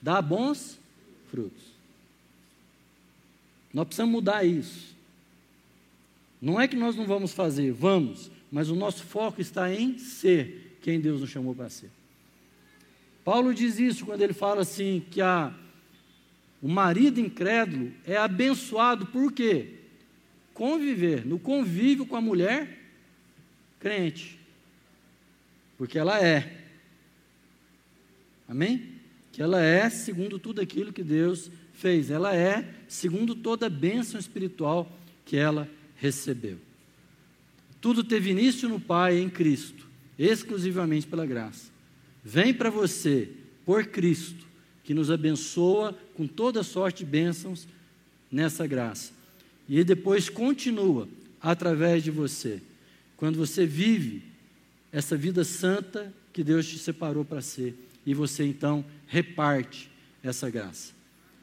dá 0.00 0.20
bons 0.20 0.78
frutos. 1.30 1.64
Nós 3.72 3.86
precisamos 3.86 4.12
mudar 4.12 4.44
isso. 4.44 4.94
Não 6.40 6.60
é 6.60 6.68
que 6.68 6.76
nós 6.76 6.94
não 6.94 7.06
vamos 7.06 7.32
fazer, 7.32 7.72
vamos, 7.72 8.30
mas 8.52 8.68
o 8.68 8.76
nosso 8.76 9.02
foco 9.02 9.40
está 9.40 9.72
em 9.72 9.98
ser 9.98 10.65
quem 10.86 11.00
Deus 11.00 11.20
nos 11.20 11.30
chamou 11.30 11.52
para 11.52 11.68
ser. 11.68 11.90
Paulo 13.24 13.52
diz 13.52 13.78
isso 13.80 14.06
quando 14.06 14.22
ele 14.22 14.32
fala 14.32 14.62
assim 14.62 15.04
que 15.10 15.20
a, 15.20 15.52
o 16.62 16.68
marido 16.68 17.18
incrédulo 17.18 17.92
é 18.04 18.16
abençoado 18.16 19.06
por 19.06 19.32
quê? 19.32 19.80
Conviver, 20.54 21.26
no 21.26 21.38
convívio 21.40 22.06
com 22.06 22.14
a 22.14 22.20
mulher 22.20 22.78
crente. 23.80 24.38
Porque 25.76 25.98
ela 25.98 26.24
é. 26.24 26.62
Amém? 28.48 28.96
que 29.36 29.42
ela 29.42 29.62
é 29.62 29.90
segundo 29.90 30.38
tudo 30.38 30.62
aquilo 30.62 30.94
que 30.94 31.02
Deus 31.02 31.50
fez, 31.74 32.10
ela 32.10 32.34
é 32.34 32.66
segundo 32.88 33.34
toda 33.34 33.66
a 33.66 33.68
bênção 33.68 34.18
espiritual 34.18 34.90
que 35.26 35.36
ela 35.36 35.68
recebeu. 35.96 36.56
Tudo 37.78 38.02
teve 38.02 38.30
início 38.30 38.66
no 38.66 38.80
Pai 38.80 39.18
em 39.18 39.28
Cristo, 39.28 39.85
exclusivamente 40.18 41.06
pela 41.06 41.26
graça. 41.26 41.70
Vem 42.24 42.52
para 42.52 42.70
você, 42.70 43.28
por 43.64 43.86
Cristo, 43.86 44.46
que 44.82 44.94
nos 44.94 45.10
abençoa 45.10 45.96
com 46.14 46.26
toda 46.26 46.62
sorte 46.62 47.04
de 47.04 47.10
bênçãos 47.10 47.66
nessa 48.30 48.66
graça. 48.66 49.12
E 49.68 49.82
depois 49.82 50.28
continua 50.28 51.08
através 51.40 52.02
de 52.02 52.10
você. 52.10 52.60
Quando 53.16 53.36
você 53.36 53.66
vive 53.66 54.22
essa 54.92 55.16
vida 55.16 55.44
santa 55.44 56.12
que 56.32 56.44
Deus 56.44 56.66
te 56.66 56.78
separou 56.78 57.24
para 57.24 57.40
ser 57.40 57.74
e 58.04 58.14
você 58.14 58.44
então 58.44 58.84
reparte 59.06 59.90
essa 60.22 60.48
graça. 60.50 60.92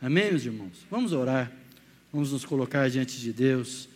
Amém, 0.02 0.30
meus 0.30 0.46
irmãos? 0.46 0.86
Vamos 0.90 1.14
orar, 1.14 1.52
vamos 2.12 2.32
nos 2.32 2.46
colocar 2.46 2.90
diante 2.90 3.20
de 3.20 3.32
Deus. 3.32 3.88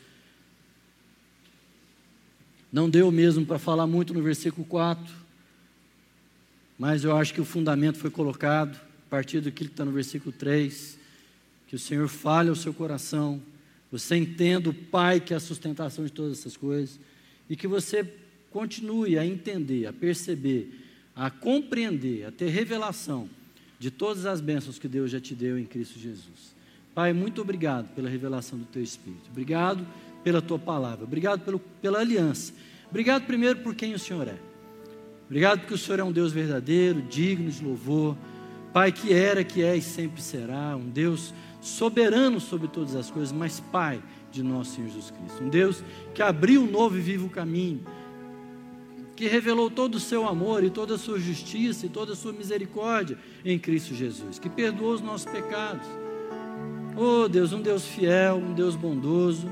Não 2.72 2.90
deu 2.90 3.12
mesmo 3.12 3.46
para 3.46 3.58
falar 3.60 3.88
muito 3.88 4.14
no 4.14 4.22
versículo 4.22 4.66
4, 4.66 5.14
mas 6.78 7.04
eu 7.04 7.16
acho 7.16 7.34
que 7.34 7.42
o 7.42 7.46
fundamento 7.46 7.98
foi 7.98 8.10
colocado 8.10 8.76
a 8.76 9.10
partir 9.10 9.42
daquilo 9.42 9.70
que 9.70 9.74
está 9.74 9.86
no 9.86 9.92
versículo 9.92 10.32
3. 10.32 10.98
Que 11.68 11.76
o 11.76 11.80
Senhor 11.80 12.08
fale 12.08 12.50
ao 12.50 12.56
seu 12.56 12.74
coração, 12.74 13.42
você 13.92 14.16
entenda 14.16 14.70
o 14.70 14.74
Pai 14.74 15.20
que 15.20 15.34
é 15.34 15.38
a 15.38 15.40
sustentação 15.40 16.06
de 16.06 16.12
todas 16.12 16.40
essas 16.40 16.56
coisas, 16.56 17.00
e 17.50 17.56
que 17.56 17.68
você 17.68 18.10
continue 18.52 19.18
a 19.18 19.26
entender, 19.26 19.86
a 19.86 19.94
perceber 19.94 20.86
a 21.18 21.32
compreender, 21.32 22.26
a 22.26 22.32
ter 22.32 22.50
revelação 22.50 23.28
de 23.80 23.90
todas 23.90 24.28
as 24.28 24.40
bênçãos 24.40 24.78
que 24.78 24.88
Deus 24.88 25.10
já 25.10 25.20
te 25.20 25.34
deu 25.34 25.58
em 25.58 25.66
Cristo 25.66 25.98
Jesus. 26.00 26.56
Pai, 26.94 27.12
muito 27.12 27.42
obrigado 27.42 27.94
pela 27.96 28.08
revelação 28.08 28.58
do 28.58 28.66
teu 28.66 28.84
Espírito. 28.84 29.30
Obrigado 29.32 29.86
pela 30.28 30.42
tua 30.42 30.60
palavra. 30.60 31.06
Obrigado 31.06 31.40
pelo, 31.40 31.58
pela 31.58 32.00
aliança. 32.00 32.52
Obrigado 32.90 33.26
primeiro 33.26 33.60
por 33.60 33.74
quem 33.74 33.94
o 33.94 34.00
Senhor 34.00 34.28
é. 34.28 34.36
Obrigado 35.26 35.60
porque 35.60 35.74
o 35.74 35.78
Senhor 35.78 36.02
é 36.02 36.04
um 36.04 36.12
Deus 36.12 36.34
verdadeiro, 36.34 37.02
digno 37.02 37.50
de 37.50 37.64
louvor. 37.64 38.14
Pai, 38.74 38.92
que 38.92 39.14
era, 39.14 39.42
que 39.42 39.64
é 39.64 39.78
e 39.78 39.82
sempre 39.82 40.22
será, 40.22 40.76
um 40.76 40.90
Deus 40.90 41.34
soberano 41.62 42.42
sobre 42.42 42.68
todas 42.68 42.94
as 42.94 43.10
coisas, 43.10 43.32
mas 43.32 43.62
Pai 43.72 44.04
de 44.30 44.44
nosso 44.44 44.76
Senhor 44.76 44.90
Jesus 44.90 45.12
Cristo. 45.12 45.46
Um 45.46 45.48
Deus 45.48 45.82
que 46.14 46.22
abriu 46.22 46.62
um 46.62 46.70
novo 46.70 46.98
e 46.98 47.02
vivo 47.02 47.30
caminho, 47.30 47.86
que 49.16 49.30
revelou 49.30 49.72
todo 49.72 49.96
o 49.96 50.00
seu 50.02 50.28
amor 50.28 50.62
e 50.62 50.70
toda 50.70 50.96
a 50.96 50.98
sua 50.98 51.20
justiça 51.20 51.86
e 51.86 51.90
toda 51.90 52.12
a 52.12 52.16
sua 52.18 52.34
misericórdia 52.34 53.18
em 53.46 53.58
Cristo 53.58 53.96
Jesus, 53.96 54.40
que 54.40 54.50
perdoou 54.50 54.94
os 54.94 55.00
nossos 55.00 55.32
pecados. 55.32 55.88
Oh 56.98 57.30
Deus, 57.30 57.54
um 57.54 57.62
Deus 57.62 57.86
fiel, 57.86 58.36
um 58.36 58.54
Deus 58.54 58.76
bondoso. 58.76 59.48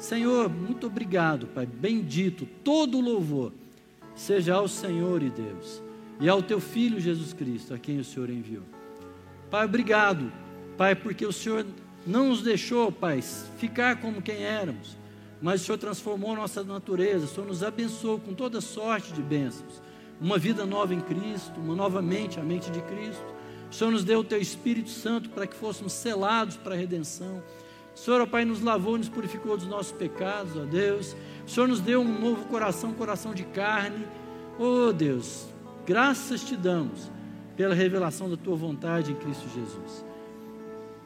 Senhor, 0.00 0.48
muito 0.48 0.86
obrigado, 0.86 1.46
Pai. 1.48 1.66
Bendito 1.66 2.48
todo 2.64 2.96
o 2.98 3.00
louvor 3.02 3.52
seja 4.16 4.54
ao 4.54 4.66
Senhor 4.66 5.22
e 5.22 5.28
Deus 5.30 5.82
e 6.18 6.28
ao 6.28 6.42
teu 6.42 6.58
filho 6.58 6.98
Jesus 6.98 7.32
Cristo, 7.32 7.72
a 7.72 7.78
quem 7.78 7.98
o 7.98 8.04
Senhor 8.04 8.28
enviou. 8.28 8.62
Pai, 9.50 9.66
obrigado, 9.66 10.32
Pai, 10.76 10.94
porque 10.94 11.24
o 11.24 11.32
Senhor 11.32 11.66
não 12.06 12.30
nos 12.30 12.42
deixou, 12.42 12.90
Pai, 12.90 13.22
ficar 13.58 14.00
como 14.00 14.22
quem 14.22 14.42
éramos, 14.42 14.96
mas 15.40 15.60
o 15.60 15.64
Senhor 15.64 15.78
transformou 15.78 16.34
nossa 16.34 16.64
natureza, 16.64 17.26
o 17.26 17.28
Senhor 17.28 17.46
nos 17.46 17.62
abençoou 17.62 18.18
com 18.18 18.34
toda 18.34 18.60
sorte 18.60 19.12
de 19.12 19.22
bênçãos, 19.22 19.82
uma 20.20 20.38
vida 20.38 20.64
nova 20.64 20.94
em 20.94 21.00
Cristo, 21.00 21.58
uma 21.60 21.74
nova 21.74 22.00
mente, 22.00 22.40
a 22.40 22.42
mente 22.42 22.70
de 22.70 22.80
Cristo. 22.82 23.24
O 23.70 23.74
Senhor 23.74 23.90
nos 23.90 24.04
deu 24.04 24.20
o 24.20 24.24
Teu 24.24 24.40
Espírito 24.40 24.90
Santo 24.90 25.30
para 25.30 25.46
que 25.46 25.54
fôssemos 25.54 25.92
selados 25.92 26.56
para 26.56 26.74
a 26.74 26.78
redenção. 26.78 27.42
Senhor, 27.94 28.20
ó 28.20 28.26
Pai, 28.26 28.44
nos 28.44 28.62
lavou 28.62 28.96
nos 28.96 29.08
purificou 29.08 29.56
dos 29.56 29.66
nossos 29.66 29.92
pecados, 29.92 30.56
ó 30.56 30.64
Deus. 30.64 31.16
O 31.46 31.50
Senhor 31.50 31.68
nos 31.68 31.80
deu 31.80 32.00
um 32.00 32.20
novo 32.20 32.44
coração, 32.46 32.92
coração 32.92 33.34
de 33.34 33.44
carne. 33.44 34.06
Oh 34.58 34.92
Deus, 34.92 35.46
graças 35.86 36.44
te 36.44 36.56
damos 36.56 37.10
pela 37.56 37.74
revelação 37.74 38.30
da 38.30 38.36
Tua 38.36 38.56
vontade 38.56 39.12
em 39.12 39.14
Cristo 39.14 39.48
Jesus. 39.54 40.04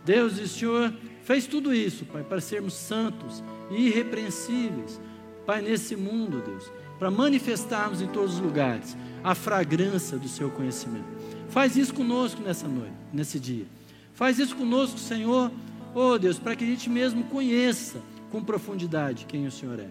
Deus 0.05 0.39
e 0.39 0.47
Senhor 0.47 0.93
fez 1.23 1.47
tudo 1.47 1.75
isso, 1.75 2.05
Pai, 2.05 2.23
para 2.23 2.41
sermos 2.41 2.75
santos 2.75 3.43
e 3.71 3.89
irrepreensíveis, 3.89 5.01
Pai, 5.47 5.63
nesse 5.63 5.97
mundo, 5.97 6.43
Deus, 6.45 6.71
para 6.99 7.11
manifestarmos 7.11 8.01
em 8.03 8.07
todos 8.07 8.35
os 8.35 8.41
lugares 8.41 8.97
a 9.23 9.35
fragrância 9.35 10.19
do 10.19 10.29
Seu 10.29 10.51
conhecimento. 10.51 11.07
Faz 11.49 11.77
isso 11.77 11.95
conosco 11.95 12.43
nessa 12.43 12.69
noite, 12.69 12.95
nesse 13.13 13.41
dia. 13.41 13.67
Faz 14.13 14.39
isso 14.39 14.55
conosco, 14.55 14.99
Senhor, 14.99 15.51
oh 15.95 16.19
Deus, 16.19 16.39
para 16.39 16.57
que 16.57 16.65
a 16.65 16.67
gente 16.67 16.91
mesmo 16.91 17.25
conheça 17.25 18.01
com 18.31 18.43
profundidade 18.43 19.27
quem 19.27 19.47
o 19.47 19.51
Senhor 19.51 19.79
é. 19.79 19.89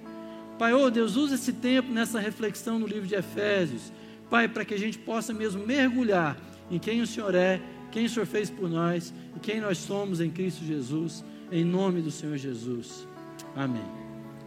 Pai, 0.59 0.73
oh 0.73 0.89
Deus, 0.89 1.15
usa 1.15 1.35
esse 1.35 1.53
tempo 1.53 1.91
nessa 1.91 2.19
reflexão 2.19 2.77
no 2.77 2.85
livro 2.85 3.07
de 3.07 3.15
Efésios, 3.15 3.91
Pai, 4.29 4.47
para 4.47 4.65
que 4.65 4.73
a 4.73 4.79
gente 4.79 4.97
possa 4.97 5.33
mesmo 5.33 5.65
mergulhar 5.65 6.37
em 6.69 6.77
quem 6.77 7.01
o 7.01 7.07
Senhor 7.07 7.33
é, 7.35 7.61
quem 7.91 8.05
o 8.05 8.09
Senhor 8.09 8.25
fez 8.25 8.49
por 8.49 8.69
nós 8.69 9.13
e 9.35 9.39
quem 9.39 9.61
nós 9.61 9.77
somos 9.77 10.19
em 10.19 10.29
Cristo 10.29 10.65
Jesus, 10.65 11.23
em 11.51 11.63
nome 11.63 12.01
do 12.01 12.11
Senhor 12.11 12.37
Jesus. 12.37 13.07
Amém. 13.55 13.85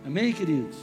Amém, 0.04 0.32
queridos? 0.32 0.76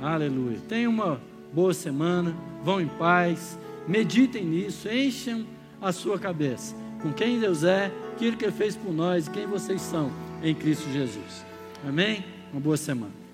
Aleluia. 0.00 0.58
Tenham 0.68 0.92
uma 0.92 1.20
boa 1.52 1.74
semana, 1.74 2.34
vão 2.62 2.80
em 2.80 2.88
paz, 2.88 3.58
meditem 3.86 4.44
nisso, 4.44 4.88
enchem 4.88 5.46
a 5.80 5.92
sua 5.92 6.18
cabeça 6.18 6.85
com 7.06 7.12
quem 7.12 7.38
Deus 7.38 7.62
é, 7.62 7.92
aquilo 8.12 8.36
que 8.36 8.44
Ele 8.44 8.52
fez 8.52 8.74
por 8.74 8.92
nós 8.92 9.28
e 9.28 9.30
quem 9.30 9.46
vocês 9.46 9.80
são 9.80 10.10
em 10.42 10.52
Cristo 10.52 10.90
Jesus. 10.90 11.46
Amém? 11.86 12.24
Uma 12.52 12.60
boa 12.60 12.76
semana. 12.76 13.25